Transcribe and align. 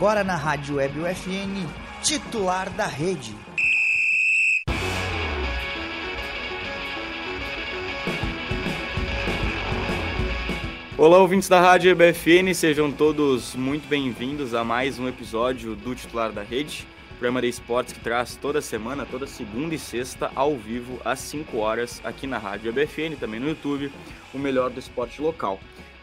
agora 0.00 0.24
na 0.24 0.34
Rádio 0.34 0.76
Web 0.76 0.98
UFN, 0.98 1.68
titular 2.02 2.70
da 2.70 2.86
rede. 2.86 3.36
Olá, 10.96 11.18
ouvintes 11.18 11.50
da 11.50 11.60
Rádio 11.60 11.90
EBFN, 11.90 12.54
sejam 12.54 12.90
todos 12.90 13.54
muito 13.54 13.86
bem-vindos 13.90 14.54
a 14.54 14.64
mais 14.64 14.98
um 14.98 15.06
episódio 15.06 15.76
do 15.76 15.94
Titular 15.94 16.32
da 16.32 16.42
Rede, 16.42 16.88
programa 17.10 17.42
de 17.42 17.48
esportes 17.48 17.92
que 17.92 18.00
traz 18.00 18.36
toda 18.36 18.62
semana, 18.62 19.04
toda 19.04 19.26
segunda 19.26 19.74
e 19.74 19.78
sexta, 19.78 20.32
ao 20.34 20.56
vivo, 20.56 20.98
às 21.04 21.18
5 21.18 21.58
horas, 21.58 22.00
aqui 22.02 22.26
na 22.26 22.38
Rádio 22.38 22.70
EBFN, 22.70 23.16
também 23.20 23.38
no 23.38 23.50
YouTube, 23.50 23.92
o 24.32 24.38
melhor 24.38 24.70
do 24.70 24.80
esporte 24.80 25.20
local, 25.20 25.60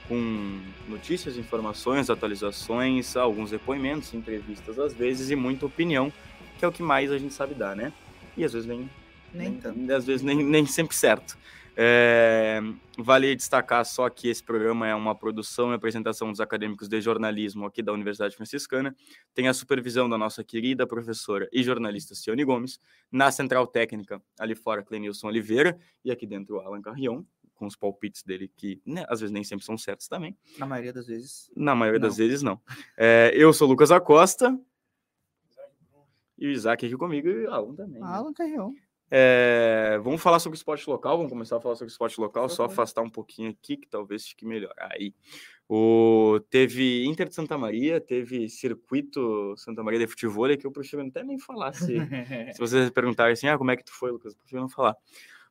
com 0.08 0.60
notícias, 0.88 1.38
informações, 1.38 2.10
atualizações, 2.10 3.16
alguns 3.16 3.52
depoimentos, 3.52 4.14
entrevistas 4.14 4.80
às 4.80 4.94
vezes 4.94 5.30
e 5.30 5.36
muita 5.36 5.66
opinião, 5.66 6.12
que 6.58 6.66
é 6.66 6.68
o 6.68 6.72
que 6.72 6.84
mais 6.84 7.12
a 7.12 7.18
gente 7.18 7.34
sabe 7.34 7.54
dar, 7.54 7.76
né? 7.76 7.92
E 8.36 8.44
às 8.44 8.54
vezes 8.54 8.68
nem, 8.68 8.90
Nem 9.34 9.56
tanto. 9.56 9.92
às 9.92 10.06
vezes 10.06 10.22
nem, 10.22 10.44
nem 10.44 10.66
sempre 10.66 10.96
certo. 10.96 11.38
É, 11.80 12.60
vale 12.98 13.36
destacar 13.36 13.86
só 13.86 14.10
que 14.10 14.28
esse 14.30 14.44
programa 14.44 14.88
é 14.88 14.96
uma 14.96 15.14
produção 15.14 15.72
e 15.72 15.76
apresentação 15.76 16.32
dos 16.32 16.40
acadêmicos 16.40 16.88
de 16.88 17.00
jornalismo 17.00 17.68
aqui 17.68 17.84
da 17.84 17.94
Universidade 17.94 18.36
Franciscana. 18.36 18.96
Tem 19.36 19.48
a 19.48 19.54
supervisão 19.54 20.10
da 20.10 20.18
nossa 20.18 20.44
querida 20.44 20.88
professora 20.88 21.48
e 21.54 21.62
jornalista 21.62 22.16
Cione 22.16 22.44
Gomes. 22.44 22.80
Na 23.12 23.30
central 23.30 23.68
técnica, 23.68 24.20
ali 24.40 24.56
fora, 24.56 24.82
Clenilson 24.82 25.28
Oliveira. 25.28 25.78
E 26.04 26.10
aqui 26.10 26.26
dentro, 26.26 26.60
Alan 26.62 26.82
Carrion, 26.82 27.22
com 27.58 27.66
os 27.66 27.76
palpites 27.76 28.24
dele, 28.24 28.50
que 28.56 28.82
né, 28.86 29.06
às 29.10 29.20
vezes 29.20 29.34
nem 29.34 29.44
sempre 29.44 29.66
são 29.66 29.78
certos 29.78 30.08
também. 30.08 30.38
Na 30.58 30.66
maioria 30.66 30.94
das 30.94 31.08
vezes. 31.08 31.52
Na 31.56 31.76
maioria 31.76 32.00
das 32.00 32.18
Não. 32.18 32.26
vezes, 32.26 32.42
não. 32.42 32.62
É, 32.96 33.32
eu 33.36 33.52
sou 33.52 33.68
o 33.68 33.72
Lucas 33.72 33.92
Acosta. 33.92 34.58
E 36.38 36.48
o 36.48 36.52
Isaac 36.52 36.86
aqui 36.86 36.96
comigo 36.96 37.28
e 37.28 37.46
o 37.48 37.52
Alan 37.52 37.76
também. 37.76 38.00
né? 38.00 38.08
Alan 38.08 38.32
Carrion. 38.32 38.72
É, 39.10 40.00
vamos 40.04 40.22
falar 40.22 40.38
sobre 40.40 40.58
esporte 40.58 40.88
local, 40.90 41.16
vamos 41.18 41.32
começar 41.32 41.58
a 41.58 41.62
falar 41.62 41.76
sobre 41.76 41.92
esporte 41.92 42.20
local, 42.20 42.50
só 42.50 42.66
afastar 42.66 43.02
um 43.02 43.10
pouquinho 43.10 43.50
aqui, 43.50 43.78
que 43.78 43.88
talvez 43.88 44.28
fique 44.28 44.46
melhor. 44.46 44.74
Aí, 44.78 45.16
o, 45.70 46.40
teve 46.50 47.06
Inter 47.06 47.28
de 47.30 47.34
Santa 47.36 47.58
Maria, 47.58 48.02
teve 48.02 48.50
Circuito 48.50 49.56
Santa 49.58 49.82
Maria 49.82 50.00
de 50.00 50.08
Futebol, 50.08 50.56
que 50.58 50.68
eu 50.68 50.72
prefiro 50.72 51.02
até 51.08 51.24
nem 51.24 51.40
falar. 51.40 51.74
Se, 51.74 51.86
se 52.54 52.60
vocês 52.60 52.90
perguntarem 52.90 53.34
assim, 53.34 53.48
ah, 53.48 53.58
como 53.58 53.72
é 53.72 53.78
que 53.78 53.84
tu 53.86 53.94
foi, 53.94 54.12
Lucas? 54.12 54.34
Eu 54.34 54.40
prefiro 54.40 54.62
não 54.62 54.70
falar. 54.70 54.96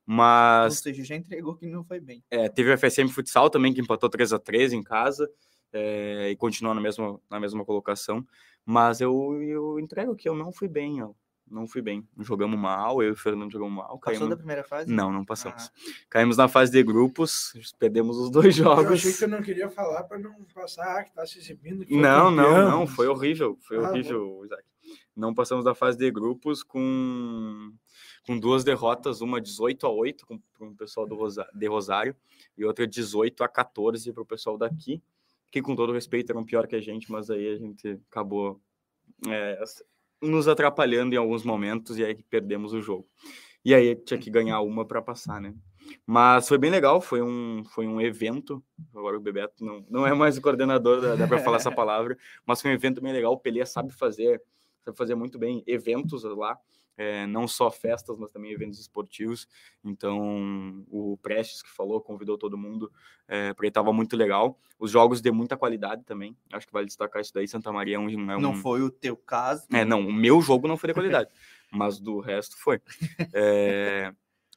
Ou 0.09 0.15
Mas 0.15 0.79
seja, 0.81 1.03
já 1.05 1.17
entregou 1.17 1.57
que 1.57 1.67
não 1.67 1.83
foi 1.85 1.99
bem. 2.01 2.23
é, 2.31 2.49
teve 2.49 2.73
o 2.73 2.79
FSM 2.79 3.09
Futsal 3.09 3.51
também, 3.51 3.73
que 3.75 3.81
empatou 3.81 4.09
3 4.09 4.33
a 4.33 4.39
3 4.39 4.73
em 4.73 4.83
casa 4.83 5.29
é, 5.73 6.31
e 6.31 6.37
continua 6.37 6.73
na 6.75 6.81
mesma, 6.81 7.21
na 7.31 7.41
mesma 7.41 7.65
colocação. 7.65 8.25
Mas 8.65 9.01
eu, 9.01 9.43
eu 9.43 9.79
entrego 9.81 10.15
que 10.17 10.29
eu 10.29 10.35
não 10.35 10.53
fui 10.53 10.69
bem, 10.69 11.03
ó. 11.03 11.11
Não 11.49 11.67
fui 11.69 11.81
bem. 11.81 12.05
Jogamos 12.19 12.59
mal, 12.59 13.01
eu 13.01 13.11
e 13.11 13.13
o 13.13 13.17
Fernando 13.17 13.53
jogamos 13.53 13.73
mal. 13.77 13.87
Passou 13.87 14.01
caímos- 14.01 14.29
da 14.31 14.37
primeira 14.37 14.65
fase? 14.65 14.93
Não, 14.93 15.13
não 15.13 15.25
passamos. 15.25 15.71
Caímos 16.11 16.37
na 16.37 16.49
fase 16.49 16.73
de 16.73 16.83
grupos, 16.83 17.53
perdemos 17.79 18.17
os 18.19 18.31
dois 18.31 18.59
Eu 18.59 18.65
jogos. 18.65 18.93
achei 18.93 19.13
que 19.13 19.23
eu 19.25 19.29
não 19.29 19.41
queria 19.43 19.71
falar 19.71 20.03
para 20.05 20.19
não 20.19 20.35
passar 20.53 21.05
que 21.05 21.13
tá 21.13 21.25
se 21.25 21.39
exibindo. 21.39 21.85
Não, 21.89 22.33
não, 22.33 22.45
campeão. 22.45 22.71
não, 22.71 22.87
foi 22.89 23.07
horrível, 23.07 23.57
foi 23.61 23.77
Ah, 23.77 23.91
horrível, 23.91 24.43
Isaac. 24.45 24.65
Não 25.15 25.33
passamos 25.33 25.65
da 25.65 25.73
fase 25.75 25.97
de 25.97 26.11
grupos 26.11 26.65
com, 26.65 27.73
com 28.27 28.39
duas 28.39 28.65
derrotas, 28.65 29.21
uma 29.21 29.41
18 29.41 29.87
a 29.87 29.91
8 29.91 30.27
para 30.59 30.67
o 30.67 30.75
pessoal 30.75 31.07
do 31.07 31.15
Rosa- 31.15 31.49
de 31.55 31.67
Rosário 31.67 32.17
e 32.59 32.65
outra 32.65 32.87
18 32.87 33.45
a 33.45 33.49
14 33.49 34.13
para 34.13 34.23
o 34.23 34.27
pessoal 34.27 34.59
daqui, 34.59 35.01
que 35.51 35.63
com 35.63 35.77
todo 35.77 35.93
respeito 35.93 36.33
eram 36.33 36.45
pior 36.45 36.67
que 36.67 36.75
a 36.75 36.81
gente, 36.81 37.11
mas 37.11 37.31
aí 37.31 37.49
a 37.49 37.57
gente 37.57 38.01
acabou 38.11 38.61
é, 39.29 39.63
nos 40.21 40.49
atrapalhando 40.49 41.15
em 41.15 41.19
alguns 41.19 41.45
momentos 41.45 41.99
e 41.99 42.05
aí 42.05 42.23
perdemos 42.29 42.73
o 42.73 42.81
jogo. 42.81 43.09
E 43.65 43.75
aí 43.75 43.95
tinha 43.95 44.19
que 44.19 44.31
ganhar 44.31 44.61
uma 44.61 44.85
para 44.85 45.01
passar, 45.01 45.41
né? 45.41 45.55
Mas 46.05 46.49
foi 46.49 46.59
bem 46.59 46.71
legal, 46.71 47.01
foi 47.01 47.23
um, 47.23 47.65
foi 47.65 47.87
um 47.87 48.01
evento. 48.01 48.63
Agora 48.95 49.17
o 49.17 49.21
Bebeto 49.21 49.65
não, 49.65 49.85
não 49.89 50.07
é 50.07 50.13
mais 50.13 50.37
o 50.37 50.43
coordenador, 50.43 51.01
dá, 51.01 51.15
dá 51.15 51.29
para 51.29 51.39
falar 51.39 51.59
essa 51.59 51.71
palavra, 51.75 52.19
mas 52.45 52.61
foi 52.61 52.73
um 52.73 52.75
evento 52.75 53.01
bem 53.01 53.13
legal. 53.13 53.33
O 53.33 53.39
Pelé 53.39 53.65
sabe 53.65 53.93
fazer, 53.93 54.43
sabe 54.85 54.97
fazer 54.97 55.15
muito 55.15 55.39
bem 55.39 55.63
eventos 55.67 56.25
lá, 56.25 56.59
é, 56.97 57.27
não 57.27 57.47
só 57.47 57.71
festas, 57.71 58.17
mas 58.19 58.31
também 58.31 58.53
eventos 58.53 58.81
esportivos. 58.81 59.47
Então, 59.85 60.85
o 60.89 61.19
Prestes 61.23 61.63
que 61.63 61.71
falou, 61.71 62.01
convidou 62.01 62.39
todo 62.39 62.57
mundo, 62.57 62.91
é, 63.29 63.53
porque 63.53 63.69
estava 63.69 63.93
muito 63.93 64.17
legal. 64.17 64.59
Os 64.79 64.91
jogos 64.91 65.21
de 65.21 65.31
muita 65.31 65.57
qualidade 65.57 66.05
também, 66.05 66.37
acho 66.53 66.67
que 66.67 66.73
vale 66.73 66.87
destacar 66.87 67.23
isso 67.23 67.35
daí. 67.35 67.47
Santa 67.47 67.73
Maria 67.73 67.97
é 67.97 67.99
um. 67.99 68.31
É 68.31 68.37
um 68.37 68.41
Não 68.41 68.55
foi 68.55 68.83
o 68.83 68.91
teu 68.91 69.17
caso. 69.17 69.67
é, 69.73 69.85
não, 69.85 70.01
o 70.01 70.13
meu 70.13 70.41
jogo 70.41 70.67
não 70.67 70.77
foi 70.77 70.89
de 70.89 70.95
qualidade, 70.95 71.31
mas 71.71 71.99
do 72.01 72.21
resto 72.21 72.57
foi. 72.59 72.81
É, 73.33 74.13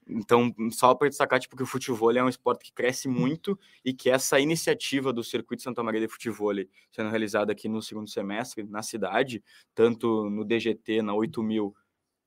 então, 0.10 0.54
só 0.72 0.96
para 0.96 1.08
destacar, 1.08 1.40
tipo, 1.40 1.56
que 1.56 1.62
o 1.62 1.68
futebol 1.68 2.12
é 2.12 2.24
um 2.24 2.30
esporte 2.30 2.66
que 2.66 2.74
cresce 2.74 3.08
muito 3.08 3.58
e 3.86 3.94
que 3.94 4.10
essa 4.10 4.40
iniciativa 4.40 5.14
do 5.14 5.24
Circuito 5.24 5.62
Santa 5.62 5.84
Maria 5.84 6.02
de 6.02 6.08
Futebol 6.08 6.52
sendo 6.92 7.10
realizada 7.10 7.52
aqui 7.52 7.70
no 7.70 7.82
segundo 7.82 8.10
semestre, 8.10 8.64
na 8.64 8.82
cidade, 8.82 9.44
tanto 9.76 10.28
no 10.30 10.44
DGT, 10.44 11.04
na 11.04 11.14
8000 11.14 11.76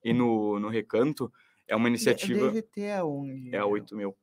e 0.04 0.12
no, 0.12 0.58
no 0.60 0.68
Recanto, 0.68 1.32
é 1.66 1.74
uma 1.76 1.88
iniciativa... 1.88 2.48
DGT 2.50 2.80
é 2.82 3.02
onde? 3.04 3.54
É 3.54 3.58
a 3.58 3.66
8000. 3.66 4.16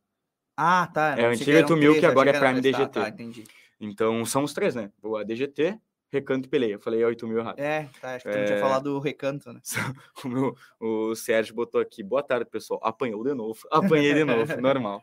Ah, 0.57 0.89
tá. 0.93 1.15
É 1.17 1.25
a 1.25 1.29
antiga 1.29 1.51
eram 1.59 1.69
8000 1.69 1.99
que 1.99 2.05
agora 2.05 2.29
é 2.31 2.39
Prime 2.39 2.61
dois. 2.61 2.75
Tá, 2.75 2.79
DGT. 2.83 2.99
Tá, 2.99 3.09
entendi. 3.09 3.43
Então, 3.79 4.25
são 4.25 4.43
os 4.43 4.53
três, 4.53 4.75
né? 4.75 4.91
O 5.01 5.23
DGT, 5.23 5.79
Recanto 6.11 6.47
e 6.47 6.49
Peleia. 6.49 6.73
Eu 6.73 6.79
falei 6.81 7.03
8000 7.05 7.37
errado. 7.39 7.59
É, 7.59 7.87
tá. 8.01 8.15
Acho 8.15 8.25
que 8.25 8.31
tu 8.31 8.37
não 8.37 8.45
tinha 8.45 8.57
É. 8.57 8.61
falado 8.61 8.83
do 8.91 8.99
recanto, 8.99 9.53
né? 9.53 9.61
o, 10.25 10.27
meu- 10.27 10.55
o 10.79 11.15
Sérgio 11.15 11.55
botou 11.55 11.79
aqui, 11.79 12.03
boa 12.03 12.21
tarde, 12.21 12.45
pessoal. 12.49 12.79
Apanhou 12.83 13.23
de 13.23 13.33
novo. 13.33 13.59
Apanhei 13.71 14.13
de 14.13 14.23
novo, 14.25 14.59
normal. 14.61 15.01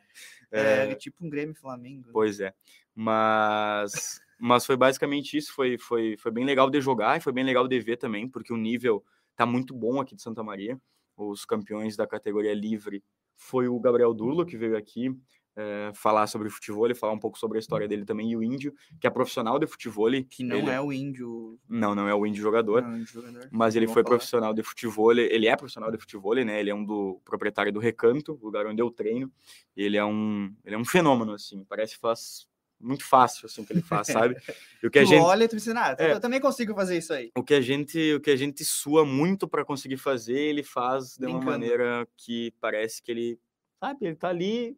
É, 0.52 0.90
É, 0.90 0.94
tipo 0.94 1.24
um 1.24 1.30
Grêmio 1.30 1.54
Flamengo. 1.54 2.10
pois 2.12 2.38
é. 2.38 2.52
Mas, 2.94 4.20
mas 4.38 4.66
foi 4.66 4.76
basicamente 4.76 5.36
isso. 5.38 5.52
Foi, 5.54 5.78
foi, 5.78 6.16
foi 6.18 6.30
bem 6.30 6.44
legal 6.44 6.68
de 6.68 6.80
jogar 6.80 7.16
e 7.16 7.20
foi 7.20 7.32
bem 7.32 7.44
legal 7.44 7.66
de 7.66 7.80
ver 7.80 7.96
também, 7.96 8.28
porque 8.28 8.52
o 8.52 8.56
nível 8.56 9.02
tá 9.36 9.46
muito 9.46 9.74
bom 9.74 10.00
aqui 10.00 10.14
de 10.16 10.22
Santa 10.22 10.42
Maria. 10.42 10.80
Os 11.16 11.44
campeões 11.44 11.96
da 11.96 12.06
categoria 12.06 12.54
livre 12.54 13.02
foi 13.34 13.68
o 13.68 13.78
Gabriel 13.78 14.12
Durlo, 14.14 14.44
que 14.46 14.56
veio 14.56 14.76
aqui 14.76 15.14
é, 15.58 15.90
falar 15.94 16.26
sobre 16.26 16.50
futebol, 16.50 16.94
falar 16.94 17.14
um 17.14 17.18
pouco 17.18 17.38
sobre 17.38 17.56
a 17.56 17.60
história 17.60 17.88
dele 17.88 18.04
também, 18.04 18.30
e 18.30 18.36
o 18.36 18.42
Índio, 18.42 18.74
que 19.00 19.06
é 19.06 19.10
profissional 19.10 19.58
de 19.58 19.66
futebol. 19.66 20.10
Que 20.28 20.44
não 20.44 20.56
ele- 20.58 20.68
é 20.70 20.78
o 20.78 20.92
índio. 20.92 21.58
Não, 21.66 21.94
não 21.94 22.06
é 22.06 22.14
o 22.14 22.26
Índio 22.26 22.42
jogador. 22.42 22.82
Não, 22.82 22.92
é 22.92 22.98
índio 22.98 23.14
jogador. 23.14 23.48
Mas 23.50 23.74
ele 23.74 23.86
foi 23.86 24.02
falar. 24.02 24.04
profissional 24.16 24.52
de 24.52 24.62
futebol, 24.62 25.10
ele- 25.12 25.22
ele 25.32 25.46
é 25.46 25.56
profissional 25.56 25.90
de 25.90 25.96
futebol, 25.96 26.34
né? 26.34 26.60
Ele 26.60 26.68
é 26.68 26.74
um 26.74 26.84
do 26.84 27.22
proprietário 27.24 27.72
do 27.72 27.80
Recanto, 27.80 28.38
lugar 28.42 28.66
onde 28.66 28.82
eu 28.82 28.90
treino. 28.90 29.32
Ele 29.74 29.96
é 29.96 30.04
um, 30.04 30.54
ele 30.62 30.74
é 30.74 30.78
um 30.78 30.84
fenômeno 30.84 31.32
assim, 31.32 31.64
parece 31.64 31.94
que 31.94 32.00
faz 32.00 32.46
muito 32.80 33.04
fácil 33.04 33.46
assim 33.46 33.64
que 33.64 33.72
ele 33.72 33.82
faz, 33.82 34.06
sabe? 34.34 34.36
E 34.82 34.86
o 34.86 34.90
que 34.90 34.98
a 34.98 35.04
gente 35.04 35.20
olha 35.22 35.48
tu 35.48 35.52
pensa, 35.52 35.72
ah, 35.76 35.96
É. 35.98 36.12
eu 36.12 36.20
também 36.20 36.40
consigo 36.40 36.74
fazer 36.74 36.98
isso 36.98 37.12
aí. 37.12 37.30
o 37.36 37.42
que 37.42 37.54
a 37.54 37.60
gente 37.60 38.14
o 38.14 38.20
que 38.20 38.30
a 38.30 38.36
gente 38.36 38.64
sua 38.64 39.04
muito 39.04 39.48
para 39.48 39.64
conseguir 39.64 39.96
fazer, 39.96 40.38
ele 40.38 40.62
faz 40.62 41.16
de 41.16 41.26
uma 41.26 41.38
Brincando. 41.38 41.50
maneira 41.50 42.08
que 42.16 42.52
parece 42.60 43.02
que 43.02 43.10
ele, 43.10 43.38
sabe, 43.80 44.06
ele 44.06 44.16
tá 44.16 44.28
ali 44.28 44.76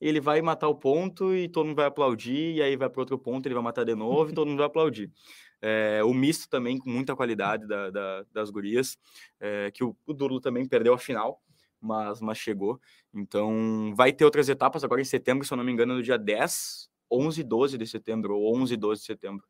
ele 0.00 0.20
vai 0.20 0.42
matar 0.42 0.68
o 0.68 0.74
ponto 0.74 1.34
e 1.34 1.48
todo 1.48 1.64
mundo 1.66 1.76
vai 1.76 1.86
aplaudir, 1.86 2.56
e 2.56 2.62
aí 2.62 2.76
vai 2.76 2.90
para 2.90 3.00
outro 3.00 3.18
ponto, 3.18 3.46
ele 3.46 3.54
vai 3.54 3.62
matar 3.62 3.84
de 3.84 3.94
novo 3.94 4.30
e 4.30 4.34
todo 4.34 4.46
mundo 4.48 4.58
vai 4.58 4.66
aplaudir. 4.66 5.10
É, 5.66 6.04
o 6.04 6.12
misto 6.12 6.46
também 6.50 6.76
com 6.76 6.90
muita 6.90 7.16
qualidade 7.16 7.66
da- 7.66 7.88
da- 7.88 8.22
das 8.34 8.50
gurias, 8.50 8.98
é, 9.40 9.70
que 9.70 9.82
o, 9.82 9.96
o 10.06 10.12
Durlo 10.12 10.38
também 10.38 10.68
perdeu 10.68 10.92
a 10.92 10.98
final, 10.98 11.40
mas, 11.80 12.20
mas 12.20 12.36
chegou. 12.36 12.78
Então 13.14 13.94
vai 13.96 14.12
ter 14.12 14.26
outras 14.26 14.50
etapas 14.50 14.84
agora 14.84 15.00
em 15.00 15.04
setembro, 15.06 15.46
se 15.46 15.50
eu 15.54 15.56
não 15.56 15.64
me 15.64 15.72
engano, 15.72 15.94
no 15.94 16.02
dia 16.02 16.18
10, 16.18 16.90
11 17.10 17.40
e 17.40 17.44
12 17.44 17.78
de 17.78 17.86
setembro, 17.86 18.36
ou 18.36 18.56
11 18.56 18.74
e 18.74 18.76
12 18.76 19.00
de 19.00 19.06
setembro. 19.06 19.46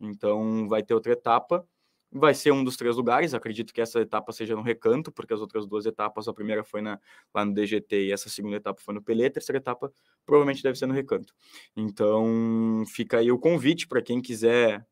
Então 0.00 0.68
vai 0.68 0.82
ter 0.82 0.94
outra 0.94 1.12
etapa. 1.12 1.66
Vai 2.12 2.34
ser 2.34 2.52
um 2.52 2.62
dos 2.62 2.76
três 2.76 2.96
lugares. 2.96 3.34
Acredito 3.34 3.74
que 3.74 3.80
essa 3.80 4.00
etapa 4.00 4.32
seja 4.32 4.54
no 4.54 4.62
recanto, 4.62 5.10
porque 5.10 5.34
as 5.34 5.40
outras 5.40 5.66
duas 5.66 5.86
etapas, 5.86 6.28
a 6.28 6.32
primeira 6.32 6.62
foi 6.62 6.80
na, 6.80 7.00
lá 7.34 7.44
no 7.44 7.52
DGT 7.52 8.06
e 8.06 8.12
essa 8.12 8.28
segunda 8.28 8.56
etapa 8.56 8.80
foi 8.80 8.94
no 8.94 9.02
Pelé. 9.02 9.26
A 9.26 9.30
terceira 9.30 9.58
etapa 9.58 9.92
provavelmente 10.24 10.62
deve 10.62 10.78
ser 10.78 10.86
no 10.86 10.94
recanto. 10.94 11.34
Então 11.76 12.84
fica 12.86 13.18
aí 13.18 13.30
o 13.30 13.38
convite 13.38 13.88
para 13.88 14.00
quem 14.00 14.22
quiser. 14.22 14.86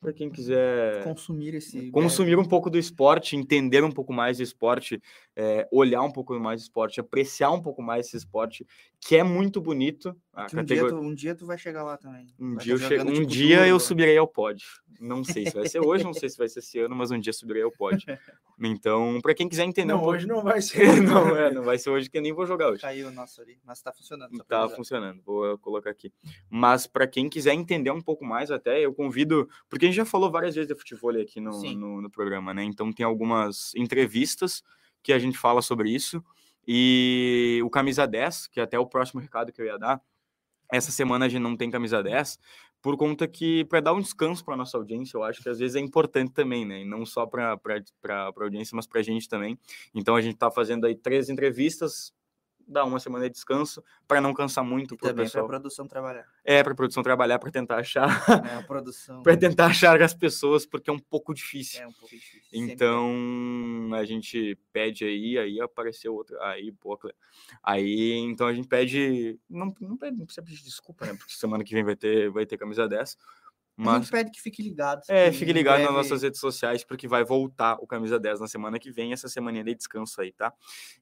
Para 0.00 0.12
quem 0.12 0.30
quiser 0.30 1.02
Consumir 1.04 1.54
esse. 1.54 1.90
consumir 1.90 2.38
um 2.38 2.44
pouco 2.44 2.68
do 2.68 2.78
esporte, 2.78 3.34
entender 3.34 3.82
um 3.82 3.90
pouco 3.90 4.12
mais 4.12 4.36
do 4.36 4.42
esporte, 4.42 5.00
é, 5.34 5.66
olhar 5.72 6.02
um 6.02 6.12
pouco 6.12 6.38
mais 6.38 6.60
do 6.60 6.64
esporte, 6.64 7.00
apreciar 7.00 7.50
um 7.50 7.62
pouco 7.62 7.82
mais 7.82 8.06
esse 8.06 8.16
esporte, 8.18 8.66
que 9.00 9.16
é 9.16 9.22
muito 9.24 9.60
bonito. 9.60 10.14
Um, 10.36 10.64
dia 10.64 10.88
tu, 10.88 10.96
um 10.96 11.14
dia 11.14 11.34
tu 11.34 11.46
vai 11.46 11.56
chegar 11.58 11.82
lá 11.82 11.96
também. 11.96 12.26
Um 12.38 12.54
Vai 12.54 12.64
dia, 12.64 12.74
eu 12.74 12.78
tá 12.80 12.88
che- 12.88 12.96
jogando, 12.98 13.10
um 13.10 13.14
tipo, 13.20 13.26
dia 13.26 13.66
eu 13.66 13.80
subirei 13.80 14.16
ao 14.18 14.26
pódio. 14.28 14.66
Não 15.00 15.22
sei 15.24 15.46
se 15.46 15.54
vai 15.54 15.68
ser 15.68 15.80
hoje, 15.80 16.04
não 16.04 16.14
sei 16.14 16.28
se 16.28 16.36
vai 16.38 16.48
ser 16.48 16.58
esse 16.60 16.78
ano, 16.78 16.94
mas 16.96 17.10
um 17.10 17.18
dia 17.18 17.32
subirei 17.32 17.62
ao 17.62 17.70
pódio. 17.70 18.06
Então, 18.58 19.18
para 19.20 19.34
quem 19.34 19.48
quiser 19.48 19.64
entender 19.64 19.92
Não, 19.92 19.96
um 19.98 20.00
pouco. 20.00 20.14
hoje 20.16 20.26
não 20.26 20.42
vai 20.42 20.60
ser. 20.62 21.02
não, 21.02 21.36
é, 21.36 21.52
não 21.52 21.62
vai 21.62 21.78
ser 21.78 21.90
hoje 21.90 22.08
que 22.08 22.16
eu 22.18 22.22
nem 22.22 22.32
vou 22.32 22.46
jogar 22.46 22.70
hoje. 22.70 22.80
Caiu 22.82 23.08
o 23.08 23.10
nosso 23.10 23.40
ali, 23.42 23.58
mas 23.64 23.80
tá 23.82 23.92
funcionando. 23.92 24.44
Tá 24.44 24.68
funcionando, 24.68 25.22
vou 25.22 25.58
colocar 25.58 25.90
aqui. 25.90 26.12
Mas 26.48 26.86
para 26.86 27.06
quem 27.06 27.28
quiser 27.28 27.52
entender 27.54 27.90
um 27.90 28.00
pouco 28.00 28.24
mais, 28.24 28.50
até 28.50 28.80
eu 28.80 28.94
convido, 28.94 29.48
porque 29.68 29.84
a 29.84 29.88
gente 29.88 29.96
já 29.96 30.04
falou 30.06 30.30
várias 30.30 30.54
vezes 30.54 30.68
de 30.68 30.74
futebol 30.74 31.10
aqui 31.10 31.40
no, 31.40 31.50
no, 31.74 32.02
no 32.02 32.10
programa, 32.10 32.54
né? 32.54 32.64
Então 32.64 32.92
tem 32.92 33.04
algumas 33.04 33.74
entrevistas 33.74 34.62
que 35.02 35.12
a 35.12 35.18
gente 35.18 35.36
fala 35.38 35.60
sobre 35.62 35.90
isso. 35.90 36.22
E 36.68 37.60
o 37.64 37.70
camisa 37.70 38.06
10, 38.06 38.48
que 38.48 38.58
é 38.58 38.62
até 38.62 38.78
o 38.78 38.86
próximo 38.86 39.20
recado 39.20 39.52
que 39.52 39.60
eu 39.62 39.66
ia 39.66 39.78
dar, 39.78 40.00
essa 40.72 40.90
semana 40.90 41.26
a 41.26 41.28
gente 41.28 41.42
não 41.42 41.56
tem 41.56 41.70
camisa 41.70 42.02
10, 42.02 42.38
por 42.82 42.96
conta 42.96 43.26
que, 43.26 43.64
para 43.64 43.80
dar 43.80 43.94
um 43.94 44.00
descanso 44.00 44.44
para 44.44 44.56
nossa 44.56 44.76
audiência, 44.76 45.16
eu 45.16 45.24
acho 45.24 45.42
que 45.42 45.48
às 45.48 45.58
vezes 45.58 45.74
é 45.74 45.80
importante 45.80 46.32
também, 46.32 46.64
né? 46.64 46.82
E 46.82 46.84
não 46.84 47.04
só 47.04 47.26
para 47.26 47.54
a 47.54 48.32
audiência, 48.40 48.76
mas 48.76 48.86
para 48.86 49.00
a 49.00 49.02
gente 49.02 49.28
também. 49.28 49.58
Então 49.94 50.14
a 50.14 50.20
gente 50.20 50.34
está 50.34 50.50
fazendo 50.50 50.86
aí 50.86 50.94
três 50.94 51.28
entrevistas, 51.28 52.12
dá 52.66 52.84
uma 52.84 52.98
semana 52.98 53.26
de 53.26 53.32
descanso, 53.32 53.82
para 54.08 54.20
não 54.20 54.34
cansar 54.34 54.64
muito 54.64 54.94
E 54.94 54.98
pro 54.98 55.08
também 55.08 55.24
pra 55.24 55.24
pessoal. 55.24 55.46
produção 55.46 55.86
trabalhar. 55.86 56.26
É, 56.44 56.62
para 56.62 56.74
produção 56.74 57.02
trabalhar, 57.02 57.38
para 57.38 57.50
tentar 57.50 57.76
achar? 57.76 58.24
A 58.58 58.62
produção 58.62 59.22
para 59.22 59.36
tentar 59.36 59.66
achar 59.66 60.00
as 60.02 60.14
pessoas, 60.14 60.66
porque 60.66 60.90
é 60.90 60.92
um 60.92 60.98
pouco 60.98 61.32
difícil. 61.32 61.82
é 61.82 61.86
um 61.86 61.92
pouco 61.92 62.14
difícil. 62.14 62.42
sempre 62.50 62.70
é. 62.70 62.74
Então 62.74 63.90
a 63.94 64.04
gente 64.04 64.58
pede 64.72 65.04
aí, 65.04 65.38
aí 65.38 65.60
apareceu 65.60 66.14
outra, 66.14 66.36
aí 66.44 66.72
pô, 66.72 66.98
aí 67.62 68.14
então 68.18 68.46
a 68.46 68.52
gente 68.52 68.68
pede, 68.68 69.38
não, 69.48 69.74
não, 69.80 69.96
pede, 69.96 70.16
não 70.16 70.26
precisa 70.26 70.44
pedir 70.44 70.62
desculpa, 70.62 71.06
né? 71.06 71.14
Porque 71.14 71.32
semana 71.32 71.62
que 71.62 71.74
vem 71.74 71.84
vai 71.84 71.96
ter, 71.96 72.30
vai 72.30 72.44
ter 72.46 72.56
camisa 72.56 72.88
10, 72.88 73.16
A 73.45 73.45
mas 73.84 74.02
gente 74.02 74.10
pede 74.10 74.30
que 74.30 74.40
fique 74.40 74.62
ligado. 74.62 75.02
é, 75.08 75.30
que 75.30 75.36
fique 75.38 75.52
ligado 75.52 75.78
nas 75.80 75.88
breve- 75.92 75.96
nossas 76.02 76.22
redes 76.22 76.40
sociais, 76.40 76.82
porque 76.84 77.06
vai 77.06 77.24
voltar 77.24 77.76
o 77.80 77.86
camisa 77.86 78.18
10 78.18 78.40
na 78.40 78.48
semana 78.48 78.78
que 78.78 78.90
vem, 78.90 79.12
essa 79.12 79.28
semaninha 79.28 79.62
de 79.62 79.74
descanso 79.74 80.20
aí, 80.20 80.32
tá? 80.32 80.52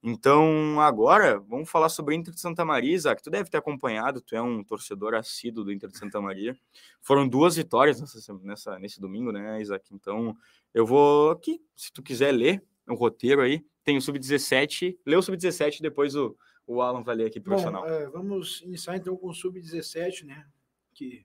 Então 0.03 0.81
agora 0.81 1.39
vamos 1.41 1.71
falar 1.71 1.89
sobre 1.89 2.15
o 2.15 2.19
Inter 2.19 2.35
de 2.35 2.41
Santa 2.41 2.65
Maria, 2.65 2.95
Isaac. 2.95 3.23
Tu 3.23 3.31
deve 3.31 3.49
ter 3.49 3.59
acompanhado, 3.59 4.21
tu 4.21 4.35
é 4.35 4.43
um 4.43 4.63
torcedor 4.65 5.15
assíduo 5.15 5.65
do 5.65 5.73
Inter 5.73 5.89
de 5.89 5.99
Santa 5.99 6.21
Maria. 6.21 6.57
Foram 7.01 7.29
duas 7.29 7.57
vitórias 7.57 8.01
nessa, 8.01 8.35
nessa, 8.43 8.79
nesse 8.79 9.01
domingo, 9.01 9.31
né, 9.33 9.61
Isaac? 9.61 9.95
Então 9.95 10.37
eu 10.73 10.85
vou 10.85 11.31
aqui, 11.31 11.61
se 11.77 11.93
tu 11.93 12.03
quiser 12.03 12.33
ler 12.33 12.63
o 12.89 12.95
roteiro 12.95 13.41
aí, 13.41 13.65
tem 13.85 13.97
o 13.97 14.01
Sub-17, 14.03 14.97
lê 15.07 15.17
o 15.17 15.23
Sub-17 15.23 15.81
depois 15.81 16.15
o, 16.17 16.37
o 16.67 16.81
Alan 16.83 17.03
vai 17.03 17.15
ler 17.15 17.27
aqui 17.27 17.39
Bom, 17.39 17.45
profissional. 17.47 17.87
é, 17.87 18.09
vamos 18.09 18.63
iniciar 18.63 18.97
então 18.97 19.17
com 19.17 19.29
o 19.29 19.35
Sub-17, 19.35 20.25
né? 20.25 20.47
Que 20.93 21.25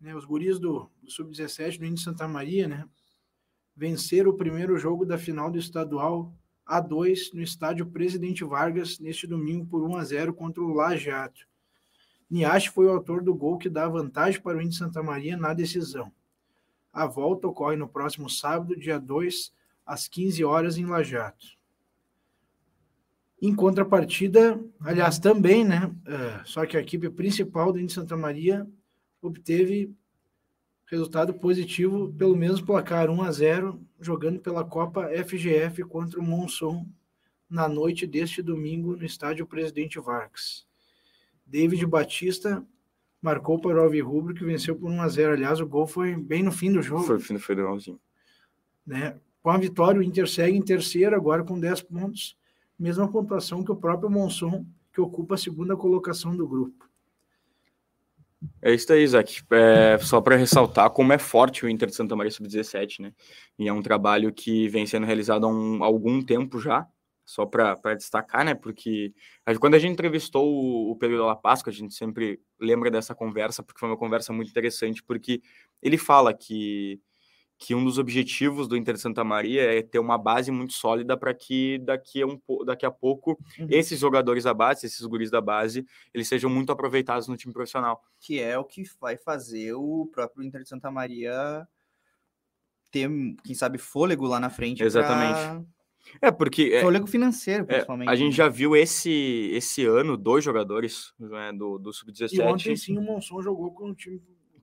né, 0.00 0.14
os 0.14 0.24
guris 0.24 0.58
do, 0.58 0.90
do 1.02 1.10
Sub-17 1.10 1.78
do 1.78 1.84
Índio 1.84 2.02
Santa 2.02 2.26
Maria, 2.26 2.66
né? 2.66 2.88
Venceram 3.76 4.30
o 4.30 4.36
primeiro 4.36 4.76
jogo 4.78 5.04
da 5.04 5.18
final 5.18 5.50
do 5.50 5.58
estadual 5.58 6.34
A2 6.66 7.34
no 7.34 7.42
estádio 7.42 7.86
Presidente 7.86 8.44
Vargas 8.44 8.98
neste 8.98 9.26
domingo 9.26 9.66
por 9.66 9.82
1 9.82 9.96
a 9.96 10.04
0 10.04 10.34
contra 10.34 10.62
o 10.62 10.72
Lajeado. 10.72 11.40
Niache 12.30 12.70
foi 12.70 12.86
o 12.86 12.90
autor 12.90 13.22
do 13.22 13.34
gol 13.34 13.58
que 13.58 13.68
dá 13.68 13.88
vantagem 13.88 14.40
para 14.40 14.56
o 14.56 14.62
Índio 14.62 14.78
Santa 14.78 15.02
Maria 15.02 15.36
na 15.36 15.52
decisão. 15.52 16.12
A 16.92 17.06
volta 17.06 17.46
ocorre 17.46 17.76
no 17.76 17.88
próximo 17.88 18.28
sábado, 18.28 18.78
dia 18.78 18.98
2, 18.98 19.52
às 19.84 20.08
15 20.08 20.44
horas 20.44 20.78
em 20.78 20.86
Lajeado. 20.86 21.36
Em 23.42 23.54
contrapartida, 23.54 24.60
aliás, 24.80 25.18
também, 25.18 25.64
né? 25.64 25.90
eh, 26.06 26.40
só 26.44 26.66
que 26.66 26.76
a 26.76 26.80
equipe 26.80 27.08
principal 27.08 27.72
do 27.72 27.80
Índio 27.80 27.94
Santa 27.94 28.16
Maria 28.16 28.68
obteve 29.22 29.94
resultado 30.86 31.32
positivo 31.34 32.12
pelo 32.14 32.36
mesmo 32.36 32.66
placar 32.66 33.08
1 33.08 33.22
a 33.22 33.30
0 33.30 33.80
jogando 34.00 34.40
pela 34.40 34.64
Copa 34.64 35.08
FGF 35.24 35.84
contra 35.84 36.18
o 36.18 36.22
Monson 36.22 36.86
na 37.48 37.68
noite 37.68 38.06
deste 38.06 38.42
domingo 38.42 38.96
no 38.96 39.04
estádio 39.04 39.46
Presidente 39.46 40.00
Vargas. 40.00 40.66
David 41.46 41.86
Batista 41.86 42.64
marcou 43.22 43.60
para 43.60 43.78
o 43.78 43.82
Alvirrubro 43.82 44.34
que 44.34 44.44
venceu 44.44 44.74
por 44.74 44.90
1 44.90 45.02
a 45.02 45.08
0. 45.08 45.32
Aliás, 45.34 45.60
o 45.60 45.66
gol 45.66 45.86
foi 45.86 46.16
bem 46.16 46.42
no 46.42 46.52
fim 46.52 46.72
do 46.72 46.82
jogo 46.82 47.04
Foi 47.04 47.16
o 47.16 47.20
fim 47.20 47.34
do 47.34 47.40
federalzinho. 47.40 48.00
né? 48.86 49.16
Com 49.42 49.50
a 49.50 49.58
vitória, 49.58 50.00
o 50.00 50.02
Inter 50.02 50.28
segue 50.28 50.56
em 50.56 50.62
terceiro, 50.62 51.16
agora 51.16 51.42
com 51.42 51.58
10 51.58 51.82
pontos, 51.82 52.36
mesma 52.78 53.10
pontuação 53.10 53.64
que 53.64 53.72
o 53.72 53.76
próprio 53.76 54.10
Monson, 54.10 54.66
que 54.92 55.00
ocupa 55.00 55.34
a 55.34 55.38
segunda 55.38 55.76
colocação 55.76 56.36
do 56.36 56.46
grupo. 56.46 56.89
É 58.62 58.72
isso 58.72 58.90
aí, 58.92 59.02
Isaac. 59.02 59.42
É, 59.50 59.98
só 59.98 60.20
para 60.20 60.36
ressaltar 60.36 60.90
como 60.90 61.12
é 61.12 61.18
forte 61.18 61.64
o 61.64 61.68
Inter 61.68 61.88
de 61.88 61.94
Santa 61.94 62.16
Maria 62.16 62.30
Sub-17, 62.30 63.00
né? 63.00 63.12
E 63.58 63.68
é 63.68 63.72
um 63.72 63.82
trabalho 63.82 64.32
que 64.32 64.68
vem 64.68 64.86
sendo 64.86 65.06
realizado 65.06 65.44
há 65.46 65.48
um- 65.48 65.84
algum 65.84 66.22
tempo 66.24 66.58
já, 66.58 66.86
só 67.24 67.44
para 67.46 67.76
destacar, 67.94 68.44
né? 68.44 68.54
Porque 68.54 69.12
quando 69.60 69.74
a 69.74 69.78
gente 69.78 69.92
entrevistou 69.92 70.46
o, 70.46 70.90
o 70.90 70.96
Pedro 70.96 71.18
Della 71.18 71.36
Páscoa, 71.36 71.70
a 71.70 71.74
gente 71.74 71.94
sempre 71.94 72.40
lembra 72.58 72.90
dessa 72.90 73.14
conversa, 73.14 73.62
porque 73.62 73.78
foi 73.78 73.88
uma 73.90 73.96
conversa 73.98 74.32
muito 74.32 74.48
interessante, 74.50 75.02
porque 75.02 75.42
ele 75.82 75.98
fala 75.98 76.32
que, 76.34 76.98
que 77.62 77.74
um 77.74 77.84
dos 77.84 77.98
objetivos 77.98 78.66
do 78.66 78.74
Inter 78.74 78.94
de 78.94 79.00
Santa 79.02 79.22
Maria 79.22 79.60
é 79.60 79.82
ter 79.82 79.98
uma 79.98 80.16
base 80.16 80.50
muito 80.50 80.72
sólida 80.72 81.14
para 81.14 81.34
que 81.34 81.78
daqui 81.80 82.22
a, 82.22 82.26
um, 82.26 82.40
daqui 82.64 82.86
a 82.86 82.90
pouco 82.90 83.38
Uhum. 83.58 83.66
esses 83.68 84.00
jogadores 84.00 84.44
da 84.44 84.54
base, 84.54 84.86
esses 84.86 85.04
guris 85.04 85.30
da 85.30 85.42
base, 85.42 85.84
eles 86.14 86.26
sejam 86.26 86.48
muito 86.48 86.72
aproveitados 86.72 87.28
no 87.28 87.36
time 87.36 87.52
profissional. 87.52 88.02
que 88.18 88.40
é 88.40 88.58
o 88.58 88.64
que 88.64 88.82
vai 88.98 89.18
fazer 89.18 89.74
o 89.74 90.08
próprio 90.10 90.42
Inter 90.42 90.62
de 90.62 90.70
Santa 90.70 90.90
Maria 90.90 91.68
ter, 92.90 93.08
quem 93.44 93.54
sabe, 93.54 93.76
fôlego 93.76 94.26
lá 94.26 94.40
na 94.40 94.48
frente. 94.50 94.78
pra- 94.78 94.86
Exatamente. 94.86 95.66
É, 96.22 96.30
porque 96.30 96.70
é, 96.72 96.80
Fôlego 96.80 97.06
financeiro, 97.06 97.64
é, 97.64 97.66
principalmente. 97.66 98.08
a 98.08 98.16
gente 98.16 98.30
né? 98.30 98.36
já 98.36 98.48
viu 98.48 98.74
esse, 98.74 99.50
esse 99.52 99.84
ano 99.84 100.16
dois 100.16 100.42
jogadores 100.42 101.12
né, 101.18 101.52
do, 101.52 101.78
do 101.78 101.90
E 102.32 102.40
ontem 102.40 102.74
Sub-17 102.74 102.76
sim 102.78 102.96
o 102.98 103.02
Monson 103.02 103.42
jogou 103.42 103.70
com 103.72 103.90
o 103.90 103.94
time 103.94 104.18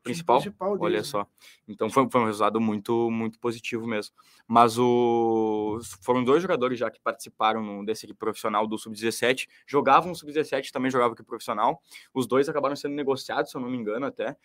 Principal? 0.08 0.42
principal 0.42 0.78
Olha 0.80 0.98
né? 0.98 1.04
só. 1.04 1.28
Então 1.68 1.90
foi, 1.90 2.08
foi 2.10 2.22
um 2.22 2.26
resultado 2.26 2.60
muito, 2.60 3.12
muito 3.12 3.40
positivo 3.40 3.86
mesmo. 3.86 4.16
Mas 4.48 4.78
o, 4.78 5.80
foram 6.02 6.24
dois 6.24 6.42
jogadores 6.42 6.80
já 6.80 6.90
que 6.90 7.00
participaram 7.00 7.84
desse 7.84 8.06
equipe 8.06 8.20
profissional 8.20 8.66
do 8.66 8.78
Sub-17. 8.78 9.48
Jogavam 9.66 10.10
no 10.10 10.16
Sub-17 10.16 10.72
também 10.72 10.90
jogavam 10.90 11.14
aqui 11.14 11.24
profissional. 11.24 11.82
Os 12.14 12.28
dois 12.28 12.48
acabaram 12.48 12.76
sendo 12.76 12.96
negociados, 12.96 13.52
se 13.52 13.58
eu 13.58 13.62
não 13.62 13.70
me 13.70 13.78
engano, 13.78 14.06
até. 14.06 14.36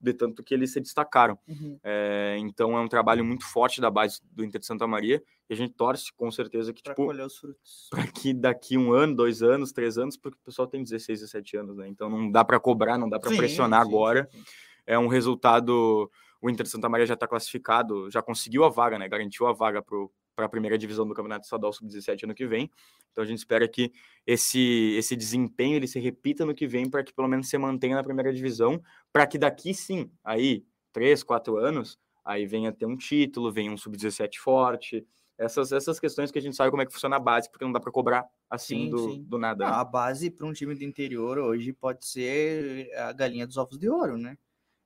De 0.00 0.12
tanto 0.14 0.44
que 0.44 0.54
eles 0.54 0.72
se 0.72 0.80
destacaram. 0.80 1.36
Uhum. 1.48 1.76
É, 1.82 2.36
então 2.38 2.78
é 2.78 2.80
um 2.80 2.86
trabalho 2.86 3.24
muito 3.24 3.44
forte 3.44 3.80
da 3.80 3.90
base 3.90 4.20
do 4.30 4.44
Inter 4.44 4.60
de 4.60 4.66
Santa 4.66 4.86
Maria. 4.86 5.20
E 5.50 5.54
a 5.54 5.56
gente 5.56 5.74
torce 5.74 6.12
com 6.12 6.30
certeza 6.30 6.72
que, 6.72 6.82
Pra 6.82 6.94
tipo, 6.94 7.06
colher 7.06 7.26
os 7.26 7.36
frutos. 7.36 7.88
para 7.90 8.06
que 8.06 8.32
daqui 8.32 8.78
um 8.78 8.92
ano, 8.92 9.16
dois 9.16 9.42
anos, 9.42 9.72
três 9.72 9.98
anos, 9.98 10.16
porque 10.16 10.38
o 10.40 10.44
pessoal 10.44 10.68
tem 10.68 10.84
16, 10.84 11.20
17 11.20 11.56
anos, 11.56 11.76
né? 11.76 11.88
Então 11.88 12.08
não 12.08 12.30
dá 12.30 12.44
para 12.44 12.60
cobrar, 12.60 12.96
não 12.96 13.08
dá 13.08 13.18
para 13.18 13.34
pressionar 13.36 13.82
sim, 13.82 13.88
agora. 13.88 14.28
sim, 14.30 14.38
sim. 14.38 14.44
É 14.88 14.98
um 14.98 15.06
resultado. 15.06 16.10
O 16.40 16.48
Inter 16.48 16.64
de 16.64 16.70
Santa 16.70 16.88
Maria 16.88 17.04
já 17.04 17.12
está 17.12 17.28
classificado, 17.28 18.10
já 18.10 18.22
conseguiu 18.22 18.64
a 18.64 18.70
vaga, 18.70 18.98
né? 18.98 19.06
Garantiu 19.06 19.46
a 19.46 19.52
vaga 19.52 19.82
para 19.82 20.46
a 20.46 20.48
primeira 20.48 20.78
divisão 20.78 21.06
do 21.06 21.12
Campeonato 21.12 21.44
Estadual 21.44 21.74
Sub-17 21.74 22.24
ano 22.24 22.34
que 22.34 22.46
vem. 22.46 22.70
Então 23.12 23.22
a 23.22 23.26
gente 23.26 23.36
espera 23.38 23.68
que 23.68 23.92
esse, 24.26 24.94
esse 24.96 25.14
desempenho 25.14 25.76
ele 25.76 25.86
se 25.86 26.00
repita 26.00 26.46
no 26.46 26.54
que 26.54 26.66
vem 26.66 26.88
para 26.88 27.04
que 27.04 27.12
pelo 27.12 27.28
menos 27.28 27.50
se 27.50 27.58
mantenha 27.58 27.96
na 27.96 28.02
primeira 28.02 28.32
divisão, 28.32 28.80
para 29.12 29.26
que 29.26 29.36
daqui 29.36 29.74
sim, 29.74 30.10
aí, 30.24 30.64
três, 30.90 31.22
quatro 31.22 31.58
anos, 31.58 31.98
aí 32.24 32.46
venha 32.46 32.72
ter 32.72 32.86
um 32.86 32.96
título, 32.96 33.52
venha 33.52 33.70
um 33.70 33.76
Sub-17 33.76 34.38
forte. 34.38 35.06
Essas, 35.36 35.70
essas 35.70 36.00
questões 36.00 36.30
que 36.30 36.38
a 36.38 36.42
gente 36.42 36.56
sabe 36.56 36.70
como 36.70 36.82
é 36.82 36.86
que 36.86 36.92
funciona 36.92 37.16
a 37.16 37.20
base, 37.20 37.50
porque 37.50 37.64
não 37.64 37.72
dá 37.72 37.78
para 37.78 37.92
cobrar 37.92 38.26
assim 38.48 38.84
Sim, 38.84 38.90
do, 38.90 39.12
sim. 39.12 39.22
do 39.22 39.38
nada. 39.38 39.66
Né? 39.66 39.70
a 39.70 39.84
base 39.84 40.30
para 40.30 40.46
um 40.46 40.52
time 40.52 40.74
do 40.74 40.82
interior 40.82 41.38
hoje 41.38 41.74
pode 41.74 42.06
ser 42.06 42.90
a 42.96 43.12
galinha 43.12 43.46
dos 43.46 43.58
ovos 43.58 43.78
de 43.78 43.88
ouro, 43.90 44.16
né? 44.16 44.38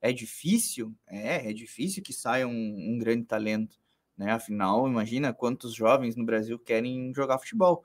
É 0.03 0.11
difícil, 0.11 0.93
é, 1.07 1.49
é 1.49 1.53
difícil 1.53 2.03
que 2.03 2.11
saia 2.11 2.45
um, 2.45 2.51
um 2.51 2.97
grande 2.97 3.23
talento, 3.23 3.79
né? 4.17 4.33
Afinal, 4.33 4.85
imagina 4.85 5.33
quantos 5.33 5.73
jovens 5.73 6.17
no 6.17 6.25
Brasil 6.25 6.59
querem 6.59 7.13
jogar 7.15 7.39
futebol. 7.39 7.81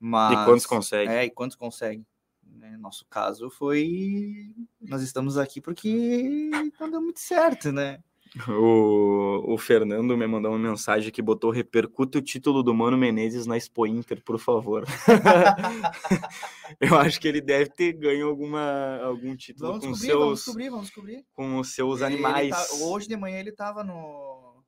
Mas, 0.00 0.32
E 0.32 0.44
quantos 0.46 0.64
conseguem? 0.64 1.14
É, 1.14 1.24
e 1.26 1.30
quantos 1.30 1.58
conseguem? 1.58 2.06
Né? 2.42 2.74
Nosso 2.78 3.04
caso 3.04 3.50
foi. 3.50 4.54
Nós 4.80 5.02
estamos 5.02 5.36
aqui 5.36 5.60
porque 5.60 6.48
não 6.80 6.90
deu 6.90 7.02
muito 7.02 7.20
certo, 7.20 7.70
né? 7.70 8.02
O, 8.48 9.54
o 9.54 9.58
Fernando 9.58 10.16
me 10.16 10.26
mandou 10.26 10.52
uma 10.52 10.58
mensagem 10.70 11.10
que 11.10 11.22
botou 11.22 11.50
repercute 11.50 12.18
o 12.18 12.22
título 12.22 12.62
do 12.62 12.74
Mano 12.74 12.96
Menezes 12.96 13.46
na 13.46 13.56
Expo 13.56 13.86
Inter, 13.86 14.22
por 14.22 14.38
favor. 14.38 14.84
Eu 16.80 16.96
acho 16.98 17.20
que 17.20 17.26
ele 17.28 17.40
deve 17.40 17.70
ter 17.70 17.92
ganho 17.94 18.28
alguma, 18.28 18.98
algum 19.02 19.34
título 19.34 19.68
Vamos 19.68 19.84
com 19.84 19.92
descobrir, 19.92 20.12
vamos 20.12 20.26
seus, 20.28 20.38
descobrir, 20.44 20.70
vamos 20.70 20.86
descobrir. 20.86 21.24
com 21.32 21.58
os 21.58 21.74
seus 21.74 22.00
Ele 22.00 22.14
animais. 22.14 22.50
tá- 22.50 22.84
hoje 22.84 23.08
de 23.08 23.16
manhã 23.16 23.38
ele 23.38 23.52
tava 23.52 23.82
no. 23.82 24.62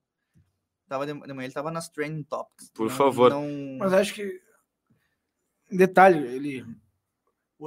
Tava 0.89 1.07
de, 1.07 1.13
de 1.13 1.33
manhã 1.33 1.45
ele 1.47 1.53
tava 1.55 1.71
nas 1.71 1.89
trending 1.89 2.25
topics. 2.25 2.71
Por 2.75 2.89
Não- 2.89 2.97
favor. 2.97 3.31
Não... 3.31 3.77
Mas 3.79 3.93
acho 3.93 4.15
que. 4.15 4.41
Detalhe, 5.71 6.19
ele. 6.27 6.65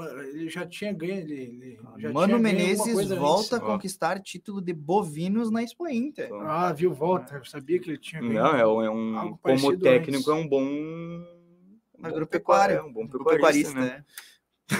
Ele 0.01 0.49
já 0.49 0.65
tinha 0.65 0.91
ganho. 0.93 1.17
Ele, 1.19 1.33
ele 1.33 1.75
já 1.75 1.81
Mano 1.83 1.99
tinha 1.99 2.11
ganho 2.11 2.33
alguma 2.35 2.39
Menezes 2.39 2.93
coisa 2.93 3.15
volta 3.15 3.55
a 3.55 3.57
antes. 3.57 3.69
Ó. 3.69 3.71
conquistar 3.73 4.19
título 4.21 4.61
de 4.61 4.73
bovinos 4.73 5.51
na 5.51 5.61
Expo 5.61 5.87
Inter. 5.87 6.25
Então, 6.27 6.41
Ah, 6.41 6.71
viu? 6.73 6.93
Volta. 6.93 7.35
Eu 7.35 7.45
sabia 7.45 7.79
que 7.79 7.89
ele 7.89 7.97
tinha 7.97 8.21
ganho. 8.21 8.33
Não, 8.33 8.55
é 8.55 8.67
um, 8.67 8.81
é 8.81 8.89
um 8.89 9.17
algo 9.19 9.39
como 9.41 9.77
técnico 9.77 10.17
antes. 10.17 10.27
é 10.27 10.33
um 10.33 10.47
bom 10.47 10.63
um 10.63 12.05
Agropecuário. 12.05 12.75
pecuarista, 12.75 12.79
é 12.79 12.81
um 12.81 12.93
bom 12.93 13.07
Pecuarista, 13.07 13.71
pecuarista, 13.73 13.79
né? 13.79 13.85
né? 13.97 14.05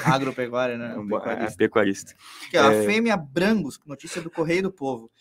Agropecuária, 0.06 0.78
né? 0.78 0.94
É 0.96 0.98
um 0.98 1.08
bom- 1.08 1.18
é 1.18 1.20
Pecuarista. 1.22 1.58
pecuarista. 1.58 2.16
Aqui, 2.48 2.58
ó, 2.58 2.64
A 2.68 2.74
É. 2.74 2.86
fêmea 2.86 3.16
Brangos, 3.18 3.80
notícia 3.86 4.22
do 4.22 4.30
Correio 4.30 4.64
do 4.64 4.72
Povo. 4.72 5.12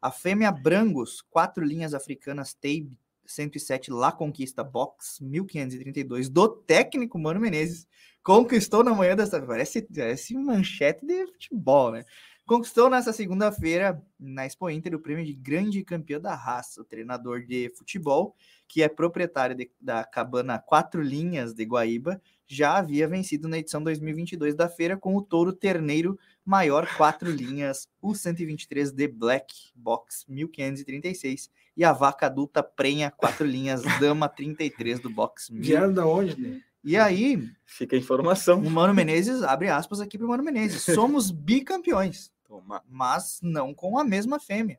A 0.00 0.10
fêmea 0.10 0.50
Brangos, 0.50 1.20
quatro 1.30 1.64
linhas 1.64 1.94
africanas 1.94 2.54
Tabe 2.54 2.90
107 3.24 3.90
La 3.92 4.10
Conquista 4.10 4.64
Box 4.64 5.20
1532 5.20 6.28
do 6.28 6.48
técnico 6.48 7.18
Mano 7.18 7.38
Menezes 7.38 7.86
conquistou 8.22 8.84
na 8.84 8.94
manhã 8.94 9.16
desta 9.16 9.40
parece, 9.40 9.82
parece 9.82 10.34
manchete 10.36 11.04
de 11.06 11.26
futebol, 11.26 11.92
né? 11.92 12.04
Conquistou 12.44 12.90
nessa 12.90 13.12
segunda-feira 13.12 14.02
na 14.18 14.44
Expo 14.44 14.68
Inter 14.68 14.94
o 14.94 14.98
prêmio 14.98 15.24
de 15.24 15.32
grande 15.32 15.82
campeão 15.84 16.20
da 16.20 16.34
raça. 16.34 16.80
O 16.80 16.84
treinador 16.84 17.44
de 17.46 17.72
futebol, 17.76 18.34
que 18.66 18.82
é 18.82 18.88
proprietário 18.88 19.54
de- 19.54 19.70
da 19.80 20.04
cabana 20.04 20.58
Quatro 20.58 21.00
Linhas 21.00 21.54
de 21.54 21.64
Guaíba, 21.64 22.20
já 22.44 22.76
havia 22.78 23.06
vencido 23.06 23.48
na 23.48 23.58
edição 23.58 23.82
2022 23.82 24.54
da 24.56 24.68
feira 24.68 24.96
com 24.96 25.16
o 25.16 25.22
touro 25.22 25.52
terneiro 25.52 26.18
maior 26.44 26.86
quatro 26.96 27.30
linhas, 27.30 27.88
o 28.00 28.12
123 28.14 28.90
de 28.90 29.06
Black 29.06 29.54
Box 29.74 30.24
1536 30.28 31.48
e 31.76 31.84
a 31.84 31.92
vaca 31.92 32.26
adulta 32.26 32.62
prenha 32.62 33.10
quatro 33.10 33.46
linhas 33.46 33.82
dama 34.00 34.28
33 34.28 34.98
do 35.00 35.08
Box 35.08 35.48
1000. 35.50 35.62
Vieram 35.62 35.94
da 35.94 36.04
onde? 36.06 36.38
Né? 36.38 36.60
E 36.84 36.96
aí, 36.96 37.48
Fica 37.64 37.94
a 37.94 37.98
informação. 37.98 38.60
o 38.60 38.70
Mano 38.70 38.92
Menezes 38.92 39.42
abre 39.42 39.68
aspas 39.68 40.00
aqui 40.00 40.18
para 40.18 40.26
o 40.26 40.30
Mano 40.30 40.42
Menezes. 40.42 40.82
Somos 40.82 41.30
bicampeões, 41.30 42.32
Toma. 42.46 42.82
mas 42.88 43.38
não 43.42 43.72
com 43.72 43.98
a 43.98 44.04
mesma 44.04 44.40
fêmea. 44.40 44.78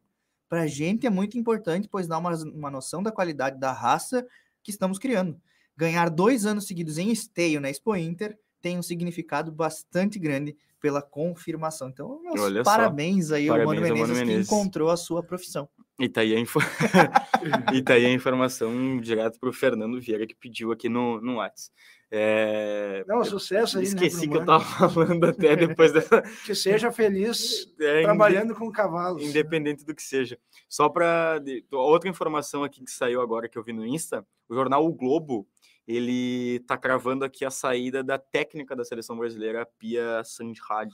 Para 0.50 0.63
a 0.63 0.67
gente 0.67 1.07
é 1.07 1.10
muito 1.10 1.38
importante, 1.38 1.88
pois 1.89 2.07
dá 2.07 2.17
uma, 2.17 2.36
uma 2.36 2.69
noção 2.69 3.01
da 3.01 3.12
qualidade 3.12 3.57
da 3.60 3.72
raça 3.72 4.25
que 4.62 4.69
estamos 4.69 5.00
criando. 5.00 5.39
Ganhar 5.75 6.10
dois 6.10 6.45
anos 6.45 6.67
seguidos 6.67 6.98
em 6.98 7.10
esteio 7.12 7.60
na 7.60 7.69
Expo 7.69 7.95
Inter 7.95 8.38
tem 8.62 8.77
um 8.77 8.83
significado 8.83 9.51
bastante 9.51 10.19
grande 10.19 10.55
pela 10.79 11.01
confirmação. 11.01 11.89
Então, 11.89 12.22
meus 12.22 12.39
Olha 12.39 12.63
só. 12.63 12.69
parabéns 12.72 13.31
aí 13.31 13.48
ao 13.50 13.57
Mano 13.57 13.69
Parabéns 13.69 13.89
ao 13.89 13.95
Menezes, 13.95 14.10
Mano 14.10 14.19
que 14.19 14.25
Menezes. 14.27 14.51
encontrou 14.51 14.89
a 14.89 14.98
sua 14.98 15.24
profissão. 15.24 15.67
E 16.00 16.09
tá 16.09 16.21
aí 16.21 16.35
a, 16.35 16.39
info... 16.39 16.59
e 17.73 17.81
tá 17.83 17.93
aí 17.93 18.05
a 18.05 18.12
informação 18.12 19.00
direto 19.00 19.39
pro 19.39 19.53
Fernando 19.53 20.01
Vieira 20.01 20.25
que 20.25 20.35
pediu 20.35 20.71
aqui 20.71 20.89
no, 20.89 21.21
no 21.21 21.38
Whats. 21.38 21.71
É... 22.15 23.03
Não, 23.07 23.23
sucesso 23.23 23.79
aí, 23.79 23.85
Esqueci 23.85 24.27
né, 24.27 24.33
que 24.33 24.38
eu 24.38 24.45
pro 24.45 24.45
tava 24.45 24.63
falando 24.63 25.23
até 25.23 25.55
depois 25.55 25.91
dessa. 25.93 26.21
Que 26.45 26.53
seja 26.53 26.91
feliz 26.91 27.67
É, 27.81 28.03
trabalhando 28.03 28.53
com 28.53 28.71
cavalos. 28.71 29.23
Independente 29.23 29.83
do 29.83 29.95
que 29.95 30.03
seja. 30.03 30.38
Só 30.69 30.89
para 30.89 31.41
outra 31.71 32.07
informação 32.07 32.63
aqui 32.63 32.83
que 32.83 32.91
saiu 32.91 33.19
agora 33.19 33.50
que 33.50 33.57
eu 33.57 33.63
vi 33.63 33.73
no 33.73 33.83
Insta, 33.83 34.23
o 34.47 34.53
jornal 34.53 34.85
O 34.85 34.93
Globo, 34.93 35.47
ele 35.88 36.59
tá 36.67 36.77
cravando 36.77 37.25
aqui 37.25 37.43
a 37.43 37.50
saída 37.50 38.03
da 38.03 38.19
técnica 38.19 38.75
da 38.75 38.85
seleção 38.85 39.17
brasileira, 39.17 39.67
Pia 39.79 40.23
Sandhad, 40.23 40.93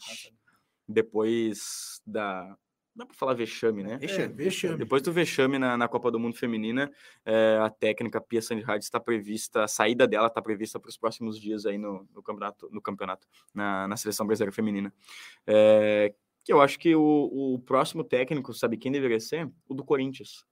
depois 0.88 2.02
da 2.08 2.56
dá 3.00 3.06
para 3.06 3.16
falar 3.16 3.34
vexame, 3.34 3.82
né? 3.82 3.94
É, 3.94 3.98
Vexame. 3.98 4.34
vexame. 4.34 4.78
Depois 4.78 5.02
do 5.02 5.12
vexame 5.12 5.58
na, 5.58 5.78
na 5.78 5.88
Copa 5.88 6.12
do 6.12 6.20
Mundo 6.20 6.36
Feminina, 6.36 6.92
eh, 7.26 7.58
a 7.62 7.70
técnica 7.70 8.20
Pia 8.20 8.42
Sandhad 8.42 8.84
está 8.84 9.00
prevista, 9.00 9.64
a 9.64 9.68
saída 9.68 10.06
dela 10.06 10.28
está 10.28 10.42
prevista 10.42 10.80
para 10.80 10.90
os 10.90 10.98
próximos 10.98 11.40
dias 11.40 11.66
aí 11.66 11.78
no, 11.78 12.06
no 12.14 12.22
campeonato, 12.22 12.70
no 12.72 12.82
campeonato 12.82 13.26
na, 13.54 13.88
na 13.88 13.96
seleção 13.96 14.28
brasileira 14.28 14.52
feminina. 14.52 14.94
Eh, 15.48 16.14
que 16.44 16.52
eu 16.52 16.62
acho 16.62 16.78
que 16.78 16.94
o, 16.94 17.54
o 17.54 17.60
próximo 17.60 18.04
técnico, 18.04 18.54
sabe 18.54 18.78
quem 18.78 18.92
deveria 18.92 19.20
ser? 19.20 19.50
O 19.68 19.74
do 19.74 19.84
Corinthians. 19.84 20.44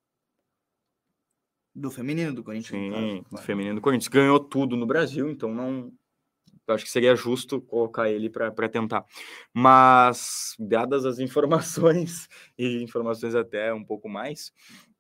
Do 1.76 1.92
feminino 1.92 2.34
do 2.34 2.44
Corinthians. 2.44 2.82
Sim, 2.82 2.92
caso, 2.92 3.20
o 3.20 3.24
claro. 3.26 3.46
feminino 3.46 3.76
do 3.76 3.82
Corinthians. 3.82 4.08
Ganhou 4.08 4.40
tudo 4.40 4.78
no 4.78 4.86
Brasil, 4.86 5.30
então 5.30 5.54
não. 5.54 5.92
Eu 6.68 6.76
acho 6.76 6.84
que 6.84 6.92
seria 6.92 7.16
justo 7.16 7.62
colocar 7.62 8.10
ele 8.10 8.30
para 8.30 8.68
tentar. 8.68 9.06
Mas, 9.54 10.54
dadas 10.60 11.06
as 11.06 11.18
informações, 11.18 12.28
e 12.60 12.84
informações 12.84 13.36
até 13.36 13.74
um 13.74 13.86
pouco 13.86 14.10
mais, 14.10 14.52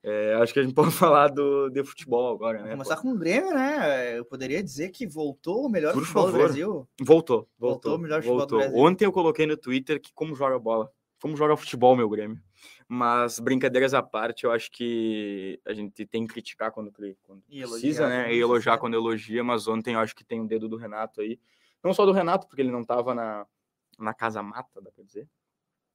eh, 0.02 0.38
acho 0.42 0.54
que 0.54 0.60
a 0.60 0.64
gente 0.64 0.74
pode 0.74 0.92
falar 0.96 1.28
do, 1.28 1.70
de 1.70 1.84
futebol 1.84 2.34
agora, 2.34 2.64
né? 2.64 2.72
Começar 2.72 2.98
com 2.98 3.12
o 3.12 3.18
Grêmio, 3.18 3.54
né? 3.54 4.18
Eu 4.18 4.24
poderia 4.24 4.64
dizer 4.64 4.90
que 4.90 5.06
voltou 5.06 5.66
o 5.66 5.70
melhor 5.70 5.94
Por 5.94 6.04
futebol 6.04 6.28
do 6.28 6.32
favor. 6.32 6.46
Brasil. 6.46 6.88
Voltou, 6.98 6.98
Voltou 7.02 7.48
voltou. 7.60 7.96
o 7.96 7.98
melhor 7.98 8.22
futebol 8.24 8.46
do. 8.46 8.58
Brasil. 8.58 8.78
Ontem 8.78 9.06
eu 9.06 9.12
coloquei 9.12 9.46
no 9.46 9.58
Twitter 9.58 10.00
que 10.00 10.14
como 10.14 10.34
joga 10.34 10.58
bola, 10.58 10.90
como 11.22 11.36
joga 11.36 11.58
futebol, 11.58 11.96
meu 11.98 12.08
Grêmio. 12.08 12.42
Mas 12.88 13.40
brincadeiras 13.40 13.94
à 13.94 14.02
parte, 14.02 14.46
eu 14.46 14.52
acho 14.52 14.72
que 14.72 15.60
a 15.66 15.74
gente 15.74 16.06
tem 16.06 16.26
que 16.26 16.34
criticar 16.34 16.72
quando, 16.72 16.90
quando 17.24 17.42
precisa, 17.42 18.08
né? 18.08 18.34
E 18.34 18.40
elogiar 18.40 18.78
quando 18.78 18.94
elogia, 18.94 19.44
mas 19.44 19.68
ontem 19.68 19.96
eu 19.96 20.00
acho 20.00 20.16
que 20.16 20.24
tem 20.24 20.40
o 20.40 20.48
dedo 20.48 20.70
do 20.70 20.78
Renato 20.78 21.20
aí. 21.20 21.38
Não 21.88 21.94
só 21.94 22.06
do 22.06 22.12
Renato, 22.12 22.48
porque 22.48 22.62
ele 22.62 22.72
não 22.72 22.82
estava 22.82 23.16
na, 23.16 23.48
na 23.98 24.14
casa 24.14 24.44
mata, 24.44 24.82
dá 24.82 24.92
pra 24.92 25.04
dizer. 25.04 25.28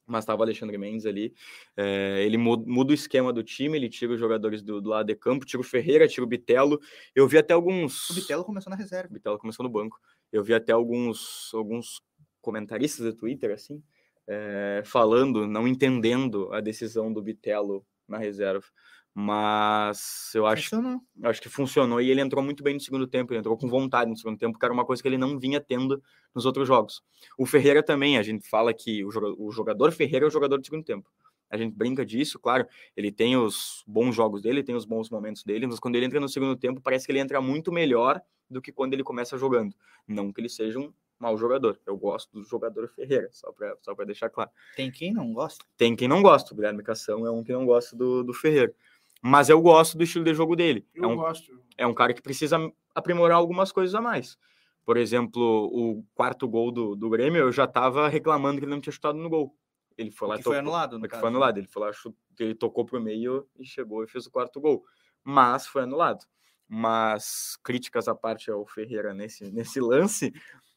Mas 0.07 0.25
estava 0.25 0.41
o 0.41 0.43
Alexandre 0.43 0.77
Mendes 0.79 1.07
ali. 1.07 1.33
É, 1.77 2.25
ele 2.25 2.37
mu- 2.37 2.65
muda 2.67 2.91
o 2.91 2.95
esquema 2.95 3.33
do 3.33 3.43
time, 3.43 3.77
ele 3.77 3.89
tira 3.89 4.13
os 4.13 4.19
jogadores 4.19 4.63
do, 4.63 4.81
do 4.81 4.89
lado 4.91 5.07
de 5.07 5.15
campo, 5.15 5.45
tira 5.45 5.61
o 5.61 5.65
Ferreira, 5.65 6.09
tira 6.09 6.25
o 6.25 6.27
Bitelo. 6.27 6.81
Eu 7.15 7.29
vi 7.29 7.39
até 7.39 7.55
alguns. 7.55 8.11
O 8.11 8.15
Bitelo 8.15 8.45
começou 8.45 8.71
na 8.71 8.77
reserva. 8.77 9.11
O 9.11 9.13
Bitelo 9.13 9.39
começou 9.39 9.63
no 9.63 9.71
banco. 9.71 10.01
Eu 10.33 10.43
vi 10.43 10.55
até 10.55 10.73
alguns, 10.73 11.51
alguns 11.55 12.01
comentaristas 12.41 13.05
do 13.07 13.15
Twitter, 13.15 13.53
assim, 13.53 13.81
eh, 14.27 14.83
falando, 14.85 15.47
não 15.47 15.69
entendendo 15.69 16.53
a 16.53 16.61
decisão 16.61 17.13
do 17.13 17.23
Bitelo 17.23 17.87
na 18.09 18.19
reserva. 18.19 18.67
Mas 19.15 20.31
eu 20.35 20.47
acho, 20.47 20.63
Funcionou. 20.71 21.01
eu 21.23 21.31
acho 21.31 21.43
que 21.43 21.49
funcionou 21.49 22.01
e 22.01 22.11
ele 22.11 22.21
entrou 22.21 22.43
muito 22.43 22.63
bem 22.63 22.75
no 22.75 22.81
segundo 22.81 23.07
tempo. 23.07 23.33
Ele 23.33 23.41
entrou 23.41 23.57
com 23.57 23.69
vontade 23.69 24.11
no 24.11 24.17
segundo 24.17 24.39
tempo, 24.39 24.59
que 24.59 24.65
era 24.65 24.73
uma 24.73 24.85
coisa 24.85 25.03
que 25.03 25.09
ele 25.09 25.19
não 25.19 25.39
vinha 25.39 25.61
tendo 25.61 26.03
nos 26.35 26.47
outros 26.47 26.67
jogos. 26.67 27.03
O 27.39 27.45
Ferreira 27.47 27.83
também, 27.83 28.17
a 28.19 28.23
gente 28.23 28.49
fala 28.49 28.73
que 28.73 29.05
o 29.05 29.11
joga- 29.11 29.35
o 29.39 29.51
jogador 29.53 29.93
Ferreira 29.93 30.25
é 30.27 30.29
o 30.29 30.31
jogador 30.31 30.59
do 30.59 30.65
segundo 30.65 30.85
tempo. 30.85 31.11
A 31.51 31.57
gente 31.59 31.75
brinca 31.75 32.05
disso, 32.07 32.39
claro. 32.39 32.67
Ele 32.97 33.13
tem 33.13 33.37
os 33.37 33.85
bons 33.87 34.15
jogos 34.15 34.41
dele, 34.41 34.63
tem 34.63 34.75
os 34.75 34.87
bons 34.87 35.11
momentos 35.11 35.45
dele, 35.45 35.67
mas 35.67 35.79
quando 35.79 35.97
ele 35.97 36.07
entra 36.07 36.19
no 36.19 36.29
segundo 36.29 36.57
tempo, 36.57 36.81
parece 36.81 37.05
que 37.05 37.13
ele 37.13 37.19
entra 37.19 37.41
muito 37.43 37.71
melhor 37.71 38.21
do 38.49 38.63
que 38.63 38.73
quando 38.73 38.95
ele 38.95 39.05
começa 39.05 39.37
jogando. 39.37 39.75
Não 40.09 40.33
que 40.33 40.41
ele 40.41 40.49
seja 40.49 40.79
um 40.79 40.91
mau 41.21 41.37
jogador. 41.37 41.79
Eu 41.87 41.97
gosto 41.99 42.33
do 42.33 42.43
jogador 42.43 42.89
Ferreira, 42.89 43.29
só 43.31 43.53
para 43.53 43.77
só 43.83 43.95
pra 43.95 44.07
deixar 44.07 44.31
claro. 44.31 44.51
Tem 44.75 44.91
quem 44.91 45.13
não 45.13 45.31
gosta. 45.35 45.63
Tem 45.77 45.95
quem 45.95 46.09
não 46.09 46.23
gosta, 46.23 46.53
o 46.53 46.57
Guilherme 46.57 46.83
Cação 46.83 47.27
é 47.27 47.31
um 47.31 47.45
que 47.45 47.53
não 47.53 47.67
gosta 47.67 47.95
do, 47.95 48.25
do 48.25 48.33
Ferreira. 48.33 48.75
Mas 49.23 49.49
eu 49.49 49.61
gosto 49.61 49.97
do 49.97 50.03
estilo 50.03 50.25
de 50.25 50.35
jogo 50.35 50.57
dele. 50.57 50.87
Eu 50.95 51.05
é 51.05 51.07
um, 51.07 51.17
gosto. 51.17 51.63
é 51.79 51.87
um 51.87 51.95
cara 51.95 52.13
que 52.13 52.21
precisa 52.21 52.59
aprimorar 52.95 53.37
algumas 53.39 53.71
coisas 53.71 53.95
a 53.95 54.01
mais. 54.01 54.37
Por 54.85 54.97
exemplo, 54.97 55.41
o 55.73 56.05
quarto 56.15 56.49
gol 56.49 56.73
do, 56.73 56.97
do 56.97 57.09
Grêmio, 57.09 57.39
eu 57.41 57.53
já 57.53 57.65
estava 57.65 58.09
reclamando 58.09 58.59
que 58.59 58.65
ele 58.65 58.73
não 58.75 58.81
tinha 58.81 58.93
chutado 58.93 59.17
no 59.17 59.31
gol. 59.31 59.57
Ele 59.97 60.11
foi 60.11 60.27
lá 60.29 60.35
que 60.35 60.41
e 60.41 60.45
foi 60.45 60.55
tocou- 60.57 60.59
anulado, 60.69 60.99
no 60.99 61.03
que 61.05 61.09
caso. 61.11 61.21
foi 61.21 61.29
anulado. 61.29 61.59
Ele 61.59 61.69
foi 61.69 61.83
lá, 61.83 61.93
chu- 61.93 62.17
ele 62.41 62.55
tocou 62.55 62.85
pro 62.85 63.01
meio 63.01 63.47
e 63.59 63.65
chegou 63.65 64.03
e 64.03 64.09
fez 64.09 64.27
o 64.27 64.31
quarto 64.31 64.61
gol. 64.61 64.83
Mas 65.23 65.67
foi 65.69 65.83
anulado. 65.83 66.25
Mas 66.69 67.57
críticas 67.63 68.09
à 68.09 68.15
parte 68.15 68.51
ao 68.51 68.67
Ferreira 68.67 69.15
nesse, 69.15 69.45
nesse 69.53 69.81
lance, 69.81 70.33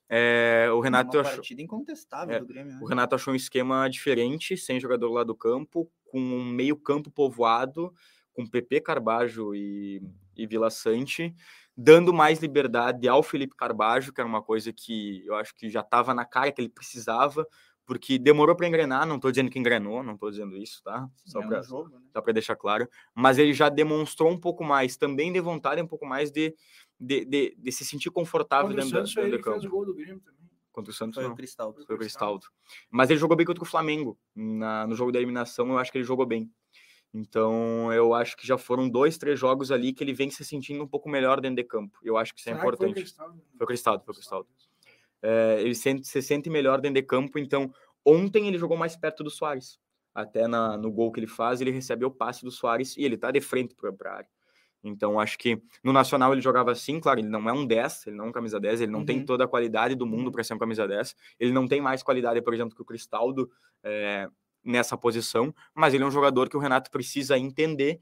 é, 0.07 0.67
o 0.71 0.79
Renato 0.81 1.17
achou, 1.19 1.41
É, 2.29 2.39
do 2.39 2.45
Grêmio. 2.45 2.73
né? 2.73 2.79
o 2.81 2.85
Renato 2.85 3.15
achou 3.15 3.33
um 3.33 3.35
esquema 3.35 3.89
diferente, 3.89 4.55
sem 4.55 4.79
jogador 4.79 5.09
lá 5.11 5.23
do 5.23 5.33
campo, 5.33 5.89
com 6.05 6.19
um 6.19 6.45
meio 6.45 6.75
campo 6.77 7.09
povoado, 7.09 7.91
com 8.35 8.45
PP 8.45 8.81
Carbajo 8.81 9.55
e, 9.55 10.01
e 10.35 10.45
Vila 10.45 10.69
Sante, 10.69 11.33
dando 11.75 12.13
mais 12.13 12.39
liberdade 12.39 13.07
ao 13.07 13.23
Felipe 13.23 13.55
Carbajo, 13.55 14.11
que 14.13 14.19
era 14.21 14.27
uma 14.27 14.41
coisa 14.41 14.71
que 14.73 15.25
eu 15.25 15.35
acho 15.35 15.55
que 15.55 15.69
já 15.69 15.79
estava 15.81 16.13
na 16.13 16.25
cara 16.25 16.51
que 16.51 16.61
ele 16.61 16.69
precisava, 16.69 17.47
porque 17.85 18.17
demorou 18.17 18.55
para 18.55 18.67
engrenar, 18.67 19.05
não 19.05 19.15
estou 19.17 19.31
dizendo 19.31 19.49
que 19.49 19.59
engrenou, 19.59 20.01
não 20.03 20.13
estou 20.15 20.29
dizendo 20.31 20.57
isso, 20.57 20.81
tá? 20.83 21.07
Só 21.25 21.41
é 21.41 21.59
um 21.59 21.63
jogo, 21.63 21.89
né? 21.89 21.99
para 22.13 22.33
deixar 22.33 22.55
claro, 22.55 22.89
mas 23.13 23.37
ele 23.37 23.53
já 23.53 23.69
demonstrou 23.69 24.31
um 24.31 24.39
pouco 24.39 24.63
mais, 24.63 24.97
também 24.97 25.31
de 25.31 25.39
vontade, 25.39 25.81
um 25.81 25.87
pouco 25.87 26.05
mais 26.05 26.31
de, 26.31 26.53
de, 26.99 27.23
de, 27.25 27.55
de 27.57 27.71
se 27.71 27.85
sentir 27.85 28.09
confortável 28.09 28.67
Contra 28.69 28.81
o 28.81 28.83
dentro, 28.85 28.91
da- 28.91 28.99
Santos 29.05 29.13
foi 29.13 29.23
dentro 29.23 29.35
ele 29.35 29.43
do 29.43 29.49
fez 29.51 29.63
campo. 29.63 29.67
o 29.67 29.77
gol 29.77 29.85
do 29.85 29.93
Grêmio 29.95 30.19
também. 30.19 30.35
Contra 30.71 30.91
o 30.91 30.93
Santos, 30.93 31.15
Foi 31.15 31.23
não. 31.23 31.31
o 31.31 31.35
Cristal. 31.37 31.73
Foi 31.87 31.95
o 31.95 31.99
Cristaldo. 31.99 32.47
Mas 32.91 33.09
ele 33.09 33.17
jogou 33.17 33.37
bem 33.37 33.45
contra 33.45 33.63
o 33.63 33.67
Flamengo. 33.67 34.19
Na, 34.35 34.85
no 34.85 34.93
jogo 34.93 35.09
da 35.09 35.19
eliminação, 35.19 35.69
eu 35.69 35.77
acho 35.77 35.89
que 35.89 35.97
ele 35.99 36.03
jogou 36.03 36.25
bem. 36.25 36.51
Então, 37.17 37.93
eu 37.93 38.13
acho 38.13 38.35
que 38.35 38.45
já 38.45 38.57
foram 38.57 38.89
dois, 38.89 39.17
três 39.17 39.39
jogos 39.39 39.71
ali 39.71 39.93
que 39.93 40.03
ele 40.03 40.13
vem 40.13 40.29
se 40.29 40.43
sentindo 40.43 40.83
um 40.83 40.87
pouco 40.87 41.07
melhor 41.07 41.39
dentro 41.39 41.55
de 41.55 41.63
campo. 41.63 41.97
Eu 42.03 42.17
acho 42.17 42.33
que 42.33 42.41
isso 42.41 42.49
é 42.49 42.51
Será 42.51 42.59
que 42.59 42.61
foi 42.63 42.71
o 42.71 42.75
importante. 42.75 43.01
Cristaldo? 43.05 43.41
Foi 43.57 43.63
o 43.63 43.67
Cristaldo, 43.67 44.03
foi 44.03 44.11
o 44.11 44.15
Cristaldo. 44.15 44.49
É, 45.21 45.61
ele 45.61 45.73
sente- 45.75 46.05
se 46.05 46.21
sente 46.21 46.49
melhor 46.49 46.81
dentro 46.81 46.95
de 46.95 47.07
campo. 47.07 47.39
Então, 47.39 47.73
ontem 48.03 48.49
ele 48.49 48.57
jogou 48.57 48.75
mais 48.75 48.97
perto 48.97 49.23
do 49.23 49.29
Soares. 49.29 49.79
Até 50.13 50.45
na, 50.45 50.75
no 50.75 50.91
gol 50.91 51.09
que 51.09 51.21
ele 51.21 51.27
faz, 51.27 51.61
ele 51.61 51.71
recebe 51.71 52.03
o 52.03 52.11
passe 52.11 52.43
do 52.43 52.51
Soares 52.51 52.97
e 52.97 53.05
ele 53.05 53.15
tá 53.15 53.31
de 53.31 53.39
frente 53.39 53.73
para 53.75 54.11
a 54.11 54.15
área. 54.17 54.29
Então, 54.83 55.17
acho 55.17 55.37
que 55.37 55.61
no 55.81 55.93
Nacional 55.93 56.33
ele 56.33 56.41
jogava 56.41 56.73
assim, 56.73 56.99
claro, 56.99 57.21
ele 57.21 57.29
não 57.29 57.49
é 57.49 57.53
um 57.53 57.65
10, 57.65 58.07
ele 58.07 58.17
não 58.17 58.25
é 58.25 58.27
um 58.27 58.31
camisa 58.31 58.59
10, 58.59 58.81
ele 58.81 58.91
não 58.91 58.99
uhum. 58.99 59.05
tem 59.05 59.23
toda 59.23 59.45
a 59.45 59.47
qualidade 59.47 59.95
do 59.95 60.05
mundo 60.05 60.31
para 60.31 60.43
ser 60.43 60.53
um 60.53 60.59
camisa 60.59 60.85
10, 60.85 61.15
ele 61.39 61.53
não 61.53 61.65
tem 61.65 61.81
mais 61.81 62.03
qualidade, 62.03 62.41
por 62.41 62.53
exemplo, 62.53 62.75
que 62.75 62.81
o 62.81 62.85
Cristaldo 62.85 63.49
é, 63.83 64.29
nessa 64.65 64.97
posição, 64.97 65.53
mas 65.73 65.93
ele 65.93 66.03
é 66.03 66.07
um 66.07 66.11
jogador 66.11 66.49
que 66.49 66.57
o 66.57 66.59
Renato 66.59 66.89
precisa 66.89 67.37
entender 67.37 68.01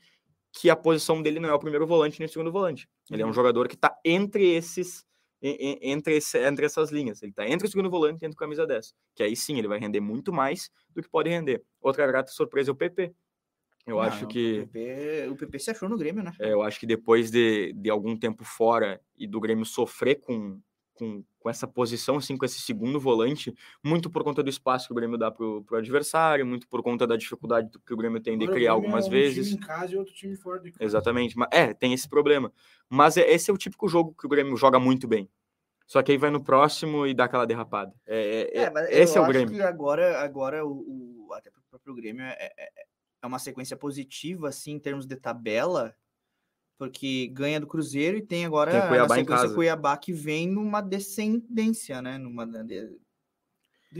que 0.51 0.69
a 0.69 0.75
posição 0.75 1.21
dele 1.21 1.39
não 1.39 1.49
é 1.49 1.53
o 1.53 1.59
primeiro 1.59 1.85
volante 1.85 2.19
nem 2.19 2.27
o 2.27 2.31
segundo 2.31 2.51
volante. 2.51 2.87
Ele 3.11 3.21
é 3.21 3.25
um 3.25 3.29
uhum. 3.29 3.33
jogador 3.33 3.67
que 3.67 3.75
está 3.75 3.95
entre 4.05 4.49
esses 4.53 5.05
entre, 5.45 6.15
esse, 6.15 6.39
entre 6.39 6.65
essas 6.65 6.89
linhas. 6.89 7.21
Ele 7.21 7.31
está 7.31 7.45
entre 7.45 7.67
o 7.67 7.69
segundo 7.69 7.89
volante 7.89 8.21
e 8.21 8.25
entre 8.25 8.35
o 8.35 8.39
camisa 8.39 8.65
10. 8.65 8.95
Que 9.13 9.23
aí 9.23 9.35
sim 9.35 9.57
ele 9.57 9.67
vai 9.67 9.77
render 9.77 9.99
muito 9.99 10.31
mais 10.31 10.71
do 10.95 11.01
que 11.01 11.09
pode 11.09 11.29
render. 11.29 11.61
Outra 11.81 12.07
grata 12.07 12.31
surpresa 12.31 12.71
é 12.71 12.73
o 12.73 12.75
PP. 12.75 13.13
Eu 13.85 13.95
não, 13.95 14.01
acho 14.01 14.25
que. 14.27 14.61
O 14.61 14.67
PP, 14.67 15.27
o 15.31 15.35
PP 15.35 15.59
se 15.59 15.71
achou 15.71 15.89
no 15.89 15.97
Grêmio, 15.97 16.23
né? 16.23 16.31
É, 16.39 16.53
eu 16.53 16.61
acho 16.61 16.79
que 16.79 16.85
depois 16.85 17.29
de, 17.29 17.73
de 17.73 17.89
algum 17.89 18.17
tempo 18.17 18.45
fora 18.45 19.01
e 19.17 19.27
do 19.27 19.41
Grêmio 19.41 19.65
sofrer 19.65 20.21
com, 20.21 20.61
com, 20.93 21.23
com 21.39 21.49
essa 21.49 21.67
posição, 21.67 22.17
assim, 22.17 22.37
com 22.37 22.45
esse 22.45 22.59
segundo 22.61 22.99
volante, 22.99 23.53
muito 23.83 24.09
por 24.09 24.23
conta 24.23 24.43
do 24.43 24.49
espaço 24.49 24.87
que 24.87 24.93
o 24.93 24.95
Grêmio 24.95 25.17
dá 25.17 25.31
para 25.31 25.45
o 25.45 25.65
adversário, 25.75 26.45
muito 26.45 26.67
por 26.67 26.81
conta 26.81 27.05
da 27.05 27.15
dificuldade 27.15 27.69
que 27.85 27.93
o 27.93 27.97
Grêmio 27.97 28.21
tem 28.21 28.37
de 28.37 28.47
criar 28.47 28.73
algumas 28.73 29.05
é 29.05 29.07
um 29.07 29.11
vezes. 29.11 29.49
Time 29.49 29.61
em 29.61 29.65
casa 29.65 29.93
e 29.93 29.97
outro 29.97 30.13
time 30.13 30.35
fora 30.35 30.59
de 30.59 30.71
casa. 30.71 30.83
Exatamente. 30.83 31.37
Mas, 31.37 31.49
é, 31.51 31.73
tem 31.73 31.93
esse 31.93 32.07
problema. 32.07 32.51
Mas 32.89 33.17
é, 33.17 33.29
esse 33.29 33.49
é 33.49 33.53
o 33.53 33.57
típico 33.57 33.87
jogo 33.87 34.15
que 34.17 34.25
o 34.25 34.29
Grêmio 34.29 34.55
joga 34.55 34.79
muito 34.79 35.07
bem. 35.07 35.29
Só 35.85 36.01
que 36.01 36.11
aí 36.11 36.17
vai 36.17 36.29
no 36.29 36.43
próximo 36.43 37.05
e 37.05 37.13
dá 37.13 37.25
aquela 37.25 37.45
derrapada. 37.45 37.93
É, 38.05 38.49
é, 38.53 38.63
é 38.63 39.01
esse 39.01 39.17
é 39.17 39.21
o 39.21 39.27
Grêmio. 39.27 39.65
agora, 39.65 40.21
agora 40.21 40.65
o, 40.65 41.27
o, 41.27 41.33
até 41.33 41.51
para 41.51 41.59
o 41.59 41.63
próprio 41.69 41.93
Grêmio 41.93 42.23
é, 42.23 42.51
é, 42.57 42.69
é 43.21 43.27
uma 43.27 43.39
sequência 43.39 43.75
positiva, 43.75 44.49
assim, 44.49 44.73
em 44.73 44.79
termos 44.79 45.05
de 45.05 45.15
tabela, 45.15 45.95
porque 46.83 47.27
ganha 47.27 47.61
do 47.61 47.67
Cruzeiro 47.67 48.17
e 48.17 48.21
tem 48.21 48.45
agora 48.45 48.71
tem 48.71 48.89
Cuiabá 48.89 49.15
a 49.15 49.25
casa. 49.25 49.53
Cuiabá 49.53 49.95
que 49.95 50.11
vem 50.11 50.49
numa 50.49 50.81
descendência, 50.81 52.01
né? 52.01 52.17
Numa 52.17 52.45
de... 52.45 52.97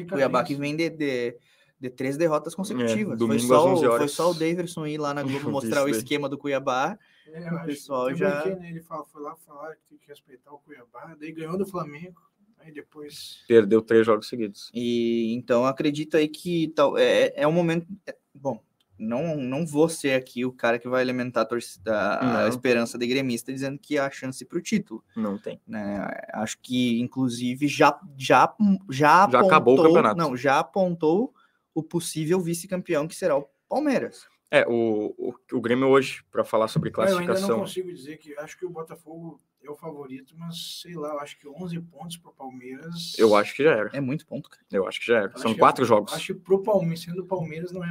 Cuiabá 0.10 0.44
que 0.44 0.54
vem 0.54 0.76
de, 0.76 0.90
de, 0.90 1.38
de 1.80 1.90
três 1.90 2.18
derrotas 2.18 2.54
consecutivas. 2.54 3.22
É, 3.22 3.26
foi, 3.26 3.40
só, 3.40 3.74
o, 3.74 3.98
foi 3.98 4.08
só 4.10 4.32
o 4.32 4.34
Davidson 4.34 4.86
ir 4.86 4.98
lá 4.98 5.14
na 5.14 5.24
Globo 5.24 5.50
mostrar 5.50 5.86
o 5.86 5.88
esquema 5.88 6.28
do 6.28 6.38
Cuiabá. 6.38 7.00
É, 7.26 7.54
o 7.54 7.66
pessoal 7.66 8.14
já. 8.14 8.40
Aqui, 8.40 8.50
né, 8.50 8.70
ele 8.70 8.82
fala, 8.82 9.06
foi 9.06 9.22
lá 9.22 9.34
falar 9.38 9.76
que 9.76 9.84
tem 9.88 9.98
que 9.98 10.08
respeitar 10.08 10.52
o 10.52 10.60
Cuiabá, 10.60 11.16
daí 11.18 11.32
ganhou 11.32 11.58
do 11.58 11.66
Flamengo. 11.66 12.22
Aí 12.60 12.72
depois. 12.74 13.46
Perdeu 13.48 13.82
três 13.82 14.06
jogos 14.06 14.28
seguidos. 14.28 14.70
E 14.74 15.34
então 15.34 15.66
acredito 15.66 16.18
aí 16.18 16.28
que 16.28 16.68
tal, 16.76 16.98
é, 16.98 17.32
é 17.34 17.48
um 17.48 17.52
momento. 17.54 17.88
É, 18.06 18.16
bom, 18.34 18.62
não, 18.98 19.36
não 19.36 19.66
vou 19.66 19.90
ser 19.90 20.14
aqui 20.14 20.46
o 20.46 20.52
cara 20.52 20.78
que 20.78 20.88
vai 20.88 21.02
alimentar 21.02 21.42
a, 21.42 21.46
torcida, 21.46 22.44
a 22.44 22.48
esperança 22.48 22.98
de 22.98 23.08
gremista 23.08 23.52
dizendo 23.52 23.80
que 23.80 23.98
há 23.98 24.10
chance 24.10 24.46
para 24.46 24.58
o 24.58 24.62
título. 24.62 25.04
Não 25.16 25.38
tem. 25.38 25.60
Né? 25.68 26.08
Acho 26.34 26.58
que, 26.62 27.00
inclusive, 27.00 27.68
já, 27.68 28.00
já, 28.18 28.54
já, 28.90 28.90
já 28.90 29.24
apontou, 29.24 29.48
acabou 29.48 29.80
o 29.80 29.84
campeonato. 29.84 30.18
Não, 30.18 30.38
já 30.38 30.60
apontou 30.60 31.34
o 31.74 31.82
possível 31.82 32.40
vice-campeão, 32.40 33.08
que 33.08 33.16
será 33.16 33.38
o 33.38 33.48
Palmeiras. 33.68 34.28
É, 34.52 34.66
o, 34.68 35.16
o, 35.18 35.34
o 35.54 35.62
Grêmio 35.62 35.88
hoje, 35.88 36.24
para 36.32 36.44
falar 36.44 36.68
sobre 36.68 36.92
classificação. 36.92 37.34
Eu 37.34 37.42
ainda 37.42 37.54
não 37.54 37.60
consigo 37.62 37.92
dizer 37.92 38.18
que 38.18 38.38
acho 38.38 38.58
que 38.58 38.66
o 38.66 38.70
Botafogo 38.70 39.42
é 39.68 39.72
o 39.72 39.76
favorito, 39.76 40.36
mas 40.38 40.82
sei 40.82 40.96
lá, 40.96 41.10
eu 41.10 41.20
acho 41.20 41.38
que 41.38 41.48
11 41.48 41.80
pontos 41.82 42.18
para 42.18 42.32
o 42.32 42.34
Palmeiras. 42.34 43.18
Eu 43.18 43.36
acho 43.36 43.56
que 43.56 43.64
já 43.64 43.72
era. 43.72 43.90
É 43.94 44.02
muito 44.02 44.26
ponto, 44.26 44.50
cara. 44.50 44.64
Eu 44.72 44.88
acho 44.88 45.00
que 45.00 45.08
já 45.08 45.20
era. 45.20 45.38
São 45.38 45.54
quatro 45.56 45.84
é, 45.84 45.88
jogos. 45.88 46.14
Acho 46.14 46.34
que 46.34 46.40
pro 46.40 46.62
Palmeiras, 46.62 47.02
sendo 47.02 47.22
o 47.22 47.26
Palmeiras, 47.26 47.72
não 47.72 47.84
é. 47.84 47.90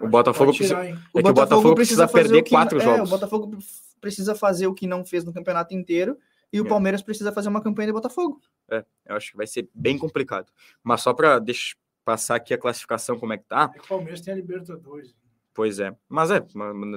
O 0.00 0.08
Botafogo, 0.08 0.52
tirar, 0.52 0.80
precisa, 0.80 0.84
é 0.84 0.92
o 1.12 1.22
Botafogo, 1.22 1.28
o 1.28 1.32
Botafogo 1.32 1.74
precisa, 1.74 2.08
precisa 2.08 2.08
perder 2.08 2.42
que, 2.42 2.50
quatro 2.50 2.78
é, 2.78 2.84
jogos. 2.84 3.08
O 3.08 3.12
Botafogo 3.12 3.58
precisa 4.00 4.34
fazer 4.34 4.66
o 4.66 4.74
que 4.74 4.86
não 4.86 5.04
fez 5.04 5.24
no 5.24 5.32
campeonato 5.32 5.74
inteiro 5.74 6.18
e 6.52 6.60
o 6.60 6.66
é. 6.66 6.68
Palmeiras 6.68 7.02
precisa 7.02 7.30
fazer 7.30 7.48
uma 7.48 7.62
campanha 7.62 7.88
de 7.88 7.92
Botafogo. 7.92 8.40
É, 8.70 8.84
eu 9.06 9.16
acho 9.16 9.32
que 9.32 9.36
vai 9.36 9.46
ser 9.46 9.68
bem 9.74 9.98
complicado. 9.98 10.50
Mas 10.82 11.02
só 11.02 11.12
para 11.12 11.42
passar 12.04 12.36
aqui 12.36 12.54
a 12.54 12.58
classificação, 12.58 13.18
como 13.18 13.32
é 13.32 13.38
que 13.38 13.44
tá? 13.44 13.70
É 13.74 13.78
que 13.78 13.84
o 13.84 13.88
Palmeiras 13.88 14.20
tem 14.20 14.32
a 14.32 14.36
Libertadores. 14.36 15.14
Pois 15.56 15.80
é. 15.80 15.96
Mas 16.06 16.30
é, 16.30 16.38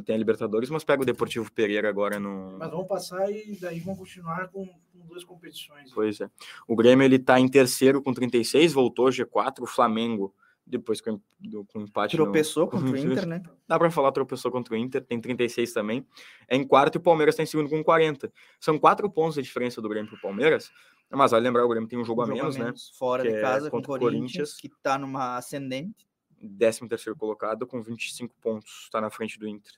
tem 0.05 0.15
a 0.15 0.17
Libertadores, 0.17 0.69
mas 0.69 0.83
pega 0.83 1.01
o 1.01 1.05
Deportivo 1.05 1.49
Pereira 1.49 1.87
agora 1.87 2.19
no. 2.19 2.57
Mas 2.59 2.69
vão 2.69 2.85
passar 2.85 3.31
e 3.31 3.57
daí 3.59 3.79
vão 3.79 3.95
continuar 3.95 4.49
com, 4.49 4.67
com 4.67 5.07
duas 5.07 5.23
competições. 5.23 5.93
Pois 5.93 6.19
é. 6.19 6.29
O 6.67 6.75
Grêmio 6.75 7.05
ele 7.05 7.17
tá 7.17 7.39
em 7.39 7.47
terceiro 7.47 8.01
com 8.03 8.13
36, 8.13 8.73
voltou 8.73 9.07
G4, 9.07 9.61
o 9.61 9.65
Flamengo 9.65 10.35
depois 10.67 10.99
com, 10.99 11.21
do, 11.39 11.63
com 11.63 11.79
empate. 11.79 12.17
Tropeçou 12.17 12.65
no... 12.65 12.71
contra 12.71 12.91
o 12.91 12.97
Inter, 12.97 13.25
né? 13.25 13.41
Dá 13.65 13.79
para 13.79 13.89
falar 13.89 14.11
tropeçou 14.11 14.51
contra 14.51 14.73
o 14.73 14.77
Inter, 14.77 15.05
tem 15.05 15.21
36 15.21 15.71
também. 15.71 16.05
É 16.45 16.57
em 16.57 16.67
quarto 16.67 16.95
e 16.95 16.97
o 16.97 17.01
Palmeiras 17.01 17.35
está 17.35 17.43
em 17.43 17.45
segundo 17.45 17.69
com 17.69 17.81
40. 17.81 18.29
São 18.59 18.77
quatro 18.77 19.09
pontos 19.09 19.37
a 19.37 19.41
diferença 19.41 19.81
do 19.81 19.87
Grêmio 19.87 20.09
para 20.09 20.17
o 20.17 20.21
Palmeiras. 20.21 20.69
Mas 21.09 21.31
vale 21.31 21.45
lembrar, 21.45 21.65
o 21.65 21.69
Grêmio 21.69 21.87
tem 21.87 21.97
um 21.97 22.03
jogo, 22.03 22.21
um 22.21 22.25
a, 22.25 22.27
menos, 22.27 22.55
a 22.57 22.59
menos, 22.59 22.91
né? 22.91 22.97
Fora 22.97 23.23
que 23.23 23.31
de 23.31 23.41
casa 23.41 23.67
é 23.67 23.71
contra 23.71 23.89
o 23.89 23.97
Corinthians, 23.97 24.19
Corinthians, 24.19 24.55
que 24.57 24.67
está 24.67 24.97
numa 24.97 25.37
ascendente. 25.37 26.08
13 26.39 26.87
terceiro 26.87 27.17
colocado 27.17 27.67
com 27.67 27.81
25 27.81 28.35
pontos, 28.41 28.83
está 28.83 29.01
na 29.01 29.09
frente 29.09 29.37
do 29.37 29.47
Inter. 29.47 29.73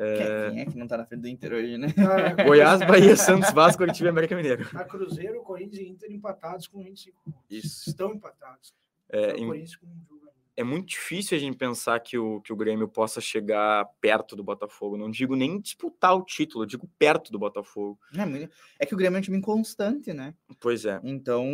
É... 0.00 0.48
Quem 0.48 0.60
é 0.60 0.64
que 0.64 0.78
não 0.78 0.84
está 0.84 0.96
na 0.96 1.04
frente 1.04 1.20
do 1.20 1.28
Inter 1.28 1.52
hoje, 1.52 1.76
né? 1.76 1.88
Ah, 1.98 2.42
Goiás, 2.42 2.80
Bahia, 2.80 3.14
Santos, 3.16 3.52
Vasco, 3.52 3.82
Curitiba 3.82 4.08
e 4.08 4.10
América 4.10 4.34
Mineiro. 4.34 4.66
A 4.72 4.82
Cruzeiro, 4.82 5.42
Corinthians 5.42 5.78
e 5.78 5.88
Inter 5.88 6.10
empatados 6.10 6.66
com 6.66 6.82
25 6.82 7.20
pontos. 7.22 7.40
Isso. 7.50 7.90
Estão 7.90 8.14
empatados. 8.14 8.72
É, 9.10 9.36
em... 9.36 9.64
é 10.56 10.64
muito 10.64 10.88
difícil 10.88 11.36
a 11.36 11.40
gente 11.40 11.54
pensar 11.58 12.00
que 12.00 12.16
o, 12.16 12.40
que 12.40 12.50
o 12.50 12.56
Grêmio 12.56 12.88
possa 12.88 13.20
chegar 13.20 13.84
perto 14.00 14.34
do 14.34 14.42
Botafogo. 14.42 14.96
Não 14.96 15.10
digo 15.10 15.36
nem 15.36 15.60
disputar 15.60 16.16
o 16.16 16.24
título, 16.24 16.66
digo 16.66 16.88
perto 16.98 17.30
do 17.30 17.38
Botafogo. 17.38 17.98
É, 18.16 18.48
é 18.78 18.86
que 18.86 18.94
o 18.94 18.96
Grêmio 18.96 19.18
é 19.18 19.20
um 19.20 19.22
time 19.22 19.36
inconstante, 19.36 20.14
né? 20.14 20.34
Pois 20.60 20.86
é. 20.86 20.98
Então, 21.04 21.46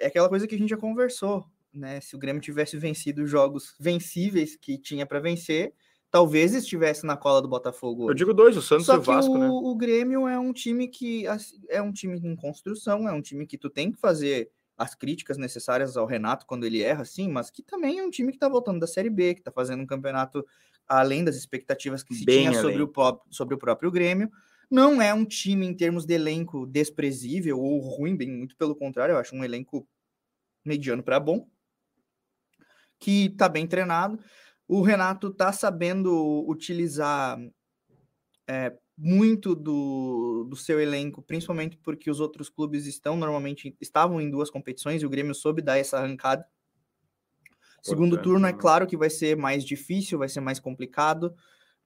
é 0.00 0.06
aquela 0.06 0.30
coisa 0.30 0.46
que 0.46 0.54
a 0.54 0.58
gente 0.58 0.70
já 0.70 0.78
conversou 0.78 1.46
né? 1.76 2.00
Se 2.00 2.16
o 2.16 2.18
Grêmio 2.18 2.42
tivesse 2.42 2.76
vencido 2.76 3.26
jogos 3.26 3.74
vencíveis 3.78 4.56
que 4.56 4.78
tinha 4.78 5.06
para 5.06 5.20
vencer, 5.20 5.72
talvez 6.10 6.54
estivesse 6.54 7.04
na 7.04 7.16
cola 7.16 7.42
do 7.42 7.48
Botafogo. 7.48 8.04
Hoje. 8.04 8.12
Eu 8.12 8.14
digo 8.14 8.34
dois, 8.34 8.56
o 8.56 8.62
Santos 8.62 8.86
Só 8.86 8.94
e 8.94 8.98
o 8.98 9.02
Vasco, 9.02 9.32
o, 9.32 9.38
né? 9.38 9.48
O 9.48 9.74
Grêmio 9.74 10.26
é 10.26 10.38
um 10.38 10.52
time 10.52 10.88
que 10.88 11.24
é 11.68 11.82
um 11.82 11.92
time 11.92 12.18
em 12.18 12.36
construção, 12.36 13.08
é 13.08 13.12
um 13.12 13.20
time 13.20 13.46
que 13.46 13.58
tu 13.58 13.68
tem 13.68 13.92
que 13.92 13.98
fazer 13.98 14.50
as 14.76 14.94
críticas 14.94 15.38
necessárias 15.38 15.96
ao 15.96 16.06
Renato 16.06 16.46
quando 16.46 16.64
ele 16.64 16.82
erra, 16.82 17.04
sim, 17.04 17.28
mas 17.28 17.50
que 17.50 17.62
também 17.62 17.98
é 17.98 18.02
um 18.02 18.10
time 18.10 18.30
que 18.32 18.38
tá 18.38 18.48
voltando 18.48 18.78
da 18.78 18.86
Série 18.86 19.08
B, 19.08 19.34
que 19.34 19.42
tá 19.42 19.50
fazendo 19.50 19.82
um 19.82 19.86
campeonato 19.86 20.44
além 20.86 21.24
das 21.24 21.34
expectativas 21.34 22.02
que 22.02 22.14
se 22.14 22.24
Bem 22.24 22.48
tinha 22.48 22.60
sobre 22.60 22.82
o, 22.82 22.92
sobre 23.30 23.54
o 23.54 23.58
próprio 23.58 23.90
Grêmio. 23.90 24.30
Não 24.70 25.00
é 25.00 25.14
um 25.14 25.24
time 25.24 25.66
em 25.66 25.74
termos 25.74 26.04
de 26.04 26.14
elenco 26.14 26.66
desprezível 26.66 27.58
ou 27.58 27.78
ruim, 27.78 28.16
bem 28.16 28.30
muito 28.30 28.56
pelo 28.56 28.74
contrário, 28.74 29.12
eu 29.12 29.18
acho 29.18 29.34
um 29.34 29.44
elenco 29.44 29.88
mediano 30.64 31.02
para 31.02 31.20
bom 31.20 31.46
que 32.98 33.26
está 33.26 33.48
bem 33.48 33.66
treinado. 33.66 34.18
O 34.68 34.82
Renato 34.82 35.28
está 35.28 35.52
sabendo 35.52 36.44
utilizar 36.48 37.38
é, 38.48 38.76
muito 38.96 39.54
do, 39.54 40.46
do 40.48 40.56
seu 40.56 40.80
elenco, 40.80 41.22
principalmente 41.22 41.76
porque 41.76 42.10
os 42.10 42.20
outros 42.20 42.48
clubes 42.48 42.86
estão 42.86 43.16
normalmente 43.16 43.76
estavam 43.80 44.20
em 44.20 44.30
duas 44.30 44.50
competições 44.50 45.02
e 45.02 45.06
o 45.06 45.10
Grêmio 45.10 45.34
soube 45.34 45.60
dar 45.62 45.78
essa 45.78 45.98
arrancada. 45.98 46.46
Segundo 47.82 48.20
turno, 48.20 48.46
é 48.48 48.52
claro 48.52 48.86
que 48.86 48.96
vai 48.96 49.08
ser 49.08 49.36
mais 49.36 49.64
difícil, 49.64 50.18
vai 50.18 50.28
ser 50.28 50.40
mais 50.40 50.58
complicado. 50.58 51.32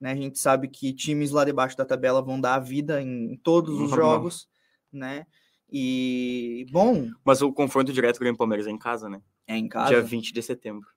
Né? 0.01 0.13
A 0.13 0.17
gente 0.17 0.39
sabe 0.39 0.67
que 0.67 0.95
times 0.95 1.31
lá 1.31 1.45
debaixo 1.45 1.77
da 1.77 1.85
tabela 1.85 2.23
vão 2.23 2.41
dar 2.41 2.55
a 2.55 2.59
vida 2.59 3.03
em 3.03 3.37
todos 3.43 3.79
os 3.79 3.91
jogos, 3.91 4.49
né? 4.91 5.27
E 5.71 6.67
bom. 6.73 7.11
Mas 7.23 7.43
o 7.43 7.53
confronto 7.53 7.93
direto 7.93 8.17
com 8.17 8.23
o 8.23 8.25
Grêmio 8.25 8.39
Palmeiras 8.39 8.67
é 8.67 8.71
em 8.71 8.79
casa, 8.79 9.11
né? 9.11 9.21
É 9.47 9.57
em 9.57 9.69
casa. 9.69 9.91
Dia 9.91 10.01
20 10.01 10.33
de 10.33 10.43
setembro. 10.43 10.89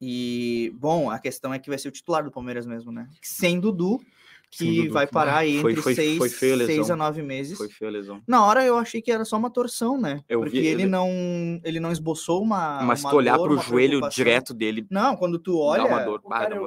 E, 0.00 0.72
bom, 0.78 1.10
a 1.10 1.18
questão 1.18 1.52
é 1.54 1.58
que 1.58 1.68
vai 1.68 1.78
ser 1.78 1.88
o 1.88 1.92
titular 1.92 2.24
do 2.24 2.30
Palmeiras 2.30 2.66
mesmo, 2.66 2.92
né? 2.92 3.08
Sem 3.22 3.58
Dudu, 3.58 4.00
que 4.56 4.82
Dudu, 4.82 4.92
vai 4.92 5.06
parar 5.06 5.38
aí 5.38 5.56
entre 5.56 5.76
foi, 5.76 5.94
seis, 5.94 6.18
foi 6.18 6.28
seis 6.28 6.90
a 6.90 6.96
nove 6.96 7.22
meses. 7.22 7.58
Foi 7.58 7.68
feia 7.68 7.88
a 7.88 7.92
lesão. 7.92 8.22
Na 8.26 8.44
hora 8.44 8.64
eu 8.64 8.76
achei 8.76 9.02
que 9.02 9.10
era 9.10 9.24
só 9.24 9.36
uma 9.36 9.50
torção, 9.50 10.00
né? 10.00 10.22
Eu 10.28 10.40
Porque 10.40 10.60
vi, 10.60 10.66
ele, 10.66 10.82
ele, 10.82 10.86
não 10.86 11.08
ele 11.64 11.80
não 11.80 11.90
esboçou 11.90 12.42
uma. 12.42 12.82
Mas 12.82 13.00
uma 13.00 13.08
se 13.08 13.14
tu 13.14 13.16
olhar 13.16 13.36
dor, 13.36 13.48
pro 13.48 13.58
joelho 13.58 14.08
direto 14.08 14.54
dele. 14.54 14.86
Não, 14.90 15.16
quando 15.16 15.38
tu 15.38 15.58
olha. 15.58 16.04
Dor, 16.04 16.20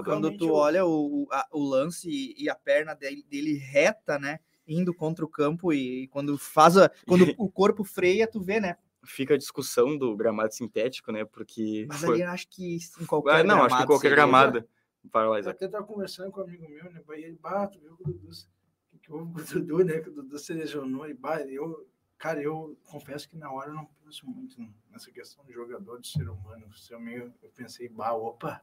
quando 0.03 0.35
tu 0.35 0.51
olha 0.51 0.85
o, 0.85 1.27
a, 1.31 1.47
o 1.51 1.63
lance 1.63 2.35
e 2.37 2.49
a 2.49 2.55
perna 2.55 2.93
dele, 2.93 3.23
dele 3.29 3.53
reta, 3.53 4.19
né? 4.19 4.39
Indo 4.67 4.93
contra 4.93 5.23
o 5.23 5.29
campo 5.29 5.71
e 5.71 6.07
quando 6.09 6.37
faz 6.37 6.75
a, 6.75 6.91
quando 7.05 7.23
o 7.37 7.49
corpo 7.49 7.85
freia, 7.85 8.27
tu 8.27 8.41
vê, 8.41 8.59
né? 8.59 8.75
Fica 9.07 9.33
a 9.33 9.37
discussão 9.37 9.97
do 9.97 10.15
gramado 10.15 10.53
sintético, 10.53 11.11
né? 11.11 11.25
Porque. 11.25 11.85
Mas 11.87 12.01
foi... 12.01 12.15
ali 12.15 12.21
eu 12.21 12.29
acho 12.29 12.47
que 12.49 12.77
em 12.99 13.05
qualquer. 13.05 13.35
Ah, 13.35 13.43
não, 13.43 13.63
acho 13.63 13.77
que 13.77 13.83
em 13.83 13.87
qualquer 13.87 14.11
gramado. 14.11 14.67
Vai 15.11 15.25
lá, 15.25 15.39
Eu 15.39 15.49
até 15.49 15.65
estava 15.65 15.85
conversando 15.85 16.31
com 16.31 16.41
um 16.41 16.43
amigo 16.43 16.67
meu, 16.69 16.83
né? 16.91 17.01
E 17.07 17.23
ele 17.23 17.37
bate, 17.41 17.79
viu, 17.79 17.93
o 17.93 18.03
Dudu, 18.03 18.29
que 19.01 19.11
houve 19.11 19.31
com 19.31 19.39
o 19.39 19.43
Dudu, 19.43 19.85
né? 19.85 19.99
Que 19.99 20.09
o 20.09 20.13
Dudu 20.13 20.37
se 20.37 20.53
lesionou 20.53 21.07
e 21.07 21.13
bate. 21.13 21.53
Eu, 21.53 21.87
cara, 22.17 22.41
eu 22.41 22.77
confesso 22.85 23.29
que 23.29 23.37
na 23.37 23.49
hora 23.49 23.69
eu 23.69 23.75
não 23.75 23.85
penso 24.03 24.27
muito 24.27 24.59
nessa 24.91 25.09
questão 25.09 25.45
de 25.45 25.53
jogador, 25.53 26.01
de 26.01 26.09
ser 26.09 26.27
humano. 26.27 26.65
Ser 26.75 26.99
meio, 26.99 27.33
eu 27.41 27.49
pensei, 27.55 27.87
bah, 27.87 28.13
opa. 28.13 28.61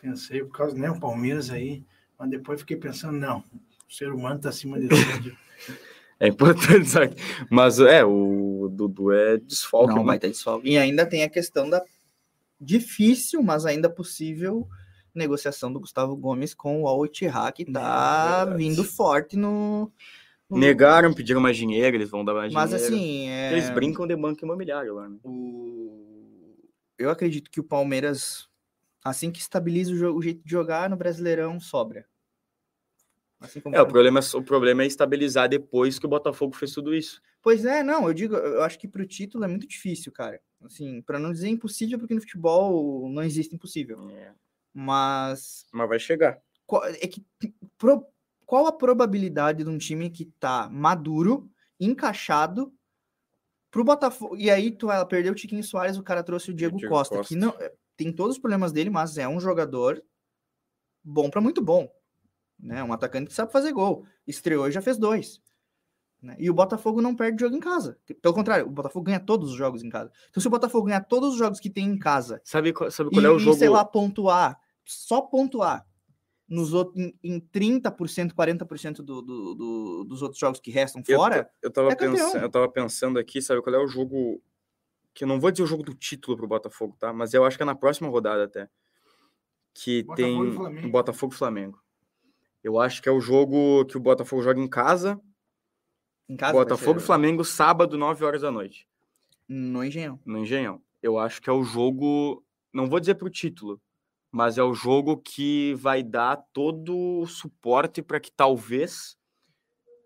pensei, 0.00 0.44
por 0.44 0.56
causa, 0.56 0.76
né? 0.76 0.88
O 0.88 1.00
Palmeiras 1.00 1.50
aí 1.50 1.84
Mas 2.16 2.30
depois 2.30 2.60
fiquei 2.60 2.76
pensando, 2.76 3.18
não, 3.18 3.42
o 3.88 3.92
ser 3.92 4.12
humano 4.12 4.36
está 4.36 4.50
acima 4.50 4.78
de 4.78 4.88
tudo. 4.88 5.36
É 6.20 6.28
importante 6.28 6.84
sabe? 6.88 7.14
Mas 7.50 7.78
é, 7.78 8.04
o 8.04 8.68
Dudu 8.70 9.12
é 9.12 9.36
desfalque. 9.36 9.94
Não 9.94 10.00
né? 10.02 10.06
vai 10.06 10.18
ter 10.18 10.28
desfalque. 10.30 10.68
E 10.68 10.76
ainda 10.76 11.06
tem 11.06 11.22
a 11.22 11.28
questão 11.28 11.68
da 11.68 11.82
difícil, 12.60 13.42
mas 13.42 13.64
ainda 13.64 13.88
possível 13.88 14.68
negociação 15.14 15.72
do 15.72 15.80
Gustavo 15.80 16.16
Gomes 16.16 16.54
com 16.54 16.82
o 16.82 16.88
Al 16.88 17.04
Ittihad, 17.04 17.52
que 17.52 17.64
tá 17.64 18.44
Verdade. 18.44 18.56
vindo 18.62 18.84
forte 18.84 19.36
no, 19.36 19.92
no- 20.48 20.58
Negaram, 20.58 21.12
pediram 21.12 21.40
mais 21.40 21.56
dinheiro, 21.56 21.96
eles 21.96 22.08
vão 22.08 22.24
dar 22.24 22.34
mais 22.34 22.52
Mas 22.52 22.70
dinheiro. 22.70 22.94
assim, 22.94 23.28
é, 23.28 23.52
Eles 23.52 23.70
brincam 23.70 24.06
de 24.06 24.16
banco 24.16 24.44
imobiliário 24.44 24.94
lá, 24.94 25.08
né? 25.08 25.16
o... 25.24 26.56
eu 26.98 27.10
acredito 27.10 27.50
que 27.50 27.60
o 27.60 27.64
Palmeiras, 27.64 28.48
assim 29.04 29.30
que 29.30 29.40
estabiliza 29.40 29.92
o, 29.92 29.96
jogo, 29.96 30.18
o 30.18 30.22
jeito 30.22 30.42
de 30.44 30.50
jogar 30.50 30.88
no 30.88 30.96
Brasileirão, 30.96 31.58
sobra. 31.60 32.06
Assim 33.40 33.60
É, 33.72 33.80
o 33.80 33.86
problema, 33.86 34.20
é- 34.20 34.36
o 34.36 34.42
problema 34.42 34.82
é 34.82 34.86
estabilizar 34.86 35.48
depois 35.48 35.98
que 35.98 36.06
o 36.06 36.08
Botafogo 36.08 36.56
fez 36.56 36.72
tudo 36.72 36.94
isso. 36.94 37.20
Pois 37.40 37.64
é, 37.64 37.82
não, 37.84 38.08
eu 38.08 38.14
digo, 38.14 38.34
eu 38.34 38.62
acho 38.62 38.78
que 38.78 38.88
pro 38.88 39.06
título 39.06 39.44
é 39.44 39.48
muito 39.48 39.66
difícil, 39.66 40.10
cara. 40.10 40.40
Assim, 40.60 41.00
para 41.02 41.20
não 41.20 41.32
dizer 41.32 41.48
impossível, 41.48 41.98
porque 41.98 42.14
no 42.14 42.20
futebol 42.20 43.08
não 43.08 43.22
existe 43.22 43.54
impossível. 43.54 44.10
É. 44.10 44.32
Mas 44.74 45.66
Mas 45.72 45.88
vai 45.88 45.98
chegar. 46.00 46.40
qual, 46.66 46.84
é 46.84 47.06
que, 47.06 47.24
pro- 47.78 48.04
qual 48.44 48.66
a 48.66 48.72
probabilidade 48.72 49.62
de 49.62 49.70
um 49.70 49.78
time 49.78 50.10
que 50.10 50.24
tá 50.40 50.68
maduro, 50.68 51.48
encaixado, 51.78 52.72
pro 53.70 53.84
Botafogo. 53.84 54.36
E 54.36 54.50
aí 54.50 54.70
tu 54.72 54.86
vai 54.86 55.04
perder 55.06 55.30
o 55.30 55.34
Tiquinho 55.34 55.62
Soares, 55.62 55.96
o 55.96 56.02
cara 56.02 56.22
trouxe 56.24 56.50
o 56.50 56.54
Diego, 56.54 56.76
Diego 56.76 56.92
Costa, 56.92 57.16
Costa. 57.16 57.28
que 57.34 57.38
não 57.38 57.50
é, 57.60 57.72
tem 57.96 58.12
todos 58.12 58.36
os 58.36 58.40
problemas 58.40 58.72
dele, 58.72 58.90
mas 58.90 59.16
é 59.18 59.28
um 59.28 59.38
jogador 59.38 60.02
bom 61.04 61.30
para 61.30 61.40
muito 61.40 61.62
bom. 61.62 61.88
Né? 62.58 62.82
Um 62.82 62.92
atacante 62.92 63.28
que 63.28 63.34
sabe 63.34 63.52
fazer 63.52 63.72
gol. 63.72 64.04
Estreou 64.26 64.66
e 64.68 64.72
já 64.72 64.82
fez 64.82 64.98
dois. 64.98 65.40
né? 66.20 66.34
E 66.38 66.50
o 66.50 66.54
Botafogo 66.54 67.00
não 67.00 67.14
perde 67.14 67.40
jogo 67.40 67.54
em 67.54 67.60
casa. 67.60 67.96
Pelo 68.20 68.34
contrário, 68.34 68.66
o 68.66 68.70
Botafogo 68.70 69.04
ganha 69.04 69.20
todos 69.20 69.50
os 69.50 69.56
jogos 69.56 69.82
em 69.84 69.88
casa. 69.88 70.10
Então, 70.28 70.40
se 70.40 70.46
o 70.48 70.50
Botafogo 70.50 70.86
ganhar 70.86 71.04
todos 71.04 71.32
os 71.34 71.38
jogos 71.38 71.60
que 71.60 71.70
tem 71.70 71.86
em 71.86 71.98
casa 71.98 72.40
Sabe, 72.44 72.72
qual- 72.72 72.90
sabe 72.90 73.10
e, 73.10 73.12
qual 73.14 73.24
é 73.24 73.30
o 73.30 73.36
e, 73.36 73.40
jogo? 73.40 73.56
sei 73.56 73.68
lá, 73.68 73.84
pontuar, 73.84 74.58
só 74.84 75.20
pontuar 75.20 75.86
nos 76.48 76.72
outros, 76.72 76.96
em, 76.96 77.14
em 77.22 77.38
30%, 77.40 78.32
40% 78.34 78.96
do, 79.02 79.20
do, 79.22 79.54
do, 79.54 80.04
dos 80.04 80.22
outros 80.22 80.40
jogos 80.40 80.58
que 80.58 80.70
restam 80.70 81.02
Eu 81.06 81.18
fora, 81.18 81.44
ta- 81.44 81.50
Eu, 81.62 81.70
tava 81.70 81.92
é 81.92 81.94
pensando, 81.94 82.42
eu 82.42 82.50
tava 82.50 82.68
pensando 82.68 83.18
aqui, 83.18 83.40
sabe 83.40 83.62
qual 83.62 83.74
é 83.76 83.78
o 83.78 83.86
jogo. 83.86 84.42
Que 85.14 85.24
eu 85.24 85.28
não 85.28 85.38
vou 85.38 85.50
dizer 85.50 85.62
o 85.62 85.66
jogo 85.66 85.82
do 85.82 85.94
título 85.94 86.36
pro 86.36 86.46
Botafogo, 86.48 86.96
tá? 86.98 87.12
Mas 87.12 87.34
eu 87.34 87.44
acho 87.44 87.56
que 87.56 87.62
é 87.62 87.66
na 87.66 87.74
próxima 87.74 88.08
rodada 88.08 88.44
até. 88.44 88.68
Que 89.74 90.02
Botafogo 90.02 90.46
e 90.46 90.80
tem. 90.80 90.90
Botafogo 90.90 91.32
e 91.34 91.36
Flamengo. 91.36 91.78
Eu 92.62 92.78
acho 92.78 93.00
que 93.02 93.08
é 93.08 93.12
o 93.12 93.20
jogo 93.20 93.84
que 93.86 93.96
o 93.96 94.00
Botafogo 94.00 94.42
joga 94.42 94.60
em 94.60 94.68
casa. 94.68 95.20
em 96.28 96.36
casa 96.36 96.52
Botafogo 96.52 96.98
e 96.98 97.02
Flamengo, 97.02 97.44
sábado, 97.44 97.96
9 97.96 98.24
horas 98.24 98.42
da 98.42 98.50
noite. 98.50 98.86
no 99.48 99.82
Engenhão. 99.82 100.20
no 100.26 100.38
Engenhão. 100.38 100.82
Eu 101.02 101.18
acho 101.18 101.40
que 101.40 101.48
é 101.48 101.52
o 101.52 101.62
jogo, 101.64 102.44
não 102.72 102.86
vou 102.88 103.00
dizer 103.00 103.14
pro 103.14 103.30
título, 103.30 103.80
mas 104.30 104.58
é 104.58 104.62
o 104.62 104.74
jogo 104.74 105.16
que 105.16 105.72
vai 105.74 106.02
dar 106.02 106.36
todo 106.52 107.20
o 107.20 107.26
suporte 107.26 108.02
para 108.02 108.20
que 108.20 108.30
talvez 108.30 109.16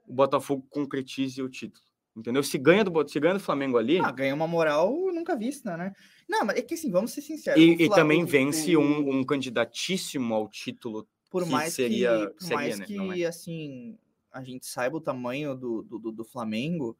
o 0.07 0.13
Botafogo 0.15 0.65
concretize 0.71 1.43
o 1.43 1.49
título. 1.49 1.85
Entendeu? 2.15 2.43
Se 2.43 2.59
ganha 2.59 2.85
do, 2.85 3.09
se 3.09 3.19
ganha 3.19 3.33
do 3.35 3.41
Flamengo 3.41 3.79
ali, 3.79 3.99
Ah, 3.99 4.13
ganha 4.13 4.35
uma 4.35 4.47
moral 4.47 4.93
nunca 5.15 5.35
vista, 5.35 5.77
né? 5.79 5.93
Não, 6.29 6.45
mas 6.45 6.59
é 6.59 6.63
que 6.63 6.75
assim, 6.75 6.91
vamos 6.91 7.11
ser 7.13 7.23
sinceros. 7.23 7.61
e, 7.61 7.71
o 7.71 7.81
e 7.81 7.89
também 7.89 8.23
o- 8.23 8.27
vence 8.27 8.77
o- 8.77 8.81
um, 8.81 9.19
um 9.21 9.25
candidatíssimo 9.25 10.35
ao 10.35 10.47
título. 10.49 11.09
Por 11.33 11.45
que 11.45 11.51
mais 11.51 11.75
seria- 11.75 12.27
que, 12.29 12.35
por 12.35 12.43
seria, 12.43 12.57
mais 12.57 12.79
né? 12.79 12.85
que 12.87 12.97
Não 12.97 13.13
é. 13.13 13.25
assim, 13.25 13.99
a 14.33 14.43
gente 14.45 14.67
saiba 14.67 14.97
o 14.97 15.01
tamanho 15.01 15.55
do, 15.57 15.83
do, 15.83 15.99
do- 15.99 16.13
do 16.13 16.25
Flamengo, 16.25 16.97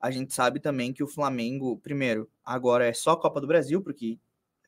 a 0.00 0.10
gente 0.10 0.34
sabe 0.34 0.60
também 0.60 0.92
que 0.92 1.02
o 1.02 1.08
Flamengo, 1.08 1.78
primeiro, 1.78 2.28
agora 2.44 2.86
é 2.86 2.92
só 2.92 3.16
Copa 3.16 3.40
do 3.40 3.46
Brasil, 3.46 3.80
porque 3.80 4.18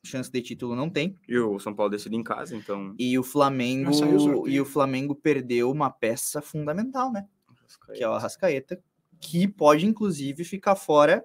chance 0.05 0.31
de 0.31 0.41
título 0.41 0.75
não 0.75 0.89
tem. 0.89 1.15
E 1.29 1.37
o 1.39 1.59
São 1.59 1.75
Paulo 1.75 1.91
decide 1.91 2.17
em 2.17 2.23
casa, 2.23 2.57
então. 2.57 2.95
E 2.99 3.19
o 3.19 3.23
Flamengo 3.23 3.91
e 4.49 4.59
o 4.61 4.65
Flamengo 4.65 5.15
perdeu 5.15 5.71
uma 5.71 5.91
peça 5.91 6.41
fundamental, 6.41 7.13
né? 7.13 7.29
Que 7.95 8.03
é 8.03 8.09
o 8.09 8.13
Arrascaeta, 8.13 8.83
que 9.21 9.47
pode 9.47 9.85
inclusive 9.85 10.45
ficar 10.45 10.77
fora 10.77 11.25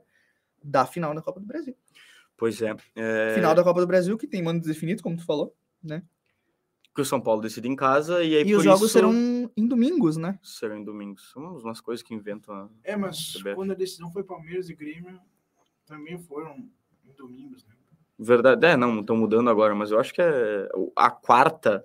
da 0.62 0.86
final 0.86 1.14
da 1.16 1.22
Copa 1.22 1.40
do 1.40 1.46
Brasil. 1.46 1.76
Pois 2.36 2.62
é. 2.62 2.76
é 2.96 3.36
Final 3.36 3.56
da 3.56 3.64
Copa 3.64 3.80
do 3.80 3.88
Brasil 3.88 4.18
que 4.18 4.28
tem 4.28 4.42
mandos 4.42 4.68
definidos, 4.68 5.02
como 5.02 5.16
tu 5.16 5.24
falou, 5.26 5.56
Que 6.96 7.02
o 7.02 7.06
São 7.06 7.20
Paulo 7.20 7.42
decide 7.42 7.68
em 7.68 7.76
casa 7.76 8.24
e 8.24 8.36
aí 8.38 8.44
e 8.44 8.52
por 8.52 8.58
os 8.58 8.64
jogos 8.64 8.82
isso 8.82 8.90
serão 8.94 9.12
em 9.58 9.68
domingos, 9.68 10.16
né? 10.16 10.38
serão 10.44 10.78
em 10.78 10.84
domingos. 10.84 11.32
São 11.32 11.58
umas 11.58 11.82
coisas 11.82 12.04
que 12.04 12.14
inventam. 12.14 12.54
a- 12.54 12.70
É, 12.84 12.96
mas 12.96 13.34
CBF. 13.34 13.56
quando 13.56 13.72
a 13.72 13.76
decisão 13.76 14.12
foi 14.12 14.24
Palmeiras 14.24 14.70
e 14.70 14.76
Grêmio, 14.76 15.20
também 15.88 16.18
foram 16.20 16.56
em 17.04 17.12
domingos, 17.18 17.66
né? 17.66 17.74
Verdade, 18.20 18.64
é, 18.68 18.78
não, 18.78 19.00
estão 19.00 19.18
mudando 19.18 19.50
agora, 19.50 19.74
mas 19.74 19.90
eu 19.90 20.00
acho 20.00 20.14
que 20.14 20.22
é 20.22 20.70
a 20.96 21.10
quarta, 21.10 21.84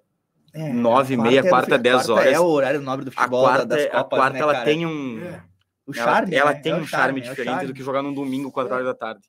É, 0.53 0.73
Nove 0.73 1.14
e 1.14 1.18
a 1.18 1.23
meia, 1.23 1.40
é 1.40 1.49
quarta, 1.49 1.77
fi- 1.77 1.83
dez 1.83 1.94
quarta 2.07 2.12
horas. 2.12 2.33
É 2.35 2.40
o 2.40 2.44
horário 2.47 2.81
nobre 2.81 3.05
do 3.05 3.09
a 3.09 3.12
futebol 3.12 3.42
da- 3.42 3.49
quarta, 3.49 3.66
das 3.66 3.81
é- 3.81 3.88
a 3.88 3.90
Copas, 4.03 4.18
quarta 4.18 4.33
né, 4.35 4.40
ela 4.40 4.53
cara? 4.53 4.64
tem 4.64 4.87
um, 4.87 5.18
É, 5.21 5.42
o 5.87 5.92
charme, 5.92 6.35
ela, 6.35 6.53
né? 6.53 6.61
tem 6.61 6.73
É 6.73 6.77
um 6.77 6.87
charme 6.87 7.21
é 7.21 7.23
o 7.23 7.29
diferente 7.31 7.51
charme. 7.55 7.66
do 7.66 7.75
que 7.75 7.83
jogar 7.83 8.03
num 8.03 8.12
domingo, 8.14 8.51
4 8.53 8.71
É. 8.73 8.75
horas 8.77 8.87
da 8.87 8.94
tarde. 8.94 9.21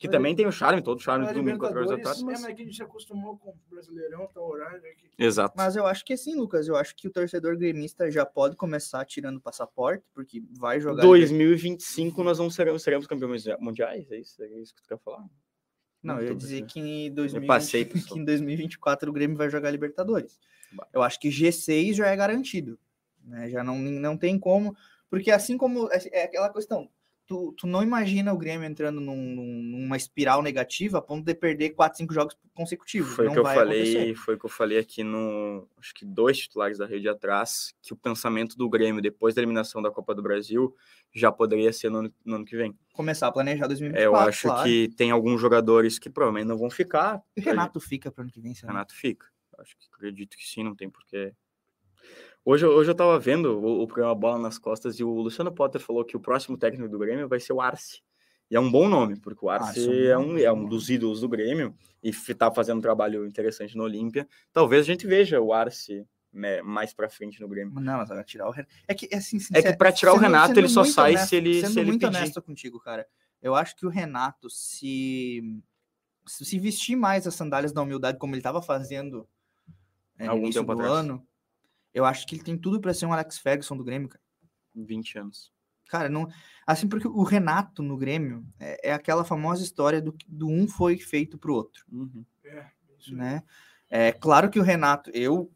Que 0.00 0.06
Mas- 0.08 0.16
também 0.16 0.34
tem 0.34 0.46
o 0.46 0.50
charme, 0.50 0.80
todo 0.80 0.96
o 0.98 1.02
charme 1.02 1.26
do 1.26 1.34
domingo, 1.34 1.58
4 1.58 1.76
horas 1.76 1.90
da 1.90 1.96
Libertadores, 1.96 2.22
tarde. 2.22 2.22
é, 2.22 2.32
Mas... 2.32 2.42
mas 2.42 2.56
que 2.56 2.62
a 2.62 2.64
gente 2.64 2.76
se 2.76 2.82
acostumou 2.82 3.36
com 3.36 3.50
o 3.50 3.56
Brasileirão, 3.68 4.26
tá 4.28 4.40
horário 4.40 4.78
aqui. 4.78 5.10
Exato. 5.18 5.52
Mas 5.54 5.76
eu 5.76 5.86
acho 5.86 6.02
que 6.06 6.14
assim, 6.14 6.34
Lucas, 6.34 6.66
eu 6.66 6.74
acho 6.74 6.96
que 6.96 7.06
o 7.06 7.10
torcedor 7.10 7.54
gremista 7.58 8.10
já 8.10 8.24
pode 8.24 8.56
começar 8.56 9.04
tirando 9.04 9.36
o 9.36 9.40
passaporte, 9.42 10.02
porque 10.14 10.42
vai 10.58 10.80
jogar. 10.80 11.02
2025 11.02 12.24
nós 12.24 12.38
vamos 12.38 12.54
seremos, 12.54 12.82
seremos 12.82 13.06
campeões 13.06 13.44
mundiais, 13.58 14.10
é 14.10 14.16
isso? 14.16 14.42
É 14.42 14.48
isso 14.58 14.74
que 14.74 14.82
tu 14.82 14.88
quer 14.88 14.98
falar? 14.98 15.22
Não, 16.02 16.18
eu 16.18 16.28
ia 16.28 16.34
dizer 16.34 16.64
que 16.64 16.80
em, 16.80 17.12
2020, 17.12 17.46
passei, 17.46 17.84
que 17.84 18.18
em 18.18 18.24
2024 18.24 19.10
o 19.10 19.12
Grêmio 19.12 19.36
vai 19.36 19.50
jogar 19.50 19.70
Libertadores. 19.70 20.40
Bah. 20.72 20.88
Eu 20.94 21.02
acho 21.02 21.20
que 21.20 21.28
G6 21.28 21.92
já 21.92 22.06
é 22.06 22.16
garantido. 22.16 22.78
Né? 23.22 23.50
Já 23.50 23.62
não, 23.62 23.78
não 23.78 24.16
tem 24.16 24.38
como. 24.38 24.74
Porque 25.10 25.30
assim 25.30 25.58
como. 25.58 25.92
É 25.92 26.00
é 26.10 26.24
aquela 26.24 26.50
questão. 26.50 26.88
Tu, 27.30 27.52
tu 27.56 27.64
não 27.68 27.80
imagina 27.80 28.32
o 28.32 28.36
Grêmio 28.36 28.66
entrando 28.66 29.00
num- 29.00 29.14
num- 29.36 29.62
numa 29.62 29.96
espiral 29.96 30.42
negativa 30.42 30.98
a 30.98 31.00
ponto 31.00 31.24
de 31.24 31.32
perder 31.32 31.70
4, 31.70 31.98
5 31.98 32.12
jogos 32.12 32.36
consecutivos. 32.52 33.14
Foi 33.14 33.28
o 33.28 33.32
que 33.32 33.38
eu 33.38 33.44
falei, 33.44 33.82
acontecer. 33.94 34.14
foi 34.16 34.34
o 34.34 34.38
que 34.40 34.46
eu 34.46 34.50
falei 34.50 34.78
aqui 34.78 35.04
no, 35.04 35.68
acho 35.78 35.94
que 35.94 36.04
dois 36.04 36.36
titulares 36.40 36.76
da 36.78 36.86
rede 36.86 37.08
atrás, 37.08 37.72
que 37.80 37.92
o 37.92 37.96
pensamento 37.96 38.56
do 38.56 38.68
Grêmio 38.68 39.00
depois 39.00 39.32
da 39.32 39.40
eliminação 39.40 39.80
da 39.80 39.92
Copa 39.92 40.12
do 40.12 40.20
Brasil 40.20 40.74
já 41.14 41.30
poderia 41.30 41.72
ser 41.72 41.88
no 41.88 41.98
ano, 41.98 42.14
no 42.24 42.34
ano 42.34 42.44
que 42.44 42.56
vem. 42.56 42.76
Começar 42.94 43.28
a 43.28 43.32
planejar 43.32 43.66
É, 43.66 43.68
2024. 43.68 44.02
eu 44.04 44.16
acho 44.28 44.48
claro. 44.48 44.64
que 44.68 44.88
tem 44.96 45.12
alguns 45.12 45.40
jogadores 45.40 46.00
que 46.00 46.10
provavelmente 46.10 46.48
não 46.48 46.58
vão 46.58 46.68
ficar. 46.68 47.22
E 47.36 47.40
o 47.40 47.44
Renato 47.44 47.78
fica 47.78 48.10
para 48.10 48.22
ano 48.24 48.32
que 48.32 48.40
vem, 48.40 48.56
será? 48.56 48.72
Renato 48.72 48.92
fica. 48.92 49.28
Acho 49.56 49.76
que 49.78 49.86
acredito 49.94 50.36
que 50.36 50.44
sim, 50.44 50.64
não 50.64 50.74
tem 50.74 50.90
porquê. 50.90 51.32
Hoje, 52.44 52.64
eu- 52.64 52.70
hoje 52.72 52.90
eu 52.90 52.94
tava 52.94 53.18
vendo 53.18 53.58
o, 53.58 53.82
o 53.82 53.86
programa 53.86 54.14
Bola 54.14 54.38
nas 54.38 54.58
Costas 54.58 54.98
e 54.98 55.04
o 55.04 55.10
Luciano 55.10 55.52
Potter 55.52 55.80
falou 55.80 56.04
que 56.04 56.16
o 56.16 56.20
próximo 56.20 56.56
técnico 56.56 56.88
do 56.90 56.98
Grêmio 56.98 57.28
vai 57.28 57.38
ser 57.40 57.52
o 57.52 57.60
Arce. 57.60 58.00
E 58.50 58.56
é 58.56 58.60
um 58.60 58.70
bom 58.70 58.88
nome, 58.88 59.18
porque 59.20 59.44
o 59.44 59.50
Arce 59.50 59.68
Arce 59.80 59.90
é 60.06 60.06
é 60.06 60.18
um 60.18 60.22
um, 60.22 60.26
bom 60.34 60.38
é 60.38 60.52
um 60.52 60.64
dos 60.68 60.90
ídolos 60.90 61.20
do 61.20 61.28
Grêmio 61.28 61.74
e 62.02 62.12
tá 62.34 62.50
fazendo 62.50 62.78
um 62.78 62.82
trabalho 62.82 63.24
interessante 63.26 63.76
no 63.76 63.84
Olímpia. 63.84 64.26
Talvez 64.52 64.82
a 64.82 64.86
gente 64.86 65.06
veja 65.06 65.40
o 65.40 65.52
Arce 65.52 66.04
mais 66.64 66.92
pra 66.94 67.08
frente 67.08 67.40
no 67.40 67.48
Grêmio. 67.48 67.74
Não, 67.80 67.98
mas 67.98 68.08
vai 68.08 68.24
tirar 68.24 68.48
o 68.48 68.50
Renato. 68.50 68.72
É 68.88 68.94
que, 68.94 69.08
assim, 69.14 69.38
É 69.54 69.62
que 69.62 69.76
pra 69.76 69.92
tirar 69.92 70.14
o 70.14 70.16
Renato, 70.16 70.58
ele 70.58 70.68
só 70.68 70.82
sai 70.84 71.12
honesto- 71.12 71.28
se 71.28 71.36
ele, 71.36 71.60
Sendo 71.60 71.72
se 71.72 71.80
ele 71.80 71.90
muito 71.90 72.00
pedir. 72.06 72.16
honesto 72.16 72.42
contigo, 72.42 72.80
cara. 72.80 73.06
Eu 73.42 73.54
acho 73.54 73.76
que 73.76 73.86
o 73.86 73.88
Renato, 73.88 74.48
se 74.50 75.42
se 76.26 76.58
vestir 76.60 76.94
mais 76.96 77.26
as 77.26 77.34
sandálias 77.34 77.72
da 77.72 77.82
humildade 77.82 78.16
como 78.18 78.34
ele 78.34 78.40
estava 78.40 78.62
fazendo 78.62 79.28
é, 80.16 80.26
no 80.26 80.30
Algum 80.32 80.42
início 80.44 80.60
tempo 80.60 80.74
do 80.74 80.80
atrás. 80.82 80.98
ano, 81.04 81.26
eu 81.92 82.04
acho 82.04 82.26
que 82.26 82.34
ele 82.36 82.42
tem 82.44 82.56
tudo 82.56 82.80
para 82.80 82.94
ser 82.94 83.06
um 83.06 83.12
Alex 83.12 83.38
Ferguson 83.38 83.76
do 83.76 83.84
Grêmio, 83.84 84.08
cara. 84.08 84.22
20 84.74 85.18
anos. 85.18 85.52
Cara, 85.88 86.08
não. 86.08 86.28
Assim, 86.66 86.86
porque 86.88 87.08
o 87.08 87.22
Renato 87.24 87.82
no 87.82 87.96
Grêmio 87.96 88.46
é, 88.60 88.90
é 88.90 88.92
aquela 88.92 89.24
famosa 89.24 89.62
história 89.64 90.00
do, 90.00 90.12
que- 90.12 90.26
do 90.28 90.48
um 90.48 90.68
foi 90.68 90.96
feito 90.96 91.36
pro 91.36 91.54
outro. 91.54 91.84
Uhum. 91.90 92.24
É, 92.44 92.66
né? 93.10 93.42
É 93.88 94.12
claro 94.12 94.48
que 94.48 94.60
o 94.60 94.62
Renato, 94.62 95.10
eu, 95.12 95.50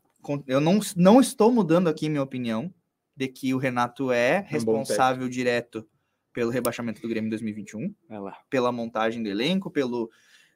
eu 0.48 0.60
não, 0.60 0.80
não 0.96 1.20
estou 1.20 1.52
mudando 1.52 1.88
aqui 1.88 2.08
minha 2.08 2.22
opinião 2.22 2.74
de 3.16 3.28
que 3.28 3.54
o 3.54 3.58
Renato 3.58 4.10
é 4.10 4.40
bom 4.42 4.48
responsável 4.48 5.28
direto 5.28 5.88
pelo 6.32 6.50
rebaixamento 6.50 7.00
do 7.00 7.08
Grêmio 7.08 7.28
em 7.28 7.30
2021, 7.30 7.94
Vai 8.08 8.18
lá. 8.18 8.36
pela 8.50 8.72
montagem 8.72 9.22
do 9.22 9.28
elenco, 9.28 9.70
pelo, 9.70 10.10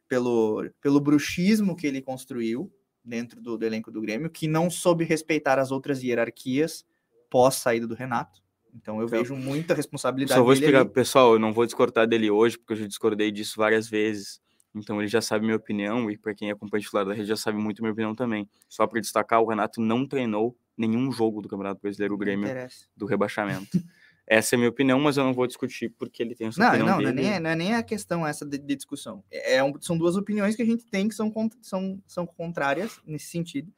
pelo, 0.08 0.68
pelo 0.80 1.00
bruxismo 1.00 1.76
que 1.76 1.86
ele 1.86 2.02
construiu 2.02 2.68
dentro 3.08 3.40
do, 3.40 3.56
do 3.56 3.64
elenco 3.64 3.90
do 3.90 4.00
Grêmio, 4.00 4.30
que 4.30 4.46
não 4.46 4.68
soube 4.70 5.04
respeitar 5.04 5.58
as 5.58 5.70
outras 5.70 6.02
hierarquias 6.02 6.84
pós 7.30 7.56
saída 7.56 7.86
do 7.86 7.94
Renato. 7.94 8.42
Então 8.74 9.00
eu 9.00 9.06
Então, 9.06 9.18
vejo 9.18 9.34
muita 9.34 9.74
responsabilidade 9.74 10.38
Só 10.38 10.44
vou 10.44 10.52
explicar, 10.52 10.80
ali. 10.82 10.90
pessoal, 10.90 11.32
eu 11.32 11.38
não 11.38 11.52
vou 11.52 11.64
discordar 11.64 12.06
dele 12.06 12.30
hoje, 12.30 12.58
porque 12.58 12.74
eu 12.74 12.76
já 12.76 12.86
discordei 12.86 13.30
disso 13.32 13.54
várias 13.56 13.88
vezes. 13.88 14.40
Então 14.74 15.00
ele 15.00 15.08
já 15.08 15.20
sabe 15.22 15.44
minha 15.44 15.56
opinião, 15.56 16.10
e 16.10 16.16
para 16.16 16.34
quem 16.34 16.50
acompanha 16.50 16.82
titular 16.82 17.04
da 17.06 17.14
rede 17.14 17.28
já 17.28 17.36
sabe 17.36 17.58
muito 17.58 17.82
minha 17.82 17.92
opinião 17.92 18.14
também. 18.14 18.48
Só 18.68 18.86
para 18.86 19.00
destacar, 19.00 19.40
o 19.42 19.46
Renato 19.48 19.80
não 19.80 20.06
treinou 20.06 20.54
nenhum 20.76 21.10
jogo 21.10 21.40
do 21.42 21.48
Campeonato 21.48 21.80
Brasileiro 21.80 22.16
Grêmio 22.16 22.48
do 22.96 23.06
rebaixamento. 23.06 23.66
Essa 24.30 24.54
é 24.54 24.56
a 24.56 24.58
minha 24.58 24.68
opinião, 24.68 25.00
mas 25.00 25.16
eu 25.16 25.24
não 25.24 25.32
vou 25.32 25.46
discutir 25.46 25.88
porque 25.98 26.22
ele 26.22 26.34
tem 26.34 26.48
essa 26.48 26.60
Não, 26.60 26.68
opinião 26.68 26.86
não, 26.86 27.00
não 27.00 27.08
é, 27.08 27.12
dele. 27.12 27.28
nem, 27.30 27.40
não 27.40 27.50
é 27.50 27.56
nem 27.56 27.74
a 27.74 27.82
questão 27.82 28.26
essa 28.26 28.44
de, 28.44 28.58
de 28.58 28.76
discussão. 28.76 29.24
É 29.30 29.62
um- 29.64 29.80
são 29.80 29.96
duas 29.96 30.16
opiniões 30.16 30.54
que 30.54 30.62
a 30.62 30.66
gente 30.66 30.84
tem 30.86 31.08
que 31.08 31.14
são, 31.14 31.32
são, 31.62 32.02
são 32.06 32.26
contrárias 32.26 33.00
nesse 33.06 33.26
sentido. 33.26 33.72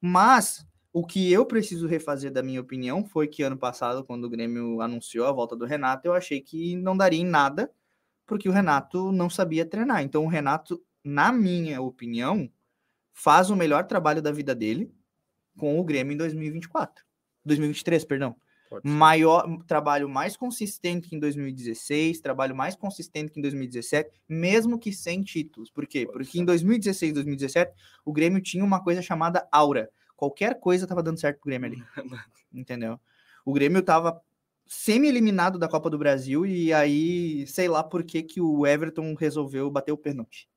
Mas 0.00 0.66
o 0.92 1.04
que 1.04 1.32
eu 1.32 1.44
preciso 1.44 1.86
refazer 1.86 2.32
da 2.32 2.42
minha 2.42 2.60
opinião 2.60 3.04
foi 3.04 3.26
que 3.28 3.42
ano 3.42 3.56
passado, 3.58 4.04
quando 4.04 4.24
o 4.24 4.30
Grêmio 4.30 4.80
anunciou 4.80 5.26
a 5.26 5.32
volta 5.32 5.56
do 5.56 5.64
Renato, 5.66 6.06
eu 6.06 6.14
achei 6.14 6.40
que 6.40 6.76
não 6.76 6.96
daria 6.96 7.20
em 7.20 7.26
nada, 7.26 7.70
porque 8.26 8.48
o 8.48 8.52
Renato 8.52 9.10
não 9.12 9.28
sabia 9.28 9.66
treinar. 9.66 10.02
Então 10.02 10.24
o 10.24 10.28
Renato, 10.28 10.80
na 11.02 11.32
minha 11.32 11.80
opinião, 11.82 12.48
faz 13.12 13.50
o 13.50 13.56
melhor 13.56 13.84
trabalho 13.86 14.22
da 14.22 14.30
vida 14.30 14.54
dele 14.54 14.92
com 15.58 15.78
o 15.80 15.84
Grêmio 15.84 16.14
em 16.14 16.16
2024. 16.16 17.04
2023, 17.44 18.04
perdão. 18.04 18.36
Maior 18.84 19.46
trabalho 19.66 20.08
mais 20.08 20.36
consistente 20.36 21.08
que 21.08 21.16
em 21.16 21.18
2016, 21.18 22.20
trabalho 22.20 22.54
mais 22.54 22.74
consistente 22.74 23.32
que 23.32 23.38
em 23.38 23.42
2017, 23.42 24.10
mesmo 24.28 24.78
que 24.78 24.92
sem 24.92 25.22
títulos. 25.22 25.70
Por 25.70 25.86
quê? 25.86 26.06
Porque 26.06 26.38
em 26.38 26.44
2016 26.44 27.10
e 27.10 27.14
2017, 27.14 27.72
o 28.04 28.12
Grêmio 28.12 28.40
tinha 28.40 28.64
uma 28.64 28.82
coisa 28.82 29.02
chamada 29.02 29.46
aura. 29.50 29.90
Qualquer 30.16 30.58
coisa 30.58 30.86
tava 30.86 31.02
dando 31.02 31.20
certo 31.20 31.38
pro 31.40 31.46
Grêmio 31.46 31.66
ali. 31.70 31.82
Entendeu? 32.52 32.98
O 33.44 33.52
Grêmio 33.52 33.82
tava 33.82 34.20
semi-eliminado 34.66 35.58
da 35.58 35.68
Copa 35.68 35.88
do 35.88 35.98
Brasil 35.98 36.44
e 36.44 36.72
aí, 36.72 37.46
sei 37.46 37.68
lá 37.68 37.82
por 37.82 38.04
que 38.04 38.22
que 38.22 38.40
o 38.40 38.66
Everton 38.66 39.14
resolveu 39.14 39.70
bater 39.70 39.92
o 39.92 39.96
pênalti. 39.96 40.48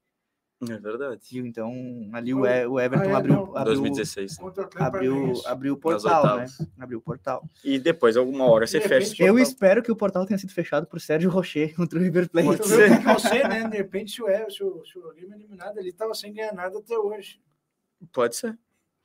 É 0.69 0.77
verdade. 0.77 1.21
E 1.31 1.39
então, 1.39 1.73
ali 2.13 2.33
o, 2.33 2.45
E- 2.45 2.67
o 2.67 2.79
Everton 2.79 3.05
Ah, 3.05 3.11
é, 3.11 3.15
abriu, 3.15 3.33
não. 3.35 3.57
abriu, 3.57 3.65
2016. 3.65 4.37
Contra 4.37 4.63
o 4.63 4.65
Atlético 4.67 4.83
abriu, 4.97 5.33
abriu 5.45 5.73
o 5.73 5.75
Nas 5.75 5.81
portal, 6.03 6.37
né? 6.37 6.45
Abriu 6.79 6.99
o 6.99 7.01
portal. 7.01 7.49
E 7.63 7.79
depois, 7.79 8.15
alguma 8.15 8.45
hora, 8.45 8.67
você 8.67 8.79
fecha. 8.79 9.23
Eu 9.23 9.39
espero 9.39 9.81
que 9.81 9.91
o 9.91 9.95
portal 9.95 10.25
tenha 10.25 10.37
sido 10.37 10.53
fechado 10.53 10.85
por 10.85 11.01
Sérgio 11.01 11.29
Rocher 11.31 11.73
contra 11.75 11.97
o 11.97 12.01
River 12.01 12.29
Plate. 12.29 12.47
O 12.47 12.57
você, 12.57 13.43
né? 13.47 13.67
De 13.67 13.77
repente, 13.77 14.11
se 14.11 14.21
o, 14.21 14.27
é, 14.27 14.47
se 14.49 14.63
o, 14.63 14.85
se 14.85 14.99
o 14.99 15.13
Grêmio 15.15 15.35
eliminado, 15.35 15.77
ele 15.79 15.91
tava 15.91 16.13
sem 16.13 16.31
ganhar 16.33 16.53
nada 16.53 16.77
até 16.77 16.97
hoje. 16.97 17.39
Pode 18.13 18.35
ser. 18.35 18.57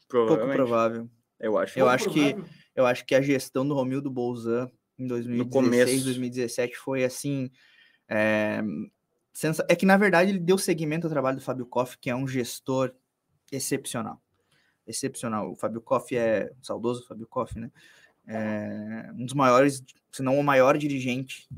Pouco 0.08 0.36
provável. 0.36 1.08
Eu 1.40 1.56
acho. 1.58 1.78
Eu 1.78 1.86
Pouco 1.86 1.94
acho 1.94 2.10
que-. 2.10 2.36
Eu 2.74 2.84
acho 2.86 3.04
que 3.06 3.14
a 3.14 3.22
gestão 3.22 3.66
do 3.66 3.72
Romildo 3.74 4.10
Bolzan 4.10 4.70
em 4.98 5.06
2016, 5.06 5.50
começo. 5.52 6.04
2017 6.04 6.76
foi 6.76 7.02
assim. 7.04 7.50
É, 8.08 8.62
sensa- 9.36 9.66
é 9.68 9.76
que, 9.76 9.84
na 9.86 9.96
verdade, 9.96 10.30
ele 10.30 10.38
deu 10.38 10.56
seguimento 10.56 11.06
ao 11.06 11.10
trabalho 11.12 11.36
do 11.36 11.42
Fábio 11.42 11.66
Koff, 11.66 11.98
que 11.98 12.08
é 12.10 12.16
um 12.16 12.26
gestor 12.26 12.92
excepcional. 13.52 14.20
Excepcional. 14.86 15.52
O 15.52 15.56
Fábio 15.56 15.80
Koff 15.80 16.16
é 16.16 16.50
o 16.60 16.64
saudoso 16.64 17.06
Fábio 17.06 17.26
Koff, 17.26 17.58
né? 17.58 17.70
É 18.26 19.10
um 19.14 19.24
dos 19.24 19.34
maiores, 19.34 19.82
se 20.10 20.22
não 20.22 20.38
o 20.38 20.42
maior 20.44 20.76
dirigente 20.78 21.48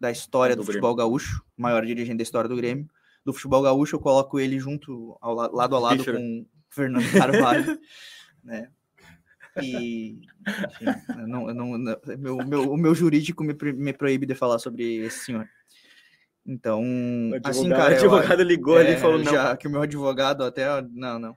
da 0.00 0.10
história 0.10 0.54
Do 0.56 0.62
do, 0.62 0.66
futebol 0.66 0.94
gaúcho, 0.94 1.44
o 1.56 1.62
maior 1.62 1.84
dirigente 1.84 2.16
da 2.18 2.22
história 2.22 2.48
do 2.48 2.56
Grêmio. 2.56 2.88
Do 3.24 3.32
futebol 3.32 3.62
gaúcho, 3.62 3.96
eu 3.96 4.00
coloco 4.00 4.38
ele 4.40 4.58
junto, 4.58 5.16
ao, 5.20 5.34
la- 5.34 5.48
lado 5.52 5.76
a 5.76 5.78
lado 5.78 5.98
Fischer. 5.98 6.14
com 6.16 6.46
Fernando 6.70 7.10
Carvalho, 7.12 7.78
né? 8.42 8.70
E 9.60 10.20
enfim, 10.70 10.86
eu 11.20 11.26
não, 11.28 11.48
eu 11.48 11.54
não, 11.54 11.78
meu, 12.16 12.36
meu- 12.46 12.72
o 12.72 12.76
meu 12.76 12.94
jurídico 12.94 13.42
me, 13.44 13.54
me 13.72 13.92
proíbe 13.92 14.24
de 14.24 14.34
falar 14.34 14.58
sobre 14.60 14.98
esse 15.04 15.24
senhor. 15.24 15.48
Então, 16.50 16.80
O 16.82 17.34
assim, 17.46 17.70
advogado, 17.70 17.78
cara, 17.78 17.92
o 17.92 17.92
eu- 17.92 18.14
advogado 18.14 18.42
ligou 18.42 18.78
ali 18.78 18.88
é, 18.88 18.94
e 18.94 18.96
falou: 18.96 19.18
não. 19.18 19.30
já 19.30 19.54
que 19.54 19.68
o 19.68 19.70
meu 19.70 19.82
advogado 19.82 20.42
até. 20.42 20.64
Não, 20.90 21.18
não. 21.18 21.36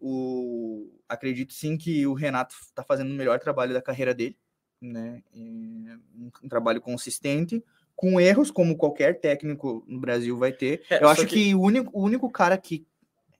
O, 0.00 0.88
acredito 1.08 1.52
sim 1.52 1.76
que 1.76 2.06
o 2.06 2.14
Renato 2.14 2.54
está 2.62 2.84
fazendo 2.84 3.10
o 3.10 3.14
melhor 3.14 3.40
trabalho 3.40 3.74
da 3.74 3.82
carreira 3.82 4.14
dele, 4.14 4.38
né? 4.80 5.20
É 5.34 5.36
um, 5.36 6.30
um 6.44 6.48
trabalho 6.48 6.80
consistente, 6.80 7.60
com 7.96 8.20
erros, 8.20 8.48
como 8.48 8.76
qualquer 8.76 9.18
técnico 9.20 9.84
no 9.88 9.98
Brasil 9.98 10.36
vai 10.36 10.52
ter. 10.52 10.84
É, 10.88 11.02
Eu 11.02 11.08
acho 11.08 11.26
que... 11.26 11.52
o, 11.52 11.60
único, 11.60 11.90
o 11.92 12.00
único 12.00 12.30
cara 12.30 12.56
que 12.56 12.86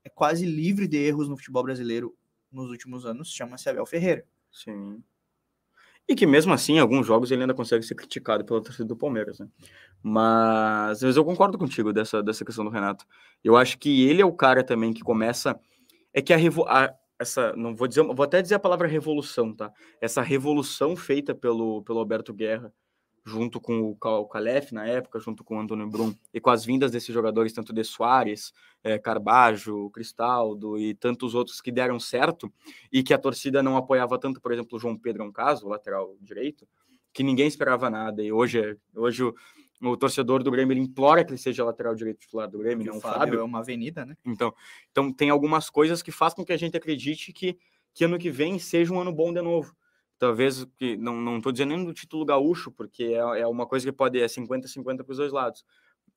é 0.04 0.08
quase 0.08 0.44
livre 0.44 0.88
de 0.88 0.96
erros 0.96 1.28
no 1.28 1.36
futebol 1.36 1.62
brasileiro 1.62 2.12
nos 2.50 2.70
últimos 2.70 3.06
anos 3.06 3.30
chama-se 3.32 3.68
Abel 3.68 3.86
Ferreira. 3.86 4.24
Sim. 4.50 5.00
E 6.08 6.14
que 6.14 6.26
mesmo 6.26 6.54
assim, 6.54 6.74
em 6.74 6.78
alguns 6.78 7.06
jogos 7.06 7.30
ele 7.30 7.42
ainda 7.42 7.52
consegue 7.52 7.84
ser 7.84 7.94
criticado 7.94 8.44
pela 8.44 8.62
torcida 8.62 8.86
do 8.86 8.96
Palmeiras, 8.96 9.38
né? 9.38 9.46
Mas, 10.02 11.02
mas 11.02 11.16
eu 11.16 11.24
concordo 11.24 11.58
contigo 11.58 11.92
dessa, 11.92 12.22
dessa 12.22 12.44
questão 12.44 12.64
do 12.64 12.70
Renato. 12.70 13.04
Eu 13.44 13.56
acho 13.56 13.78
que 13.78 14.08
ele 14.08 14.22
é 14.22 14.24
o 14.24 14.32
cara 14.32 14.64
também 14.64 14.92
que 14.92 15.02
começa. 15.02 15.58
É 16.14 16.22
que 16.22 16.32
a, 16.32 16.38
a 16.66 16.94
essa. 17.18 17.52
Não 17.54 17.74
vou 17.74 17.86
dizer. 17.86 18.02
Vou 18.02 18.22
até 18.22 18.40
dizer 18.40 18.54
a 18.54 18.60
palavra 18.60 18.88
revolução, 18.88 19.54
tá? 19.54 19.70
Essa 20.00 20.22
revolução 20.22 20.96
feita 20.96 21.34
pelo, 21.34 21.82
pelo 21.82 21.98
Alberto 21.98 22.32
Guerra, 22.32 22.72
junto 23.28 23.60
com 23.60 23.80
o, 23.90 23.94
Cal- 23.96 24.22
o 24.22 24.26
Calef 24.26 24.72
na 24.72 24.86
época, 24.86 25.20
junto 25.20 25.44
com 25.44 25.56
o 25.56 25.60
Antônio 25.60 25.86
Brum, 25.88 26.14
e 26.32 26.40
com 26.40 26.50
as 26.50 26.64
vindas 26.64 26.90
desses 26.90 27.12
jogadores, 27.14 27.52
tanto 27.52 27.72
de 27.72 27.84
Soares, 27.84 28.52
eh, 28.82 28.98
Carbajo, 28.98 29.90
Cristaldo 29.90 30.78
e 30.78 30.94
tantos 30.94 31.34
outros 31.34 31.60
que 31.60 31.70
deram 31.70 32.00
certo 32.00 32.50
e 32.90 33.02
que 33.02 33.12
a 33.12 33.18
torcida 33.18 33.62
não 33.62 33.76
apoiava 33.76 34.18
tanto, 34.18 34.40
por 34.40 34.52
exemplo, 34.52 34.76
o 34.76 34.80
João 34.80 34.96
Pedro 34.96 35.22
é 35.22 35.26
um 35.26 35.32
caso, 35.32 35.66
o 35.66 35.68
lateral 35.68 36.16
direito, 36.20 36.66
que 37.12 37.22
ninguém 37.22 37.46
esperava 37.46 37.90
nada. 37.90 38.22
E 38.22 38.32
hoje, 38.32 38.60
é- 38.60 38.76
hoje 38.94 39.24
o, 39.24 39.34
o 39.82 39.96
torcedor 39.96 40.42
do 40.42 40.50
Grêmio 40.50 40.76
implora 40.76 41.24
que 41.24 41.30
ele 41.30 41.38
seja 41.38 41.64
lateral 41.64 41.94
direito 41.94 42.20
titular 42.20 42.48
do 42.48 42.58
Grêmio, 42.58 42.86
não 42.86 42.98
o 42.98 43.00
Fábio, 43.00 43.18
Fábio. 43.18 43.40
é 43.40 43.42
uma 43.44 43.58
avenida, 43.58 44.04
né? 44.06 44.16
Então, 44.24 44.54
então 44.90 45.12
tem 45.12 45.30
algumas 45.30 45.68
coisas 45.68 46.02
que 46.02 46.10
fazem 46.12 46.36
com 46.36 46.44
que 46.44 46.52
a 46.52 46.56
gente 46.56 46.76
acredite 46.76 47.32
que, 47.32 47.58
que 47.92 48.04
ano 48.04 48.18
que 48.18 48.30
vem 48.30 48.58
seja 48.58 48.92
um 48.94 49.00
ano 49.00 49.12
bom 49.12 49.32
de 49.32 49.42
novo. 49.42 49.74
Talvez 50.18 50.64
que 50.76 50.96
não 50.96 51.20
não 51.20 51.36
estou 51.38 51.52
dizendo 51.52 51.70
nem 51.70 51.84
do 51.84 51.94
título 51.94 52.24
gaúcho, 52.24 52.70
porque 52.72 53.04
é, 53.04 53.40
é 53.40 53.46
uma 53.46 53.66
coisa 53.66 53.86
que 53.86 53.92
pode 53.92 54.20
é 54.20 54.26
50-50 54.26 55.04
para 55.04 55.12
os 55.12 55.18
dois 55.18 55.32
lados. 55.32 55.64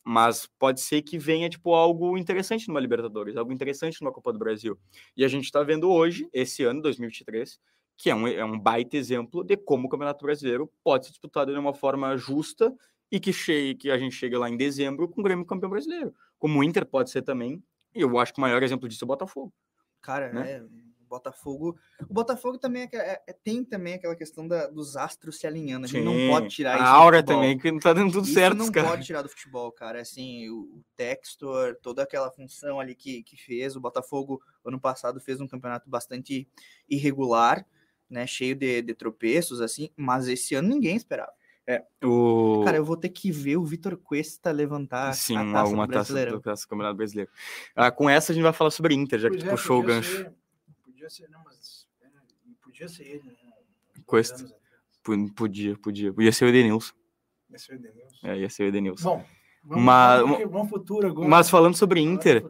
Mas 0.04 0.48
pode 0.58 0.82
ser 0.82 1.02
que 1.04 1.18
venha 1.20 1.50
tipo 1.50 1.74
algo 1.76 2.18
interessante 2.18 2.68
numa 2.68 2.80
Libertadores, 2.80 3.38
algo 3.38 3.52
interessante 3.52 4.02
numa 4.02 4.12
Copa 4.12 4.34
do 4.34 4.40
Brasil. 4.40 4.80
E 5.16 5.24
a 5.24 5.28
gente 5.28 5.46
está 5.46 5.62
vendo 5.62 5.92
hoje, 5.92 6.28
esse 6.34 6.64
ano, 6.64 6.82
2023, 6.82 7.60
que 7.98 8.10
é 8.10 8.16
um, 8.16 8.28
é 8.28 8.44
um 8.44 8.60
baita 8.60 8.98
exemplo 8.98 9.44
de 9.44 9.56
como 9.56 9.86
o 9.86 9.90
Campeonato 9.90 10.26
Brasileiro 10.26 10.72
pode 10.84 11.06
ser 11.06 11.12
disputado 11.12 11.54
de 11.54 11.60
uma 11.60 11.74
forma 11.74 12.18
justa 12.18 12.74
e 13.12 13.20
que, 13.20 13.32
chegue, 13.32 13.76
que 13.76 13.92
a 13.92 13.98
gente 13.98 14.16
chega 14.16 14.40
lá 14.40 14.50
em 14.50 14.58
dezembro 14.58 15.08
com 15.08 15.22
o 15.22 15.24
Grêmio 15.24 15.46
campeão 15.46 15.70
brasileiro. 15.70 16.16
Como 16.40 16.60
o 16.60 16.64
Inter 16.64 16.86
pode 16.86 17.12
ser 17.12 17.22
também, 17.22 17.62
e 17.94 18.02
eu 18.02 18.18
acho 18.18 18.34
que 18.34 18.40
o 18.40 18.42
maior 18.42 18.64
exemplo 18.64 18.88
disso 18.88 19.04
é 19.04 19.06
o 19.06 19.08
Botafogo. 19.08 19.54
Cara, 20.02 20.32
né? 20.32 20.54
é, 20.54 20.64
Botafogo. 21.12 21.78
O 22.10 22.14
Botafogo 22.14 22.58
também 22.58 22.84
é 22.84 22.90
é- 22.98 23.22
é- 23.28 23.34
tem 23.34 23.64
também 23.64 23.94
aquela 23.96 24.16
questão 24.16 24.48
da- 24.48 24.68
dos 24.68 24.96
astros 24.98 25.38
se 25.38 25.46
alinhando. 25.46 25.86
A 25.86 25.90
gente 25.90 26.04
não 26.04 26.14
pode 26.30 26.48
tirar 26.50 26.76
isso. 26.76 26.84
A 26.84 26.90
aura 26.90 27.22
também, 27.22 27.58
que 27.58 27.72
não 27.72 27.80
tá 27.80 27.94
dando 27.94 28.12
tudo 28.12 28.26
Isso 28.26 28.34
certo, 28.34 28.58
não 28.58 28.72
cara. 28.72 28.88
pode 28.90 29.06
tirar 29.06 29.22
do 29.22 29.30
futebol, 29.30 29.72
cara. 29.72 30.02
Assim, 30.02 30.50
o 30.50 30.82
Textor, 30.96 31.76
toda 31.82 32.02
aquela 32.04 32.32
função 32.32 32.80
ali 32.80 32.96
que, 32.96 33.22
que 33.24 33.38
fez. 33.38 33.76
O 33.76 33.82
Botafogo, 33.82 34.42
ano 34.66 34.80
passado, 34.80 35.20
fez 35.20 35.40
um 35.42 35.48
campeonato 35.48 35.90
bastante 35.90 36.48
irregular, 36.90 37.66
né? 38.10 38.26
Cheio 38.26 38.56
de, 38.56 38.82
de 38.82 38.94
tropeços, 38.94 39.62
assim. 39.62 39.90
Mas 39.96 40.28
esse 40.28 40.56
ano 40.56 40.70
ninguém 40.70 40.96
esperava. 40.96 41.32
O... 42.04 42.64
Cara, 42.66 42.76
eu 42.78 42.84
vou 42.84 42.98
ter 42.98 43.08
que 43.08 43.32
ver 43.32 43.56
o 43.56 43.64
Vitor 43.64 43.96
Cuesta 43.96 44.52
levantar 44.52 45.14
Sim, 45.14 45.38
a 45.38 45.46
taça 45.46 45.60
alguma 45.60 45.88
do 45.88 45.94
taça 45.94 46.14
do 46.26 46.68
Campeonato 46.68 46.98
Brasileiro. 46.98 47.32
Ah, 47.74 47.90
com 47.90 48.10
essa 48.10 48.32
a 48.32 48.36
gente 48.36 48.44
vai 48.44 48.52
falar 48.52 48.72
sobre 48.72 48.94
Inter, 48.94 49.20
já 49.20 49.30
que 49.30 49.36
Pois 49.38 49.44
tu 49.44 49.48
é, 49.48 49.52
puxou 49.52 49.80
o 49.80 49.84
gancho. 49.84 50.18
ser- 50.18 50.34
Podia 51.02 51.10
ser, 51.10 51.30
não, 51.32 51.44
mas 51.44 51.88
é, 52.04 52.08
podia 52.64 52.88
ser 52.88 53.04
ele, 53.08 53.24
né? 53.24 53.34
Cuesta. 54.06 54.46
Podia, 55.36 55.76
podia. 55.78 56.14
Ia 56.20 56.32
ser 56.32 56.46
o 56.46 56.50
Edenilson. 56.50 56.94
Esse 57.52 57.66
foi 57.68 57.76
o 57.78 57.80
Denilson. 57.82 58.28
É, 58.28 58.38
ia 58.38 58.50
ser 58.52 58.64
o 58.64 58.68
Edenilson. 58.68 59.10
Bom, 59.18 59.26
vamos, 59.64 59.84
Mas- 59.84 60.50
vamos, 60.50 60.70
futuro 60.70 61.08
agora. 61.08 61.28
Mas 61.28 61.50
falando 61.50 61.76
sobre 61.76 62.02
Inter, 62.02 62.48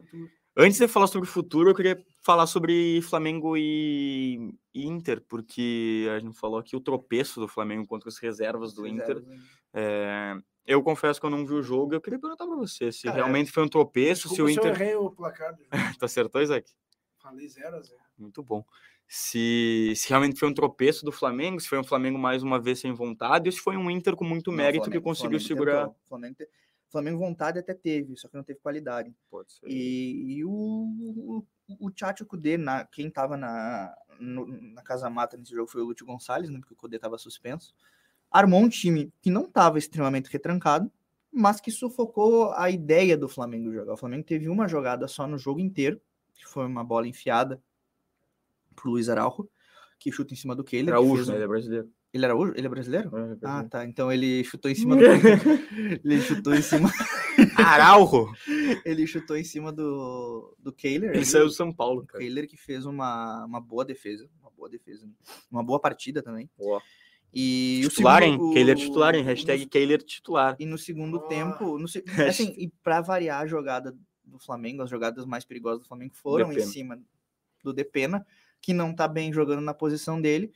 antes 0.54 0.78
de 0.78 0.86
falar 0.86 1.06
sobre 1.06 1.26
o 1.26 1.32
futuro, 1.32 1.70
eu 1.70 1.74
queria 1.74 2.04
falar 2.20 2.46
sobre 2.46 3.00
Flamengo 3.02 3.56
e 3.56 4.54
Inter, 4.74 5.22
porque 5.26 6.06
a 6.14 6.18
gente 6.18 6.38
falou 6.38 6.58
aqui 6.58 6.76
o 6.76 6.80
tropeço 6.80 7.40
do 7.40 7.48
Flamengo 7.48 7.86
contra 7.86 8.10
as 8.10 8.18
reservas 8.18 8.74
do 8.74 8.86
Inter. 8.86 9.20
Né? 9.22 9.38
É, 9.72 10.34
Eu 10.66 10.82
confesso 10.82 11.18
que 11.18 11.24
eu 11.26 11.30
não 11.30 11.44
vi 11.46 11.54
o 11.54 11.62
jogo, 11.62 11.94
eu 11.94 12.00
queria 12.02 12.18
perguntar 12.20 12.46
pra 12.46 12.54
você 12.54 12.92
se 12.92 13.04
Cara, 13.04 13.16
realmente 13.16 13.50
foi 13.50 13.64
um 13.64 13.68
tropeço, 13.68 14.28
se 14.28 14.40
o 14.42 14.46
Desculpa 14.46 14.52
se 14.52 14.58
eu 14.68 14.72
Inter. 14.72 14.82
errei 14.82 14.94
o 14.94 15.10
placar 15.10 15.56
do 15.56 15.62
jogo. 15.88 15.98
Tu 15.98 16.04
acertou, 16.04 16.40
Isaac? 16.42 16.70
Falei 17.18 17.48
0 17.48 17.76
a 17.76 17.80
0 17.80 18.01
Muito 18.18 18.42
bom. 18.42 18.64
Se, 19.08 19.92
se 19.94 20.08
realmente 20.08 20.38
foi 20.38 20.48
um 20.48 20.54
tropeço 20.54 21.04
do 21.04 21.12
Flamengo, 21.12 21.60
se 21.60 21.68
foi 21.68 21.78
um 21.78 21.84
Flamengo 21.84 22.18
mais 22.18 22.42
uma 22.42 22.58
vez 22.58 22.80
sem 22.80 22.92
vontade, 22.92 23.48
ou 23.48 23.52
se 23.52 23.60
foi 23.60 23.76
um 23.76 23.90
Inter 23.90 24.16
com 24.16 24.24
muito 24.24 24.50
Não, 24.50 24.56
mérito 24.56 24.84
Flamengo- 24.84 25.00
que 25.00 25.04
conseguiu 25.04 25.38
Flamengo 25.38 25.48
segurar. 25.48 25.80
tentou. 25.86 25.96
Flamengo, 26.08 26.34
te- 26.36 26.48
Flamengo 26.88 27.18
vontade 27.18 27.58
até 27.58 27.74
teve, 27.74 28.16
só 28.16 28.28
que 28.28 28.36
não 28.36 28.44
teve 28.44 28.58
qualidade. 28.60 29.14
Pode 29.30 29.52
ser. 29.52 29.66
E, 29.68 30.38
e 30.38 30.44
o, 30.44 30.50
o, 30.50 31.46
o 31.80 31.90
Tchatcho 31.90 32.24
Kudê, 32.24 32.56
na, 32.56 32.84
quem 32.86 33.10
tava 33.10 33.36
na, 33.36 33.94
no- 34.18 34.46
na 34.46 34.82
Casa 34.82 35.10
Mata 35.10 35.36
nesse 35.36 35.52
jogo 35.52 35.70
foi 35.70 35.82
o 35.82 35.84
Lúcio 35.86 36.06
Gonçalves, 36.06 36.48
né, 36.50 36.58
porque 36.58 36.72
o 36.74 36.76
Kudê 36.76 36.98
tava 36.98 37.18
suspenso. 37.18 37.74
Armou 38.30 38.60
um 38.62 38.68
time 38.68 39.12
que 39.20 39.30
não 39.30 39.44
tava 39.46 39.78
extremamente 39.78 40.30
retrancado, 40.30 40.90
mas 41.30 41.60
que 41.60 41.70
sufocou 41.70 42.52
a 42.52 42.70
ideia 42.70 43.16
do 43.16 43.28
Flamengo 43.28 43.70
jogar. 43.72 43.92
O 43.92 43.96
Flamengo 43.98 44.24
teve 44.24 44.48
uma 44.48 44.66
jogada 44.68 45.06
só 45.06 45.26
no 45.26 45.36
jogo 45.36 45.60
inteiro, 45.60 46.00
que 46.34 46.46
foi 46.46 46.64
uma 46.66 46.82
bola 46.84 47.06
enfiada 47.06 47.62
pro 48.74 48.90
Luiz 48.90 49.08
Araujo, 49.08 49.48
que 49.98 50.10
chuta 50.12 50.32
em 50.34 50.36
cima 50.36 50.54
do 50.56 50.64
Kehler. 50.64 50.94
Araújo, 50.94 51.30
né? 51.30 51.36
Ele 51.36 51.44
é 51.44 51.48
brasileiro. 51.48 51.90
Ele 52.12 52.24
era 52.26 52.34
Araújo? 52.34 52.52
Ele 52.56 52.66
é 52.66 52.70
brasileiro? 52.70 53.08
É, 53.08 53.20
é 53.20 53.22
Ah, 53.22 53.26
brasileiro. 53.26 53.68
tá. 53.70 53.84
Então 53.86 54.12
ele 54.12 54.44
chutou 54.44 54.70
em 54.70 54.74
cima 54.74 54.96
do. 54.96 55.02
ele 56.04 56.20
chutou 56.20 56.54
em 56.54 56.60
cima. 56.62 56.90
Araujo! 57.56 58.30
Ele 58.84 59.06
chutou 59.06 59.36
em 59.36 59.44
cima 59.44 59.72
do, 59.72 60.54
do 60.58 60.72
Kehler. 60.72 61.14
Ele 61.14 61.24
saiu 61.24 61.46
do 61.46 61.52
São 61.52 61.72
Paulo, 61.72 62.02
O 62.02 62.06
cara. 62.06 62.22
Kehler 62.22 62.46
que 62.46 62.56
fez 62.56 62.84
uma, 62.84 63.44
uma 63.46 63.60
boa 63.60 63.84
defesa. 63.84 64.28
Uma 64.40 64.50
boa 64.50 64.68
defesa. 64.68 65.08
Uma 65.50 65.62
boa 65.62 65.80
partida 65.80 66.22
também. 66.22 66.50
Ó. 66.58 66.80
E 67.34 67.80
Titular, 67.84 68.20
o 68.22 68.24
hein? 68.26 68.32
segundo, 68.32 68.50
o- 68.50 68.52
Kehler 68.54 68.76
titular, 68.76 69.14
hein? 69.14 69.22
Hashtag 69.24 69.66
Kehler 69.66 70.02
titular. 70.02 70.54
E 70.58 70.66
no 70.66 70.76
segundo 70.76 71.16
Ah. 71.18 71.28
tempo, 71.28 71.78
no, 71.78 71.88
se- 71.88 72.04
assim, 72.28 72.54
e 72.58 72.68
para 72.82 73.00
variar 73.00 73.40
a 73.40 73.46
jogada 73.46 73.96
do 74.22 74.38
Flamengo, 74.38 74.82
as 74.82 74.90
jogadas 74.90 75.24
mais 75.24 75.44
perigosas 75.44 75.80
do 75.82 75.88
Flamengo 75.88 76.14
foram 76.14 76.46
em 76.52 76.54
Depena. 76.56 76.70
cima 76.70 77.02
do 77.64 77.72
Depena, 77.72 78.26
que 78.62 78.72
não 78.72 78.94
tá 78.94 79.08
bem 79.08 79.32
jogando 79.32 79.60
na 79.60 79.74
posição 79.74 80.20
dele. 80.20 80.52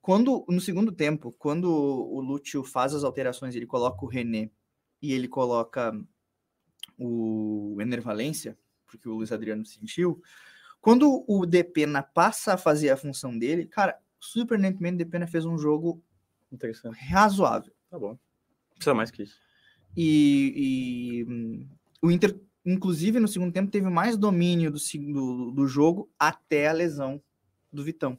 Quando 0.00 0.44
no 0.48 0.60
segundo 0.60 0.90
tempo, 0.90 1.30
quando 1.32 1.70
o 1.70 2.20
Lúcio 2.20 2.64
faz 2.64 2.94
as 2.94 3.04
alterações, 3.04 3.54
ele 3.54 3.66
coloca 3.66 4.04
o 4.04 4.08
René 4.08 4.50
e 5.02 5.12
ele 5.12 5.28
coloca 5.28 5.92
o 6.98 7.76
Ener 7.78 8.00
Valência, 8.00 8.58
porque 8.86 9.08
o 9.08 9.16
Luiz 9.16 9.30
Adriano 9.30 9.64
sentiu. 9.66 10.20
Quando 10.80 11.24
o 11.28 11.44
Depena 11.44 12.02
passa 12.02 12.54
a 12.54 12.58
fazer 12.58 12.88
a 12.88 12.96
função 12.96 13.38
dele, 13.38 13.66
cara, 13.66 14.00
surpreendentemente 14.18 14.94
o 14.94 14.98
Depena 14.98 15.26
fez 15.26 15.44
um 15.44 15.58
jogo 15.58 16.02
razoável. 16.92 17.72
Tá 17.90 17.98
bom. 17.98 18.18
Precisa 18.74 18.94
mais 18.94 19.10
que 19.10 19.24
isso. 19.24 19.38
E, 19.96 20.54
e, 20.56 21.24
hum, 21.24 21.68
o 22.00 22.10
Inter, 22.10 22.38
inclusive, 22.72 23.18
no 23.18 23.28
segundo 23.28 23.52
tempo, 23.52 23.70
teve 23.70 23.88
mais 23.88 24.16
domínio 24.16 24.70
do, 24.70 24.78
do, 25.12 25.50
do 25.52 25.66
jogo 25.66 26.10
até 26.18 26.68
a 26.68 26.72
lesão 26.72 27.20
do 27.72 27.82
Vitão. 27.82 28.18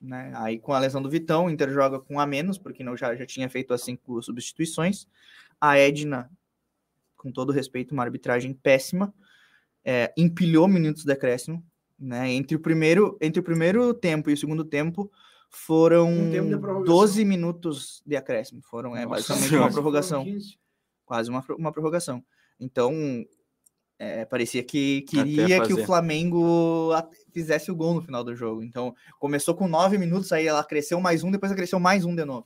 Né? 0.00 0.32
Aí, 0.36 0.58
com 0.58 0.72
a 0.72 0.78
lesão 0.78 1.02
do 1.02 1.10
Vitão, 1.10 1.46
o 1.46 1.50
Inter 1.50 1.70
joga 1.70 1.98
com 1.98 2.18
a 2.18 2.26
menos, 2.26 2.58
porque 2.58 2.82
não, 2.82 2.96
já, 2.96 3.14
já 3.14 3.26
tinha 3.26 3.48
feito 3.48 3.74
as 3.74 3.82
cinco 3.82 4.22
substituições. 4.22 5.06
A 5.60 5.78
Edna, 5.78 6.30
com 7.16 7.30
todo 7.30 7.52
respeito, 7.52 7.92
uma 7.92 8.02
arbitragem 8.02 8.54
péssima, 8.54 9.14
é, 9.84 10.12
empilhou 10.16 10.68
minutos 10.68 11.04
de 11.04 11.12
acréscimo. 11.12 11.64
Né? 11.98 12.30
Entre, 12.32 12.56
o 12.56 12.60
primeiro, 12.60 13.16
entre 13.20 13.40
o 13.40 13.42
primeiro 13.42 13.92
tempo 13.94 14.30
e 14.30 14.34
o 14.34 14.36
segundo 14.36 14.64
tempo, 14.64 15.10
foram 15.50 16.08
Um 16.10 16.30
tempo 16.30 16.48
de 16.48 16.58
prorrogação. 16.58 16.96
12 16.96 17.24
minutos 17.24 18.02
de 18.04 18.16
acréscimo. 18.16 18.62
Foram 18.62 18.96
é, 18.96 19.04
Nossa 19.04 19.28
basicamente 19.28 19.56
uma 19.56 19.70
prorrogação 19.70 20.24
Foram 20.24 20.32
15. 20.34 20.58
quase 21.04 21.30
uma, 21.30 21.44
uma 21.58 21.72
prorrogação. 21.72 22.24
Então, 22.60 22.92
é, 23.98 24.24
parecia 24.24 24.62
que 24.62 25.02
queria 25.02 25.56
que 25.66 25.72
o. 25.72 25.86
Flamengo 25.86 26.90
fizesse 27.32 27.70
o 27.70 27.76
gol 27.76 27.94
no 27.94 28.02
final 28.02 28.22
do 28.22 28.34
jogo. 28.34 28.62
Então, 28.62 28.94
começou 29.18 29.54
com 29.54 29.66
nove 29.68 29.96
minutos, 29.98 30.32
aí 30.32 30.46
ela 30.46 30.62
cresceu 30.64 31.00
mais 31.00 31.22
um, 31.24 31.30
depois 31.30 31.50
ela 31.50 31.56
cresceu 31.56 31.80
mais 31.80 32.04
um 32.04 32.14
de 32.14 32.24
novo. 32.24 32.44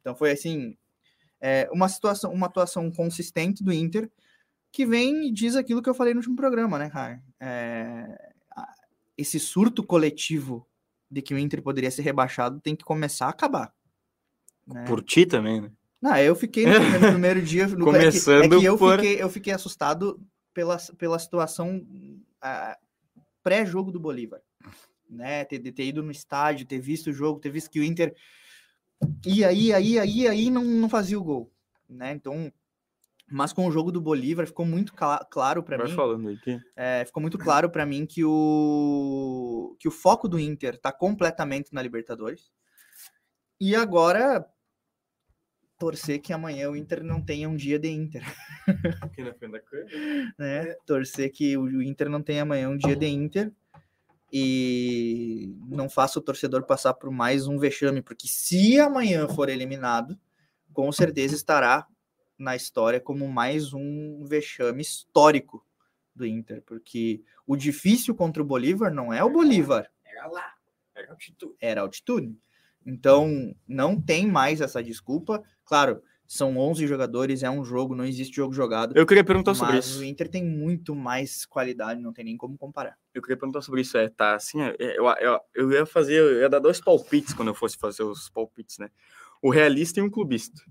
Então, 0.00 0.14
foi 0.14 0.30
assim, 0.32 0.76
é, 1.40 1.68
uma 1.72 1.88
situação, 1.88 2.32
uma 2.32 2.46
atuação 2.46 2.90
consistente 2.90 3.62
do 3.62 3.72
Inter, 3.72 4.10
que 4.72 4.84
vem 4.84 5.28
e 5.28 5.32
diz 5.32 5.56
aquilo 5.56 5.82
que 5.82 5.88
eu 5.88 5.94
falei 5.94 6.12
no 6.14 6.18
último 6.20 6.36
programa, 6.36 6.78
né, 6.78 6.90
cara? 6.90 7.22
É, 7.40 8.32
esse 9.16 9.38
surto 9.40 9.82
coletivo 9.84 10.66
de 11.10 11.22
que 11.22 11.32
o 11.34 11.38
Inter 11.38 11.62
poderia 11.62 11.90
ser 11.90 12.02
rebaixado 12.02 12.60
tem 12.60 12.76
que 12.76 12.84
começar 12.84 13.26
a 13.26 13.30
acabar. 13.30 13.72
né? 14.66 14.84
Por 14.86 15.02
ti 15.02 15.24
também, 15.24 15.60
né? 15.62 15.70
Não, 16.00 16.16
eu 16.18 16.36
fiquei 16.36 16.64
no 16.66 16.74
primeiro, 16.74 17.00
no 17.06 17.10
primeiro 17.12 17.42
dia. 17.42 17.66
no- 17.66 17.72
é 17.96 17.98
que- 17.98 18.08
Começando 18.08 18.54
é 18.56 18.58
que, 18.60 18.64
eu, 18.64 18.78
por- 18.78 19.00
fiquei, 19.00 19.22
eu 19.22 19.28
fiquei 19.30 19.52
assustado 19.52 20.20
pela, 20.58 20.76
pela 20.98 21.20
situação 21.20 21.86
pré-jogo 23.44 23.92
do 23.92 24.00
Bolívar. 24.00 24.40
Né? 25.08 25.44
Ter, 25.44 25.60
ter 25.60 25.84
ido 25.84 26.02
no 26.02 26.10
estádio, 26.10 26.66
ter 26.66 26.80
visto 26.80 27.10
o 27.10 27.12
jogo, 27.12 27.38
ter 27.38 27.50
visto 27.50 27.70
que 27.70 27.78
o 27.78 27.84
Inter 27.84 28.12
ia, 29.24 29.52
ia, 29.52 29.78
ia, 29.78 30.04
ia, 30.04 30.04
ia 30.04 30.34
e 30.34 30.50
não, 30.50 30.64
não 30.64 30.88
fazia 30.88 31.16
o 31.16 31.22
gol. 31.22 31.48
Né? 31.88 32.12
Então, 32.12 32.52
mas 33.30 33.52
com 33.52 33.68
o 33.68 33.70
jogo 33.70 33.92
do 33.92 34.00
Bolívar 34.00 34.48
ficou 34.48 34.66
muito 34.66 34.92
cla- 34.94 35.24
claro 35.30 35.62
para 35.62 35.78
mim. 35.78 35.94
falando 35.94 36.28
aí. 36.28 36.36
Que... 36.38 36.58
É, 36.74 37.04
ficou 37.04 37.20
muito 37.20 37.38
claro 37.38 37.70
para 37.70 37.86
mim 37.86 38.04
que 38.04 38.24
o, 38.24 39.76
que 39.78 39.86
o 39.86 39.92
foco 39.92 40.28
do 40.28 40.40
Inter 40.40 40.74
está 40.74 40.90
completamente 40.90 41.72
na 41.72 41.80
Libertadores. 41.80 42.50
E 43.60 43.76
agora 43.76 44.44
torcer 45.78 46.20
que 46.20 46.32
amanhã 46.32 46.68
o 46.68 46.76
Inter 46.76 47.04
não 47.04 47.22
tenha 47.22 47.48
um 47.48 47.56
dia 47.56 47.78
de 47.78 47.88
Inter, 47.88 48.22
Aqui 49.00 49.22
na 49.22 49.32
frente 49.32 49.52
da 49.52 49.60
câmera. 49.60 49.88
né? 50.38 50.74
Torcer 50.84 51.30
que 51.30 51.56
o 51.56 51.80
Inter 51.80 52.10
não 52.10 52.22
tenha 52.22 52.42
amanhã 52.42 52.68
um 52.68 52.76
dia 52.76 52.96
de 52.96 53.06
Inter 53.06 53.52
e 54.32 55.56
não 55.68 55.88
faça 55.88 56.18
o 56.18 56.22
torcedor 56.22 56.64
passar 56.64 56.94
por 56.94 57.10
mais 57.10 57.46
um 57.46 57.58
vexame, 57.58 58.02
porque 58.02 58.28
se 58.28 58.78
amanhã 58.78 59.26
for 59.28 59.48
eliminado, 59.48 60.18
com 60.72 60.90
certeza 60.92 61.34
estará 61.34 61.86
na 62.36 62.54
história 62.54 63.00
como 63.00 63.26
mais 63.26 63.72
um 63.72 64.24
vexame 64.24 64.82
histórico 64.82 65.64
do 66.14 66.26
Inter, 66.26 66.62
porque 66.66 67.22
o 67.46 67.56
difícil 67.56 68.14
contra 68.14 68.42
o 68.42 68.46
Bolívar 68.46 68.92
não 68.92 69.12
é 69.12 69.22
o 69.22 69.30
Bolívar, 69.30 69.90
Era 70.04 70.26
lá. 70.26 70.54
Era 70.94 71.12
altitude. 71.12 71.54
era 71.60 71.80
altitude. 71.80 72.36
Então, 72.88 73.54
não 73.68 74.00
tem 74.00 74.26
mais 74.26 74.62
essa 74.62 74.82
desculpa. 74.82 75.42
Claro, 75.62 76.02
são 76.26 76.56
11 76.56 76.86
jogadores, 76.86 77.42
é 77.42 77.50
um 77.50 77.62
jogo, 77.62 77.94
não 77.94 78.06
existe 78.06 78.34
jogo 78.34 78.54
jogado. 78.54 78.96
Eu 78.96 79.04
queria 79.04 79.22
perguntar 79.22 79.54
sobre 79.54 79.74
mas 79.74 79.86
isso. 79.86 80.00
o 80.00 80.04
Inter 80.04 80.26
tem 80.26 80.42
muito 80.42 80.94
mais 80.94 81.44
qualidade, 81.44 82.00
não 82.00 82.14
tem 82.14 82.24
nem 82.24 82.36
como 82.36 82.56
comparar. 82.56 82.96
Eu 83.12 83.20
queria 83.20 83.36
perguntar 83.36 83.60
sobre 83.60 83.82
isso. 83.82 83.98
É, 83.98 84.08
tá, 84.08 84.36
assim, 84.36 84.62
é, 84.62 84.74
eu, 84.78 85.04
eu, 85.20 85.40
eu 85.54 85.72
ia 85.72 85.84
fazer, 85.84 86.14
eu 86.14 86.40
ia 86.40 86.48
dar 86.48 86.60
dois 86.60 86.80
palpites 86.80 87.34
quando 87.34 87.48
eu 87.48 87.54
fosse 87.54 87.76
fazer 87.76 88.02
os 88.02 88.30
palpites, 88.30 88.78
né? 88.78 88.90
O 89.42 89.50
realista 89.50 90.00
e 90.00 90.02
um 90.02 90.10
clubista. 90.10 90.62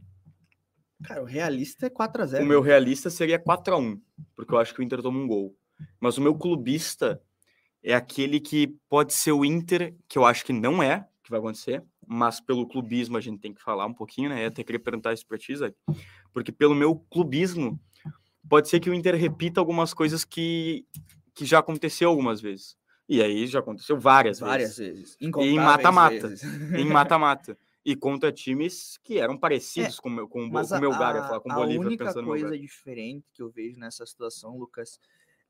Cara, 1.03 1.21
o 1.21 1.25
realista 1.25 1.85
é 1.85 1.89
4 1.89 2.23
a 2.23 2.25
0 2.25 2.43
O 2.43 2.47
meu 2.47 2.61
realista 2.61 3.11
seria 3.11 3.37
4 3.37 3.75
a 3.75 3.77
1 3.77 4.01
porque 4.35 4.53
eu 4.53 4.57
acho 4.57 4.73
que 4.73 4.79
o 4.79 4.83
Inter 4.83 5.03
toma 5.03 5.19
um 5.19 5.27
gol. 5.27 5.55
Mas 5.99 6.17
o 6.17 6.21
meu 6.21 6.35
clubista 6.35 7.21
é 7.83 7.93
aquele 7.93 8.39
que 8.39 8.75
pode 8.89 9.13
ser 9.13 9.31
o 9.31 9.45
Inter, 9.45 9.95
que 10.07 10.17
eu 10.17 10.25
acho 10.25 10.43
que 10.43 10.51
não 10.51 10.81
é, 10.81 11.07
que 11.27 11.31
vai 11.31 11.39
acontecer, 11.39 11.83
mas 12.05 12.39
pelo 12.39 12.67
clubismo 12.67 13.17
a 13.17 13.21
gente 13.21 13.39
tem 13.39 13.53
que 13.53 13.61
falar 13.61 13.85
um 13.85 13.93
pouquinho, 13.93 14.29
né? 14.29 14.43
Eu 14.43 14.47
até 14.47 14.63
queria 14.63 14.79
perguntar 14.79 15.13
isso 15.13 15.25
pra 15.27 15.37
ti, 15.37 15.55
Zé, 15.55 15.73
porque 16.33 16.51
pelo 16.51 16.73
meu 16.73 16.95
clubismo, 17.11 17.79
pode 18.49 18.69
ser 18.69 18.79
que 18.79 18.89
o 18.89 18.93
Inter 18.93 19.15
repita 19.15 19.59
algumas 19.59 19.93
coisas 19.93 20.23
que, 20.25 20.85
que 21.33 21.45
já 21.45 21.59
aconteceu 21.59 22.09
algumas 22.09 22.39
vezes. 22.41 22.75
E 23.09 23.21
aí 23.21 23.47
já 23.47 23.59
aconteceu 23.59 23.97
várias, 23.99 24.39
várias 24.39 24.77
vezes. 24.77 25.15
vezes. 25.17 25.17
Em 25.21 25.55
mata-mata. 25.55 26.33
Em 26.77 26.85
mata-mata. 26.85 27.57
E 27.85 27.95
contra 27.95 28.33
times 28.33 28.97
que 29.01 29.17
eram 29.17 29.37
parecidos 29.37 29.97
com, 29.97 30.09
o 30.09 30.11
meu- 30.11 30.27
com, 30.27 30.49
com 30.49 30.55
o 30.55 30.73
a, 30.73 30.79
Melgar, 30.79 31.15
ia 31.15 31.21
a- 31.21 31.27
falar 31.27 31.39
com 31.39 31.47
o 31.47 31.51
a 31.53 31.55
Bolívar, 31.55 31.87
única 31.87 32.03
pensando 32.03 32.23
no 32.23 32.27
coisa 32.31 32.57
diferente 32.57 33.25
que 33.33 33.41
eu 33.41 33.49
vejo 33.49 33.79
nessa 33.79 34.05
situação, 34.05 34.57
Lucas, 34.57 34.99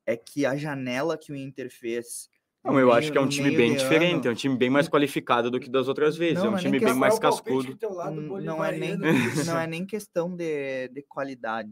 é 0.06 0.16
que 0.16 0.46
a 0.46 0.56
janela 0.56 1.18
que 1.18 1.32
o 1.32 1.36
Inter 1.36 1.68
fez. 1.68 2.30
Não, 2.72 2.80
eu 2.80 2.92
acho 2.92 3.10
que 3.10 3.18
é 3.18 3.20
um 3.20 3.28
time 3.28 3.50
bem 3.50 3.74
diferente, 3.74 4.28
é 4.28 4.30
um 4.30 4.34
time 4.34 4.56
bem 4.56 4.70
mais 4.70 4.88
qualificado 4.88 5.50
do 5.50 5.58
que 5.58 5.70
das 5.70 5.88
outras 5.88 6.16
vezes, 6.16 6.42
Não, 6.42 6.50
é 6.50 6.54
um 6.54 6.56
é 6.56 6.60
time 6.60 6.78
que 6.78 6.84
bem 6.84 6.94
mais 6.94 7.16
é 7.16 7.20
cascudo. 7.20 7.78
lado 7.90 8.20
Hum, 8.20 8.40
não 8.40 8.64
é 8.64 8.72
nem 8.72 8.96
bolivariano? 8.96 9.02
não 9.46 9.58
é 9.58 9.66
nem 9.66 9.86
questão 9.86 10.34
de, 10.34 10.88
de 10.88 11.02
qualidade. 11.02 11.70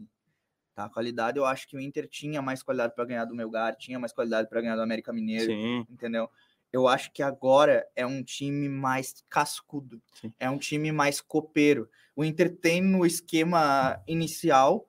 Tá? 0.75 0.89
Qualidade, 0.89 1.37
eu 1.37 1.45
acho 1.45 1.67
que 1.67 1.75
o 1.75 1.79
Inter 1.79 2.07
tinha 2.07 2.41
mais 2.41 2.61
qualidade 2.61 2.93
para 2.93 3.05
ganhar 3.05 3.25
do 3.25 3.35
Melgar, 3.35 3.75
tinha 3.75 3.97
mais 3.99 4.13
qualidade 4.13 4.47
para 4.47 4.61
ganhar 4.61 4.75
do 4.75 4.81
América 4.81 5.11
Mineiro, 5.13 5.51
Sim, 5.51 5.85
entendeu? 5.89 6.29
Eu 6.71 6.87
acho 6.87 7.11
que 7.11 7.23
agora 7.23 7.87
é 7.95 8.05
um 8.05 8.21
time 8.21 8.67
mais 8.67 9.23
cascudo, 9.29 10.01
Sim. 10.13 10.33
é 10.39 10.49
um 10.49 10.57
time 10.57 10.91
mais 10.91 11.21
copeiro. 11.21 11.89
O 12.15 12.23
Inter 12.23 12.55
tem 12.55 12.81
no 12.81 13.05
esquema 13.05 14.01
inicial 14.07 14.85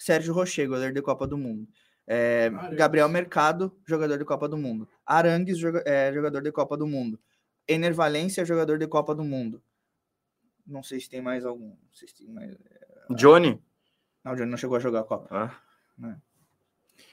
Sérgio 0.00 0.32
Rocher, 0.32 0.66
goleiro 0.66 0.94
de 0.94 1.02
Copa 1.02 1.26
do 1.26 1.36
Mundo. 1.36 1.68
É. 2.12 2.50
Gabriel 2.74 3.08
Mercado, 3.08 3.72
jogador 3.86 4.18
de 4.18 4.24
Copa 4.24 4.48
do 4.48 4.56
Mundo. 4.58 4.88
Arangues, 5.06 5.56
joga- 5.58 5.84
é, 5.86 6.12
jogador 6.12 6.42
de 6.42 6.50
Copa 6.50 6.76
do 6.76 6.84
Mundo. 6.84 7.20
Ener 7.68 7.94
Valência, 7.94 8.44
jogador 8.44 8.78
de 8.78 8.86
Copa 8.88 9.14
do 9.14 9.22
Mundo. 9.22 9.62
Não 10.66 10.82
sei 10.82 10.98
se 10.98 11.08
tem 11.08 11.22
mais 11.22 11.44
algum. 11.46 11.68
Não, 11.68 11.78
sei 11.92 12.08
se 12.08 12.16
tem 12.16 12.28
mais... 12.28 12.56
Johnny. 13.10 13.62
não 14.24 14.32
o 14.32 14.34
Johnny 14.36 14.50
não 14.50 14.58
chegou 14.58 14.76
a 14.76 14.80
jogar 14.80 15.00
a 15.00 15.04
Copa. 15.04 15.28
Ah, 15.30 16.16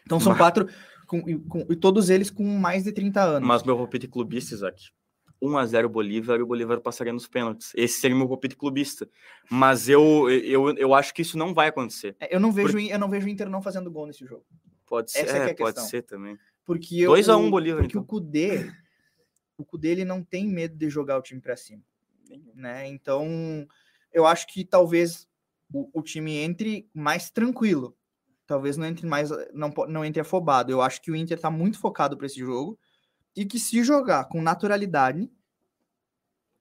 Então 0.03 0.19
são 0.19 0.31
Mas- 0.31 0.39
quatro, 0.39 0.67
com- 1.05 1.29
e, 1.29 1.37
com- 1.39 1.65
e 1.69 1.75
todos 1.75 2.09
eles 2.09 2.31
com 2.31 2.43
mais 2.43 2.83
de 2.83 2.91
30 2.91 3.21
anos. 3.23 3.47
mas 3.47 3.61
meu 3.63 3.77
palpite 3.77 4.07
clubista, 4.07 4.55
Isaac. 4.55 4.91
1x0 5.39 5.87
Bolívar 5.87 6.39
e 6.39 6.41
o 6.41 6.47
Bolívar 6.47 6.81
passaria 6.81 7.13
nos 7.13 7.27
pênaltis. 7.27 7.71
Esse 7.75 7.99
seria 7.99 8.17
meu 8.17 8.27
palpite 8.27 8.55
clubista. 8.55 9.07
Mas 9.51 9.87
eu, 9.87 10.27
eu, 10.31 10.75
eu 10.75 10.93
acho 10.95 11.13
que 11.13 11.21
isso 11.21 11.37
não 11.37 11.53
vai 11.53 11.67
acontecer. 11.67 12.15
É, 12.19 12.35
Eu 12.35 12.39
não 12.39 12.51
vejo, 12.51 12.79
eu 12.79 12.97
não 12.97 13.07
vejo 13.09 13.27
o 13.27 13.29
Inter 13.29 13.47
não 13.47 13.61
fazendo 13.61 13.91
gol 13.91 14.07
nesse 14.07 14.25
jogo. 14.25 14.43
Pode 14.87 15.11
ser, 15.11 15.19
Essa 15.19 15.33
que 15.33 15.37
é 15.37 15.45
a 15.45 15.49
é, 15.49 15.53
pode 15.53 15.81
ser 15.81 16.01
também. 16.03 16.37
Porque 16.65 16.97
eu, 16.97 17.11
2 17.11 17.29
a 17.29 17.37
1 17.37 17.47
o- 17.47 17.51
Bolívar, 17.51 17.81
Porque 17.83 17.97
então. 17.97 18.01
o 18.01 18.05
Cudê, 18.05 18.71
o 19.57 19.65
Cudê 19.65 19.89
ele 19.89 20.05
não 20.05 20.23
tem 20.23 20.47
medo 20.47 20.75
de 20.77 20.89
jogar 20.89 21.17
o 21.17 21.21
time 21.21 21.41
para 21.41 21.55
cima, 21.57 21.83
né? 22.55 22.87
Então, 22.87 23.67
eu 24.13 24.25
acho 24.25 24.47
que 24.47 24.63
talvez 24.65 25.27
o, 25.73 25.89
o 25.99 26.01
time 26.01 26.37
entre 26.37 26.89
mais 26.93 27.29
tranquilo. 27.29 27.95
Talvez 28.45 28.77
não 28.77 28.85
entre 28.85 29.05
mais 29.05 29.29
não, 29.53 29.69
não 29.89 30.05
entre 30.05 30.21
afobado. 30.21 30.71
Eu 30.71 30.81
acho 30.81 31.01
que 31.01 31.11
o 31.11 31.15
Inter 31.15 31.37
tá 31.39 31.51
muito 31.51 31.77
focado 31.77 32.15
para 32.17 32.25
esse 32.27 32.39
jogo 32.39 32.79
e 33.35 33.45
que 33.45 33.59
se 33.59 33.83
jogar 33.83 34.25
com 34.29 34.41
naturalidade, 34.41 35.29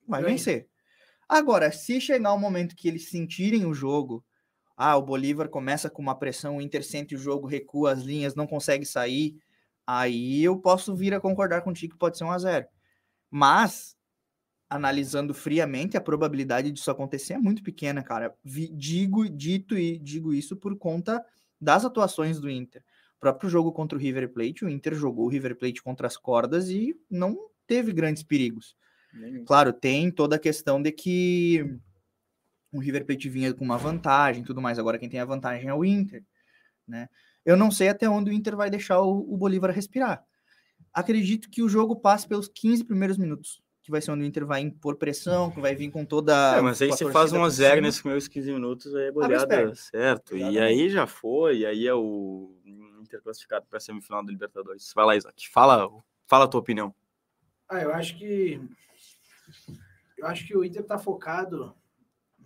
vai 0.07 0.21
vencer. 0.23 0.69
Agora, 1.29 1.71
se 1.71 2.01
chegar 2.01 2.35
um 2.35 2.39
momento 2.41 2.75
que 2.75 2.89
eles 2.89 3.09
sentirem 3.09 3.67
o 3.67 3.73
jogo, 3.75 4.25
ah, 4.77 4.97
o 4.97 5.03
Bolívar 5.03 5.49
começa 5.49 5.89
com 5.89 6.03
uma 6.03 6.15
pressão, 6.15 6.59
o 6.59 6.61
Inter 6.61 6.85
sente 6.85 7.15
o 7.15 7.19
jogo, 7.19 7.47
recua 7.47 7.93
as 7.93 8.03
linhas, 8.03 8.35
não 8.35 8.47
consegue 8.47 8.85
sair, 8.85 9.37
aí 9.87 10.45
eu 10.45 10.59
posso 10.59 10.95
vir 10.95 11.15
a 11.15 11.21
concordar 11.21 11.63
contigo 11.63 11.95
que 11.95 11.99
pode 11.99 12.19
ser 12.19 12.25
um 12.25 12.31
a 12.31 12.39
zero. 12.39 12.67
Mas, 13.31 13.97
analisando 14.69 15.33
friamente, 15.33 15.97
a 15.97 16.01
probabilidade 16.01 16.71
disso 16.71 16.91
acontecer 16.91 17.35
é 17.35 17.39
muito 17.39 17.63
pequena, 17.63 18.03
cara. 18.03 18.35
Digo, 18.45 19.29
dito 19.29 19.79
e 19.79 19.99
digo 19.99 20.35
isso 20.35 20.57
por 20.57 20.77
conta 20.77 21.25
das 21.59 21.85
atuações 21.85 22.39
do 22.39 22.51
Inter. 22.51 22.83
O 23.17 23.21
próprio 23.21 23.49
jogo 23.49 23.73
contra 23.73 23.97
o 23.97 24.01
River 24.01 24.31
Plate, 24.31 24.65
o 24.65 24.69
Inter 24.69 24.95
jogou 24.95 25.25
o 25.25 25.29
River 25.29 25.57
Plate 25.57 25.83
contra 25.83 26.07
as 26.07 26.19
cordas 26.19 26.69
e 26.69 26.95
não 27.11 27.37
teve 27.67 27.93
grandes 27.93 28.23
perigos. 28.23 28.77
Claro, 29.47 29.73
tem 29.73 30.11
toda 30.11 30.37
a 30.37 30.39
questão 30.39 30.83
de 30.83 30.93
que 30.93 31.79
o 32.77 32.81
River 32.81 33.05
Plate 33.05 33.29
vinha 33.29 33.55
com 33.55 33.65
uma 33.65 33.79
vantagem 33.79 34.43
e 34.43 34.45
tudo 34.45 34.61
mais. 34.61 34.79
Agora 34.79 34.99
quem 34.99 35.09
tem 35.09 35.21
a 35.21 35.25
vantagem 35.25 35.69
é 35.69 35.75
o 35.75 35.85
Inter, 35.85 36.23
né? 36.87 37.09
Eu 37.45 37.57
não 37.57 37.71
sei 37.71 37.89
até 37.89 38.09
onde 38.09 38.31
o 38.31 38.33
Inter 38.33 38.57
vai 38.57 38.69
deixar 38.69 39.01
o, 39.01 39.33
o 39.33 39.37
Bolívar 39.37 39.71
respirar. 39.71 40.25
Acredito 40.93 41.49
que 41.49 41.63
o 41.63 41.69
jogo 41.69 41.95
passe 41.95 42.27
pelos 42.27 42.49
15 42.49 42.85
primeiros 42.85 43.17
minutos, 43.17 43.63
que 43.83 43.91
vai 43.91 44.01
ser 44.01 44.11
onde 44.11 44.25
o 44.25 44.27
Inter 44.27 44.45
vai 44.45 44.61
impor 44.61 44.97
pressão, 44.97 45.51
que 45.51 45.61
vai 45.61 45.75
vir 45.75 45.91
com 45.91 46.05
toda 46.05 46.57
É, 46.57 46.61
mas 46.61 46.83
aí 46.83 46.89
torcida 46.89 47.13
faz 47.13 47.33
1 47.33 47.37
a 47.37 47.41
por 47.41 47.51
0 47.51 47.71
cima. 47.71 47.87
nesses 47.87 48.01
primeiros 48.01 48.29
15 48.29 48.53
minutos, 48.53 48.95
aí 48.95 49.05
é 49.05 49.09
as 49.09 49.15
goleada, 49.15 49.75
certo. 49.75 50.37
E 50.37 50.59
aí 50.59 50.91
já 50.91 51.07
foi, 51.07 51.59
e 51.59 51.67
aí 51.67 51.87
é 51.87 51.95
o 51.95 52.53
Inter 53.01 53.23
classificado 53.23 53.65
para 53.67 53.77
a 53.77 53.81
semifinal 53.81 54.25
da 54.25 54.33
Libertadores. 54.33 54.93
Vai 54.95 55.07
lá, 55.07 55.17
Isaac. 55.17 55.49
Fala, 55.49 55.89
fala 56.27 56.47
a 56.47 56.49
tua 56.49 56.61
opinião. 56.61 56.93
Ah, 57.69 57.81
eu 57.81 57.93
acho 57.93 58.17
que. 58.19 58.61
Eu 60.19 60.27
acho 60.27 60.47
que 60.47 60.57
o 60.57 60.65
Inter 60.65 60.83
tá 60.83 60.99
focado 60.99 61.75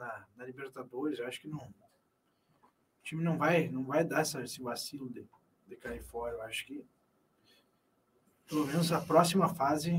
na, 0.00 0.24
na 0.36 0.44
Libertadores. 0.46 1.18
Eu 1.18 1.26
acho 1.28 1.40
que 1.40 1.46
não. 1.48 1.58
O 1.58 3.02
time 3.04 3.22
não 3.22 3.36
vai, 3.38 3.68
não 3.68 3.84
vai 3.84 4.02
dar 4.04 4.20
essa, 4.22 4.42
esse 4.42 4.60
vacilo 4.60 5.08
de, 5.10 5.24
de 5.68 5.76
cair 5.76 6.02
fora. 6.02 6.34
Eu 6.34 6.42
acho 6.42 6.66
que. 6.66 6.84
Pelo 8.48 8.66
menos 8.66 8.90
a 8.90 9.00
próxima 9.00 9.48
fase, 9.48 9.92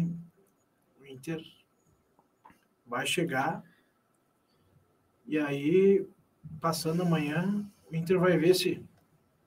o 0.99 1.06
Inter 1.06 1.41
vai 2.86 3.06
chegar. 3.06 3.64
E 5.26 5.38
aí, 5.38 6.06
passando 6.60 7.04
amanhã, 7.04 7.66
o 7.89 7.95
Inter 7.95 8.20
vai 8.20 8.38
ver 8.38 8.54
se 8.56 8.84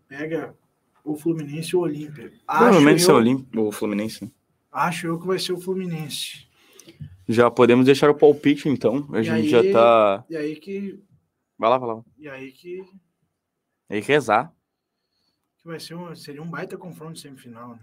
pega 0.08 0.56
o 1.04 1.14
Fluminense 1.16 1.76
ou 1.76 1.82
o 1.82 1.84
Olímpia. 1.84 2.32
Provavelmente 2.46 3.00
eu- 3.00 3.06
seu 3.06 3.14
Olímpico, 3.16 3.60
ou 3.60 3.70
Fluminense. 3.72 4.24
né? 4.24 4.30
Acho 4.72 5.06
eu 5.06 5.20
que 5.20 5.26
vai 5.26 5.38
ser 5.38 5.52
o 5.52 5.60
Fluminense. 5.60 6.48
Já 7.28 7.50
podemos 7.50 7.86
deixar 7.86 8.10
o 8.10 8.14
palpite, 8.14 8.68
então. 8.68 9.08
A 9.12 9.20
E 9.20 9.24
gente 9.24 9.54
aí- 9.54 9.70
já 9.70 9.72
tá. 9.72 10.24
E 10.28 10.36
aí 10.36 10.56
que. 10.56 11.02
Vai 11.58 11.70
lá, 11.70 11.78
vai 11.78 11.88
lá. 11.94 12.04
E 12.18 12.28
aí 12.28 12.52
que, 12.52 12.82
Aí 13.88 14.00
rezar. 14.00 14.52
que 15.58 15.66
vai 15.66 15.78
ser 15.80 15.94
um, 15.94 16.14
seria 16.14 16.42
um 16.42 16.50
baita 16.50 16.76
confronto 16.76 17.18
semifinal, 17.18 17.76
né? 17.76 17.80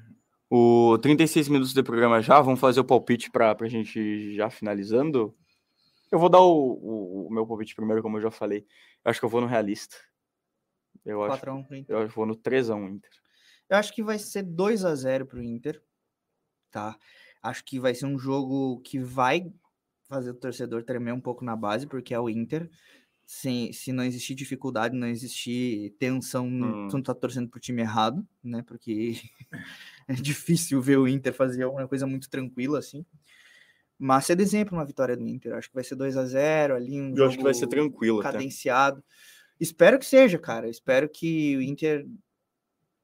O 0.50 0.98
36 1.02 1.48
minutos 1.48 1.74
de 1.74 1.82
programa 1.82 2.22
já, 2.22 2.42
vamos 2.42 2.60
fazer 2.60 2.82
o 2.82 2.86
palpite 2.86 3.32
para 3.32 3.56
a 3.60 3.68
gente 3.70 4.36
já 4.36 4.50
finalizando. 4.50 5.34
Eu 6.12 6.20
vou 6.20 6.28
dar 6.28 6.42
o, 6.42 6.74
o- 6.74 7.28
o 7.28 7.34
meu 7.34 7.48
palpite 7.48 7.74
primeiro, 7.74 8.02
como 8.04 8.18
eu 8.18 8.22
já 8.22 8.30
falei. 8.32 8.66
Eu 9.04 9.10
acho 9.10 9.20
que 9.20 9.26
eu 9.26 9.30
vou 9.30 9.40
no 9.42 9.48
realista. 9.48 9.96
Eu 11.06 11.24
acho, 11.24 11.38
4x1 11.42 11.64
pro 11.66 11.76
Inter. 11.78 11.96
eu 11.96 12.08
vou 12.10 12.26
no 12.26 12.36
3x1 12.36 12.90
Inter. 12.90 13.10
Eu 13.70 13.78
acho 13.78 13.94
que 13.96 14.04
vai 14.04 14.20
ser 14.20 14.44
2 14.44 14.84
a 14.84 14.94
0 14.94 15.26
pro 15.26 15.42
Inter, 15.42 15.82
tá? 16.70 16.98
Acho 17.42 17.64
que 17.64 17.80
vai 17.80 17.94
ser 17.96 18.06
um 18.06 18.18
jogo 18.20 18.80
que 18.82 19.00
vai 19.00 19.52
fazer 20.08 20.32
o 20.32 20.36
torcedor 20.36 20.84
tremer 20.84 21.14
um 21.14 21.22
pouco 21.22 21.44
na 21.44 21.56
base, 21.56 21.88
porque 21.88 22.14
é 22.14 22.20
o 22.20 22.30
Inter. 22.30 22.70
Se, 23.26 23.72
se 23.72 23.94
não 23.94 24.04
existir 24.04 24.36
dificuldade, 24.36 24.96
não 24.96 25.08
existir 25.08 25.92
tensão, 25.98 26.48
Hum. 26.48 26.88
tu 26.90 26.98
não 26.98 27.02
tá 27.04 27.14
torcendo 27.16 27.48
pro 27.50 27.60
time 27.62 27.82
errado, 27.82 28.28
né? 28.44 28.62
Porque 28.62 29.14
é 30.08 30.14
difícil 30.14 30.82
ver 30.82 30.98
o 30.98 31.08
Inter 31.08 31.34
fazer 31.34 31.66
uma 31.66 31.88
coisa 31.88 32.06
muito 32.06 32.30
tranquila 32.30 32.80
assim. 32.80 33.06
Mas 33.98 34.30
é 34.30 34.34
exemplo 34.34 34.78
uma 34.78 34.86
vitória 34.86 35.16
do 35.16 35.26
Inter. 35.28 35.54
Acho 35.54 35.70
que 35.70 35.76
vai 35.76 35.84
ser 35.84 35.96
2 35.96 36.18
a 36.18 36.26
0 36.26 36.76
ali, 36.76 37.00
um 37.00 37.16
Eu 37.16 37.28
acho 37.28 37.38
que 37.38 37.44
vai 37.44 37.54
ser 37.54 37.68
tranquilo 37.68 38.20
até. 38.20 38.32
cadenciado. 38.34 39.04
Espero 39.60 39.98
que 40.00 40.06
seja, 40.06 40.38
cara. 40.40 40.68
Espero 40.68 41.08
que 41.08 41.56
o 41.56 41.62
Inter 41.62 42.06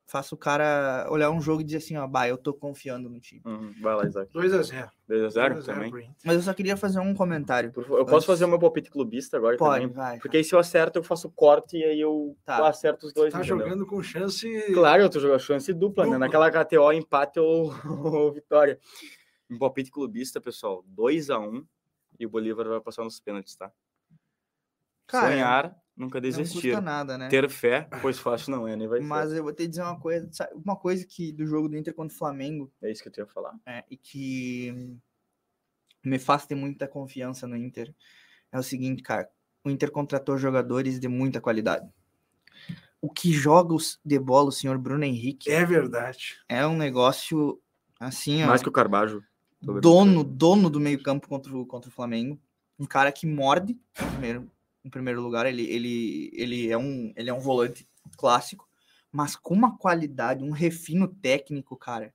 faça 0.10 0.34
o 0.34 0.38
cara 0.38 1.06
olhar 1.12 1.30
um 1.30 1.42
jogo 1.42 1.60
e 1.62 1.64
dizer 1.66 1.78
assim, 1.80 1.98
ó, 1.98 2.08
bah, 2.08 2.28
eu 2.30 2.38
tô 2.38 2.54
confiando 2.54 3.10
no 3.10 3.20
time. 3.20 3.42
Uhum, 3.46 3.74
Vai 3.82 3.94
lá, 3.96 4.06
Isaac. 4.08 4.32
2x0. 4.34 4.90
2x0 5.10 5.66
também. 5.66 5.92
Mas 6.24 6.36
eu 6.38 6.42
só 6.42 6.54
queria 6.54 6.78
fazer 6.78 7.00
um 7.02 7.14
comentário. 7.14 7.72
Por 7.74 7.84
favor, 7.84 8.00
Eu 8.00 8.06
posso 8.06 8.16
Antes- 8.16 8.26
fazer 8.28 8.46
o 8.46 8.48
meu 8.48 8.58
palpite 8.58 8.90
clubista 8.90 9.36
agora 9.36 9.58
Pode, 9.58 9.82
também? 9.82 9.94
vai. 9.96 10.18
Porque 10.20 10.38
aí 10.38 10.44
se 10.46 10.56
eu 10.56 10.60
acerto, 10.60 10.98
eu 11.00 11.04
faço 11.04 11.30
corte 11.30 11.78
e 11.78 11.84
aí 11.84 12.00
eu 12.00 12.36
Tá. 12.46 12.68
acerto 12.68 13.06
os 13.06 13.14
dois. 13.14 13.34
Tá 13.34 13.40
entendeu? 13.40 13.60
jogando 13.60 13.86
com 13.86 14.02
chance. 14.02 14.48
Claro, 14.74 15.04
eu 15.04 15.10
tô 15.10 15.20
jogando 15.20 15.40
chance 15.42 15.74
dupla, 15.74 16.06
né? 16.06 16.12
Dupla. 16.12 16.20
Naquela 16.26 16.50
KTO, 16.52 16.92
empate 16.94 17.40
ou, 17.40 17.70
ou 18.26 18.32
vitória. 18.34 18.80
Um 19.50 19.58
palpite 19.58 19.92
clubista, 19.92 20.40
pessoal, 20.42 20.84
2x1 20.98 21.66
e 22.20 22.26
o 22.26 22.30
Bolívar 22.30 22.68
vai 22.68 22.80
passar 22.82 23.04
nos 23.04 23.20
pênaltis, 23.20 23.56
tá? 23.56 23.72
Cara, 25.06 25.32
Sonhar, 25.32 25.76
nunca 25.98 26.20
não 26.20 26.22
desistir. 26.22 26.54
custa 26.72 26.80
nada, 26.82 27.18
né? 27.18 27.28
Ter 27.28 27.50
fé, 27.50 27.90
pois 28.02 28.20
fácil 28.20 28.52
não 28.52 28.68
é, 28.68 28.76
nem 28.76 28.88
vai 28.88 29.00
Mas 29.00 29.32
ser. 29.32 29.40
eu 29.40 29.44
vou 29.44 29.54
te 29.54 29.68
dizer 29.68 29.82
uma 29.82 30.00
coisa, 30.00 30.30
sabe, 30.32 30.54
uma 30.56 30.76
coisa 30.76 31.06
que 31.06 31.32
do 31.32 31.46
jogo 31.46 31.68
do 31.68 31.76
Inter 31.78 31.94
contra 31.94 32.14
o 32.14 32.18
Flamengo, 32.18 32.72
É 32.82 32.92
isso 32.92 33.02
que 33.02 33.10
eu 33.10 33.12
tinha 33.14 33.26
que 33.26 33.34
falar. 33.34 33.56
é, 33.66 33.84
e 33.90 33.98
que 33.98 34.96
me 36.04 36.20
faz 36.20 36.46
ter 36.46 36.56
muita 36.56 36.88
confiança 36.88 37.48
no 37.48 37.56
Inter, 37.58 37.94
é 38.52 38.58
o 38.60 38.64
seguinte, 38.64 39.02
cara, 39.04 39.28
o 39.64 39.70
Inter 39.70 39.92
contratou 39.92 40.38
jogadores 40.38 41.00
de 41.00 41.08
muita 41.08 41.42
qualidade. 41.42 41.90
O 43.02 43.10
que 43.10 43.32
joga 43.32 43.74
os- 43.74 44.00
de 44.04 44.18
bola 44.18 44.50
o 44.50 44.52
senhor 44.52 44.78
Bruno 44.78 45.04
Henrique 45.04 45.52
É 45.52 45.64
verdade. 45.66 46.38
é 46.48 46.66
um 46.66 46.76
negócio 46.78 47.62
assim, 48.00 48.44
ó, 48.44 48.48
Mais 48.48 48.62
que 48.62 48.70
o 48.70 48.72
Carbajo. 48.72 49.24
Dono, 49.62 50.24
dono 50.24 50.70
do 50.70 50.80
meio-campo 50.80 51.28
contra, 51.28 51.56
o- 51.56 51.66
contra 51.66 51.90
o 51.90 51.94
Flamengo. 51.94 52.40
Um 52.80 52.86
cara 52.86 53.12
que 53.12 53.26
morde 53.26 53.76
primeiro, 53.94 54.50
em 54.88 54.90
primeiro 54.90 55.22
lugar. 55.22 55.46
Ele, 55.46 55.64
ele, 55.64 56.32
ele, 56.34 56.72
é 56.72 56.78
um, 56.78 57.14
ele 57.16 57.30
é 57.30 57.34
um 57.34 57.40
volante 57.40 57.88
clássico, 58.18 58.68
mas 59.12 59.36
com 59.36 59.54
uma 59.54 59.78
qualidade, 59.78 60.44
um 60.44 60.52
refino 60.52 61.08
técnico, 61.08 61.78
cara. 61.78 62.14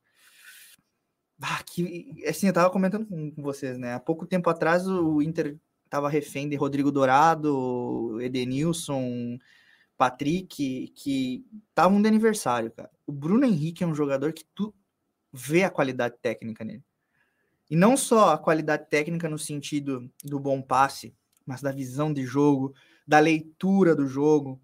Ah, 1.40 1.62
que, 1.64 2.24
assim, 2.26 2.46
eu 2.46 2.52
tava 2.52 2.70
comentando 2.70 3.06
com, 3.06 3.32
vocês, 3.38 3.76
né? 3.78 3.94
Há 3.94 4.00
pouco 4.00 4.26
tempo 4.26 4.48
atrás 4.48 4.86
o 4.86 5.20
Inter 5.20 5.58
tava 5.90 6.08
refém 6.08 6.48
de 6.48 6.56
Rodrigo 6.56 6.90
Dourado, 6.90 8.20
Edenilson, 8.20 9.38
Patrick, 9.98 10.88
que 10.94 11.44
estavam 11.68 12.00
de 12.00 12.08
aniversário, 12.08 12.70
cara. 12.70 12.90
O 13.06 13.12
Bruno 13.12 13.44
Henrique 13.44 13.84
é 13.84 13.86
um 13.86 13.94
jogador 13.94 14.32
que 14.32 14.44
tu 14.54 14.74
vê 15.32 15.64
a 15.64 15.70
qualidade 15.70 16.16
técnica 16.22 16.64
nele. 16.64 16.84
E 17.68 17.76
não 17.76 17.96
só 17.96 18.30
a 18.30 18.38
qualidade 18.38 18.88
técnica 18.88 19.28
no 19.28 19.38
sentido 19.38 20.10
do 20.22 20.38
bom 20.38 20.62
passe, 20.62 21.14
mas 21.47 21.61
da 21.61 21.72
visão 21.72 22.12
de 22.12 22.24
jogo, 22.24 22.74
da 23.07 23.18
leitura 23.18 23.95
do 23.95 24.07
jogo. 24.07 24.61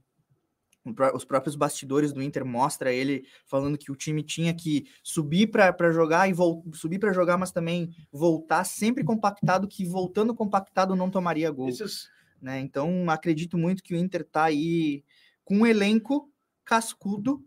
Os 1.13 1.25
próprios 1.25 1.55
bastidores 1.55 2.13
do 2.13 2.23
Inter 2.23 2.47
mostra 2.47 2.91
ele 2.91 3.27
falando 3.45 3.77
que 3.77 3.93
o 3.93 3.97
time 3.97 4.23
tinha 4.23 4.55
que 4.55 4.87
subir 5.03 5.49
para 5.49 5.93
jogar 5.93 6.31
e 6.31 6.35
subir 6.73 6.99
para 6.99 7.13
jogar, 7.13 7.37
mas 7.37 7.53
também 7.53 7.95
voltar 8.11 8.65
sempre 8.65 9.05
compactado, 9.05 9.69
que 9.69 9.85
voltando 9.85 10.35
compactado 10.35 10.97
não 10.97 11.11
tomaria 11.11 11.51
gol 11.51 11.69
Esses, 11.69 12.09
né? 12.41 12.59
Então, 12.61 13.11
acredito 13.11 13.59
muito 13.59 13.83
que 13.83 13.95
o 13.95 13.99
Inter 13.99 14.25
tá 14.25 14.45
aí 14.45 15.05
com 15.45 15.59
um 15.59 15.67
elenco 15.67 16.33
cascudo 16.65 17.45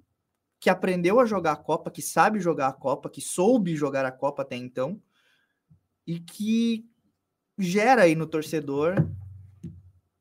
que 0.60 0.70
aprendeu 0.70 1.20
a 1.20 1.26
jogar 1.26 1.54
a 1.54 1.58
Copa, 1.58 1.90
que 1.90 2.04
sabe 2.04 2.40
jogar 2.40 2.68
a 2.68 2.74
Copa, 2.74 3.10
que 3.10 3.22
soube 3.22 3.76
jogar 3.76 4.06
a 4.06 4.12
Copa 4.12 4.44
até 4.44 4.56
então 4.56 5.02
e 6.06 6.20
que 6.20 6.86
gera 7.58 8.04
aí 8.04 8.16
no 8.16 8.28
torcedor 8.28 8.96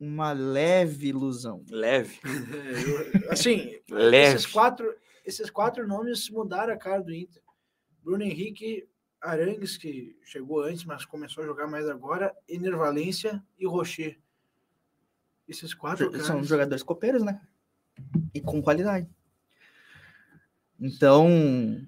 uma 0.01 0.32
leve 0.32 1.09
ilusão. 1.09 1.62
Leve. 1.70 2.18
é, 2.24 3.24
eu- 3.26 3.30
assim, 3.30 3.78
Leve. 3.90 4.34
esses 4.36 4.46
quatro, 4.46 4.96
esses 5.26 5.51
quatro 5.51 5.86
nomes 5.86 6.30
mudaram 6.30 6.72
a 6.72 6.76
cara 6.78 7.03
do 7.03 7.14
Inter. 7.14 7.42
Bruno 8.03 8.22
Henrique, 8.24 8.88
Arangues, 9.20 9.76
que 9.76 10.16
chegou 10.24 10.62
antes, 10.62 10.84
mas 10.84 11.05
começou 11.05 11.44
a 11.44 11.46
jogar 11.46 11.66
mais 11.66 11.86
agora, 11.86 12.34
Ener 12.48 12.74
Valência 12.76 13.42
e 13.59 13.66
Rocher. 13.66 14.18
Esses 15.46 15.74
quatro 15.74 16.11
caras. 16.11 16.26
São 16.26 16.42
jogadores 16.42 16.82
copeiros, 16.82 17.22
né? 17.22 17.40
E 18.32 18.40
com 18.40 18.62
qualidade. 18.62 19.07
Então, 20.80 21.86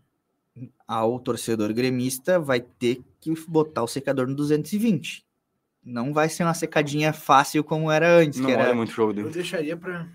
ao 0.87 1.19
torcedor 1.19 1.73
gremista 1.73 2.39
vai 2.39 2.61
ter 2.61 3.03
que 3.21 3.33
botar 3.49 3.83
o 3.83 3.89
secador 3.89 4.27
no 4.27 4.35
220. 4.35 5.25
Não 5.85 6.13
vai 6.13 6.29
ser 6.29 6.45
uma 6.45 6.55
secadinha 6.55 7.13
fácil 7.13 7.65
como 7.65 7.91
era 7.91 8.09
antes, 8.19 8.39
Não 8.39 8.47
que 8.47 8.53
era 8.53 8.65
olha 8.65 8.75
muito 8.75 8.93
jogo 8.93 9.11
Eu 9.13 9.17
dele. 9.17 9.31
deixaria 9.31 9.77
para 9.77 10.07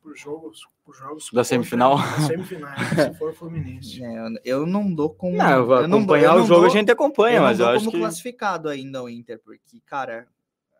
por 0.00 0.16
jogos, 0.16 0.60
jogos 0.92 1.30
Da 1.32 1.42
semifinal? 1.42 1.96
da 1.96 2.02
semifinal, 2.28 2.76
se 2.78 3.14
for 3.18 3.34
Fluminense. 3.34 4.02
É, 4.04 4.18
eu- 4.18 4.38
eu 4.44 4.66
não 4.66 4.94
dou 4.94 5.10
como. 5.10 5.36
Não, 5.36 5.50
eu 5.50 5.66
vou 5.66 5.76
eu 5.76 5.82
não 5.88 5.88
dou- 6.04 6.14
acompanhar 6.14 6.36
eu 6.36 6.42
o 6.42 6.46
jogo, 6.46 6.60
dou- 6.60 6.70
a 6.70 6.72
gente 6.72 6.90
acompanha, 6.92 7.36
eu 7.36 7.40
não 7.40 7.48
mas 7.48 7.58
eu 7.60 7.66
acho 7.68 7.78
como 7.80 7.90
que. 7.92 7.98
classificado 7.98 8.68
ainda 8.68 9.02
o 9.02 9.08
Inter, 9.08 9.40
porque, 9.42 9.80
cara, 9.86 10.28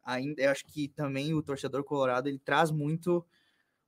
ainda 0.04 0.42
eu 0.42 0.50
acho 0.50 0.64
que 0.66 0.88
também 0.88 1.32
o 1.34 1.42
torcedor 1.42 1.82
colorado 1.84 2.28
ele 2.28 2.38
traz 2.38 2.70
muito 2.70 3.24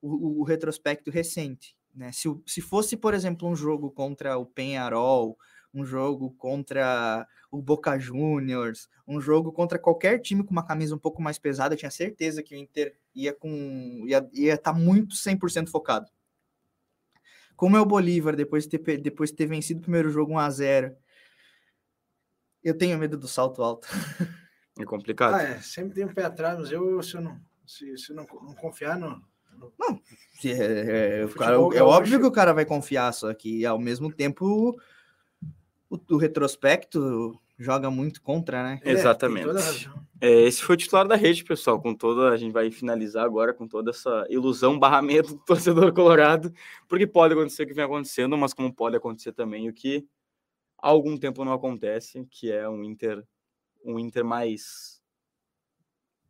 o, 0.03 0.41
o- 0.41 0.45
retrospecto 0.45 1.11
recente. 1.11 1.77
Né? 1.95 2.11
Se, 2.12 2.29
se 2.47 2.61
fosse, 2.61 2.97
por 2.97 3.14
exemplo, 3.14 3.49
um 3.49 3.55
jogo 3.57 3.91
contra 3.91 4.37
o 4.37 4.45
Penharol, 4.45 5.37
um 5.77 5.85
jogo 5.85 6.31
contra 6.39 7.27
o 7.51 7.61
Boca 7.61 7.99
Juniors, 7.99 8.89
um 9.07 9.20
jogo 9.20 9.53
contra 9.53 9.79
qualquer 9.79 10.18
time 10.20 10.43
com 10.43 10.51
uma 10.51 10.64
camisa 10.64 10.95
um 10.95 10.99
pouco 10.99 11.20
mais 11.22 11.39
pesada, 11.39 11.74
eu 11.74 11.79
tinha 11.79 11.91
certeza 11.91 12.43
que 12.43 12.55
o 12.55 12.59
Inter 12.59 12.97
ia 13.14 13.33
com 13.35 14.05
ia 14.07 14.27
ia 14.33 14.55
estar 14.55 14.72
muito 14.72 15.14
100% 15.14 15.68
focado. 15.70 16.11
Como 17.55 17.77
é 17.77 17.81
o 17.81 17.87
Bolívar, 17.87 18.35
depois 18.37 18.66
de 18.66 18.79
ter, 18.79 18.99
depois 19.01 19.31
de 19.31 19.37
ter 19.37 19.47
vencido 19.47 19.81
o 19.81 19.83
primeiro 19.83 20.11
jogo 20.11 20.33
1 20.33 20.39
a 20.39 20.51
0 20.51 20.97
eu 22.64 22.77
tenho 22.77 22.99
medo 22.99 23.16
do 23.16 23.29
salto 23.29 23.62
alto. 23.62 23.87
É 24.79 24.85
complicado. 24.85 25.35
Ah, 25.35 25.43
é, 25.43 25.61
sempre 25.61 25.95
tem 25.95 26.05
um 26.05 26.12
pé 26.12 26.24
atrás, 26.24 26.59
mas 26.59 26.72
eu, 26.72 27.03
se 27.03 27.14
eu 27.16 27.20
não, 27.20 27.39
se, 27.66 27.97
se 27.97 28.11
eu 28.12 28.16
não, 28.16 28.24
não 28.43 28.55
confiar 28.55 28.99
no. 28.99 29.22
no- 29.57 29.72
É, 30.45 31.22
é, 31.22 31.29
cara- 31.29 31.55
é 31.55 31.59
gaúcho- 31.59 31.85
óbvio 31.85 32.20
que 32.20 32.27
o 32.27 32.33
cara 32.33 32.53
vai 32.53 32.64
confiar, 32.66 33.12
só 33.12 33.33
que 33.33 33.64
ao 33.64 33.79
mesmo 33.79 34.12
tempo 34.12 34.77
o, 35.91 35.99
o 36.14 36.16
retrospecto 36.16 37.39
joga 37.59 37.91
muito 37.91 38.20
contra, 38.20 38.62
né? 38.62 38.80
É, 38.84 38.91
Exatamente. 38.93 39.47
É, 40.20 40.30
esse 40.43 40.62
foi 40.62 40.74
o 40.74 40.78
titular 40.78 41.07
da 41.07 41.16
rede, 41.16 41.45
pessoal. 41.45 41.80
Com 41.80 41.95
toda, 41.95 42.30
a 42.30 42.37
gente 42.37 42.53
vai 42.53 42.70
finalizar 42.70 43.24
agora 43.24 43.53
com 43.55 43.66
toda 43.66 43.91
essa 43.91 44.26
ilusão, 44.28 44.78
barramento 44.78 45.34
do 45.34 45.45
torcedor 45.45 45.93
colorado, 45.93 46.53
porque 46.89 47.07
pode 47.07 47.34
acontecer 47.34 47.62
o 47.64 47.66
que 47.66 47.74
vem 47.74 47.84
acontecendo, 47.84 48.37
mas 48.37 48.53
como 48.53 48.72
pode 48.72 48.97
acontecer 48.97 49.32
também 49.32 49.68
o 49.68 49.72
que 49.72 50.07
há 50.78 50.89
algum 50.89 51.16
tempo 51.16 51.45
não 51.45 51.53
acontece, 51.53 52.26
que 52.30 52.51
é 52.51 52.68
um 52.68 52.82
Inter, 52.84 53.24
um 53.84 53.99
Inter 53.99 54.24
mais, 54.24 55.03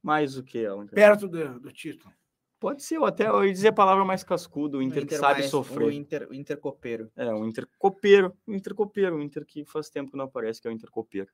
mais 0.02 0.36
o 0.36 0.42
que 0.42 0.64
é? 0.64 0.72
Um 0.72 0.82
Inter- 0.84 0.94
Perto 0.94 1.28
do, 1.28 1.60
do 1.60 1.72
título. 1.72 2.12
Pode 2.58 2.82
ser, 2.82 2.98
ou 2.98 3.04
até 3.04 3.28
eu 3.28 3.44
ia 3.44 3.52
dizer 3.52 3.68
a 3.68 3.72
palavra 3.72 4.04
mais 4.04 4.24
cascudo, 4.24 4.78
o 4.78 4.80
O 4.80 4.82
Inter, 4.82 5.06
que 5.06 5.16
sabe 5.16 5.40
mais- 5.40 5.50
sofrer. 5.50 5.86
O 5.88 5.90
Inter, 5.92 6.26
o 6.30 6.34
Inter 6.34 6.58
copeiro. 6.58 7.10
É, 7.14 7.32
um 7.34 7.46
Inter 7.46 7.68
copeiro, 7.78 8.34
um 8.48 8.54
Inter 8.54 8.74
copeiro, 8.74 9.16
um 9.16 9.22
Inter 9.22 9.44
que 9.44 9.64
faz 9.66 9.90
tempo 9.90 10.10
que 10.10 10.16
não 10.16 10.24
aparece, 10.24 10.60
que 10.62 10.66
é 10.66 10.70
o 10.70 10.74
Inter 10.74 10.90
copeiro. 10.90 11.28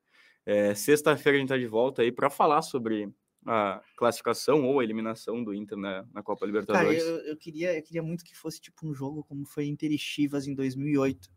É, 0.45 0.75
Sexta-feira 0.75 1.37
a 1.37 1.39
gente 1.39 1.49
tá 1.49 1.57
de 1.57 1.65
volta 1.67 2.01
aí 2.01 2.11
para 2.11 2.29
falar 2.29 2.61
sobre 2.61 3.09
a 3.45 3.81
classificação 3.97 4.65
ou 4.65 4.79
a 4.79 4.83
eliminação 4.83 5.41
do 5.43 5.53
Inter 5.53 5.77
na, 5.77 6.05
na 6.13 6.21
Copa 6.21 6.41
Cara, 6.41 6.47
Libertadores. 6.51 7.03
eu, 7.03 7.17
eu 7.19 7.37
queria, 7.37 7.77
eu 7.77 7.81
queria 7.83 8.03
muito 8.03 8.23
que 8.25 8.35
fosse 8.35 8.59
tipo 8.59 8.85
um 8.87 8.93
jogo 8.93 9.23
como 9.23 9.45
foi 9.45 9.65
Inter 9.67 9.91
e 9.91 9.97
Chivas 9.97 10.45
em 10.47 10.53
2008. 10.55 11.29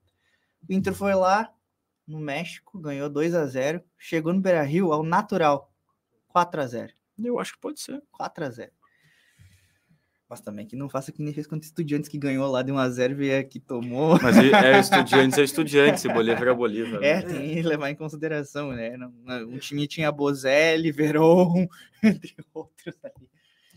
O 0.69 0.73
Inter 0.73 0.95
foi 0.95 1.15
lá 1.15 1.53
no 2.07 2.19
México, 2.21 2.79
ganhou 2.81 3.09
2 3.09 3.35
a 3.35 3.47
0 3.47 3.83
chegou 3.99 4.33
no 4.33 4.41
Beira-Rio 4.41 4.93
ao 4.93 5.03
natural, 5.05 5.73
4 6.29 6.61
a 6.61 6.67
0 6.67 6.93
Eu 7.25 7.39
acho 7.41 7.55
que 7.55 7.61
pode 7.61 7.81
ser. 7.81 8.01
4 8.13 8.45
a 8.45 8.51
0 8.51 8.73
Mas 10.29 10.41
também 10.41 10.67
que 10.67 10.75
não 10.75 10.89
faça 10.89 11.13
que 11.13 11.23
nem 11.23 11.33
fez 11.33 11.47
contra 11.47 11.65
o 11.65 11.69
Estudiantes 11.69 12.09
que 12.09 12.19
ganhou 12.19 12.51
lá 12.51 12.61
de 12.61 12.73
1 12.73 12.79
a 12.79 12.89
0 12.91 13.13
e 13.13 13.17
veio 13.17 13.41
aqui 13.41 13.61
tomou. 13.61 14.19
Mas 14.21 14.37
é 14.37 14.81
estudiantes, 14.81 15.39
é 15.39 15.43
estudiantes, 15.45 16.05
e 16.05 16.09
Bolívar 16.09 16.49
é 16.49 16.55
Bolívar. 16.55 17.03
É, 17.03 17.17
né? 17.17 17.23
tem 17.23 17.55
que 17.55 17.63
levar 17.63 17.91
em 17.91 17.95
consideração, 17.95 18.73
né? 18.73 18.97
Um 19.49 19.59
time 19.59 19.87
tinha 19.87 20.11
Bozelli, 20.11 20.91
Veron, 20.91 21.69
entre 22.03 22.35
outros 22.53 22.97
ali. 23.05 23.29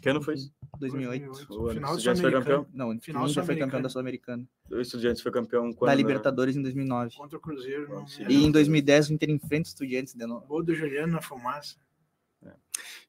Que 0.02 0.10
ano 0.10 0.22
foi 0.22 0.36
isso? 0.36 0.52
2008. 0.80 1.30
O 1.50 1.68
ano 1.68 1.74
Final 1.74 1.74
que 1.74 1.78
o 1.78 1.82
do 1.82 1.98
Estudiantes 1.98 2.22
foi 2.22 2.32
campeão. 2.32 2.68
Não, 2.74 2.96
o 2.96 3.00
Final 3.00 3.28
Inter 3.28 3.44
foi 3.44 3.56
campeão 3.58 3.82
da 3.82 3.90
Sul-Americana. 3.90 4.48
O 4.72 4.80
Estudiantes 4.80 5.22
foi 5.22 5.32
campeão 5.32 5.74
quando? 5.74 5.90
Da? 5.90 5.96
Libertadores 5.96 6.56
em 6.56 6.62
2009. 6.62 7.16
Contra 7.16 7.38
o 7.38 7.42
Cruzeiro. 7.42 7.90
Não. 7.90 8.06
E 8.30 8.46
em 8.46 8.52
2010 8.52 9.10
o 9.10 9.14
Inter 9.14 9.30
enfrenta 9.30 9.68
o 9.68 9.72
Estudiantes 9.72 10.14
de 10.14 10.26
novo. 10.26 10.48
Gol 10.48 10.64
do 10.64 10.74
Juliano 10.74 11.14
na 11.14 11.22
fumaça. 11.22 11.76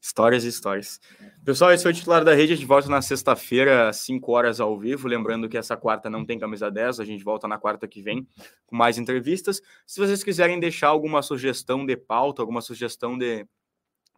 Histórias 0.00 0.44
e 0.44 0.48
histórias. 0.48 0.98
Pessoal, 1.44 1.72
esse 1.72 1.82
foi 1.82 1.92
o 1.92 1.94
titular 1.94 2.24
da 2.24 2.34
rede. 2.34 2.54
A 2.54 2.56
gente 2.56 2.66
volta 2.66 2.88
na 2.88 3.02
sexta-feira, 3.02 3.90
às 3.90 3.98
5 3.98 4.32
horas 4.32 4.58
ao 4.58 4.78
vivo. 4.78 5.06
Lembrando 5.06 5.48
que 5.48 5.58
essa 5.58 5.76
quarta 5.76 6.08
não 6.08 6.24
tem 6.24 6.38
camisa 6.38 6.70
10. 6.70 7.00
A 7.00 7.04
gente 7.04 7.22
volta 7.22 7.46
na 7.46 7.58
quarta 7.58 7.86
que 7.86 8.00
vem 8.00 8.26
com 8.66 8.74
mais 8.74 8.96
entrevistas. 8.96 9.60
Se 9.86 10.00
vocês 10.00 10.24
quiserem 10.24 10.58
deixar 10.58 10.88
alguma 10.88 11.20
sugestão 11.20 11.84
de 11.84 11.96
pauta, 11.98 12.40
alguma 12.40 12.62
sugestão 12.62 13.18
de, 13.18 13.46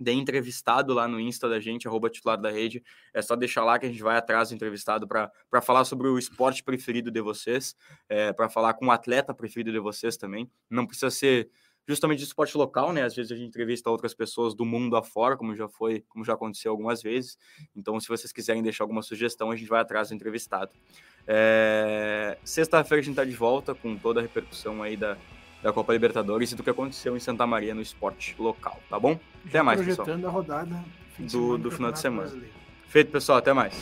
de 0.00 0.12
entrevistado 0.12 0.94
lá 0.94 1.08
no 1.08 1.18
Insta 1.18 1.48
da 1.48 1.58
gente, 1.58 1.88
arroba 1.88 2.08
titular 2.08 2.40
da 2.40 2.50
rede, 2.50 2.80
é 3.12 3.20
só 3.20 3.34
deixar 3.34 3.64
lá 3.64 3.76
que 3.76 3.86
a 3.86 3.88
gente 3.88 4.02
vai 4.02 4.16
atrás 4.16 4.50
do 4.50 4.54
entrevistado 4.54 5.08
para 5.08 5.60
falar 5.62 5.84
sobre 5.84 6.06
o 6.06 6.16
esporte 6.16 6.62
preferido 6.62 7.10
de 7.10 7.20
vocês, 7.20 7.74
é, 8.08 8.32
para 8.32 8.48
falar 8.48 8.74
com 8.74 8.86
o 8.86 8.90
atleta 8.92 9.34
preferido 9.34 9.72
de 9.72 9.80
vocês 9.80 10.16
também. 10.16 10.48
Não 10.70 10.86
precisa 10.86 11.10
ser 11.10 11.50
justamente 11.86 12.18
de 12.20 12.24
esporte 12.24 12.56
local, 12.56 12.92
né? 12.92 13.02
Às 13.02 13.14
vezes 13.14 13.32
a 13.32 13.36
gente 13.36 13.48
entrevista 13.48 13.90
outras 13.90 14.14
pessoas 14.14 14.54
do 14.54 14.64
mundo 14.64 14.96
afora, 14.96 15.36
como 15.36 15.54
já 15.56 15.68
foi, 15.68 16.04
como 16.08 16.24
já 16.24 16.34
aconteceu 16.34 16.70
algumas 16.70 17.02
vezes. 17.02 17.36
Então, 17.76 17.98
se 17.98 18.08
vocês 18.08 18.32
quiserem 18.32 18.62
deixar 18.62 18.84
alguma 18.84 19.02
sugestão, 19.02 19.50
a 19.50 19.56
gente 19.56 19.68
vai 19.68 19.80
atrás 19.80 20.08
do 20.10 20.14
entrevistado. 20.14 20.70
É, 21.26 22.38
Sexta-feira 22.44 23.00
a 23.00 23.04
gente 23.04 23.14
tá 23.16 23.24
de 23.24 23.34
volta 23.34 23.74
com 23.74 23.96
toda 23.96 24.20
a 24.20 24.22
repercussão 24.22 24.82
aí 24.82 24.96
da, 24.96 25.16
da 25.62 25.72
Copa 25.72 25.92
Libertadores 25.92 26.52
e 26.52 26.56
do 26.56 26.62
que 26.62 26.70
aconteceu 26.70 27.16
em 27.16 27.20
Santa 27.20 27.46
Maria 27.46 27.74
no 27.74 27.80
esporte 27.80 28.34
local, 28.38 28.80
tá 28.88 28.98
bom? 28.98 29.18
Até 29.46 29.62
mais, 29.62 29.80
pessoal. 29.80 30.04
projetando 30.06 30.26
a 30.26 30.30
rodada 30.30 30.84
fim 31.16 31.26
Do- 31.26 31.58
do 31.58 31.70
final 31.70 31.90
de 31.92 31.98
semana. 31.98 32.22
Brasileiro. 32.22 32.54
Feito, 32.88 33.10
pessoal. 33.10 33.38
Até 33.38 33.52
mais. 33.52 33.74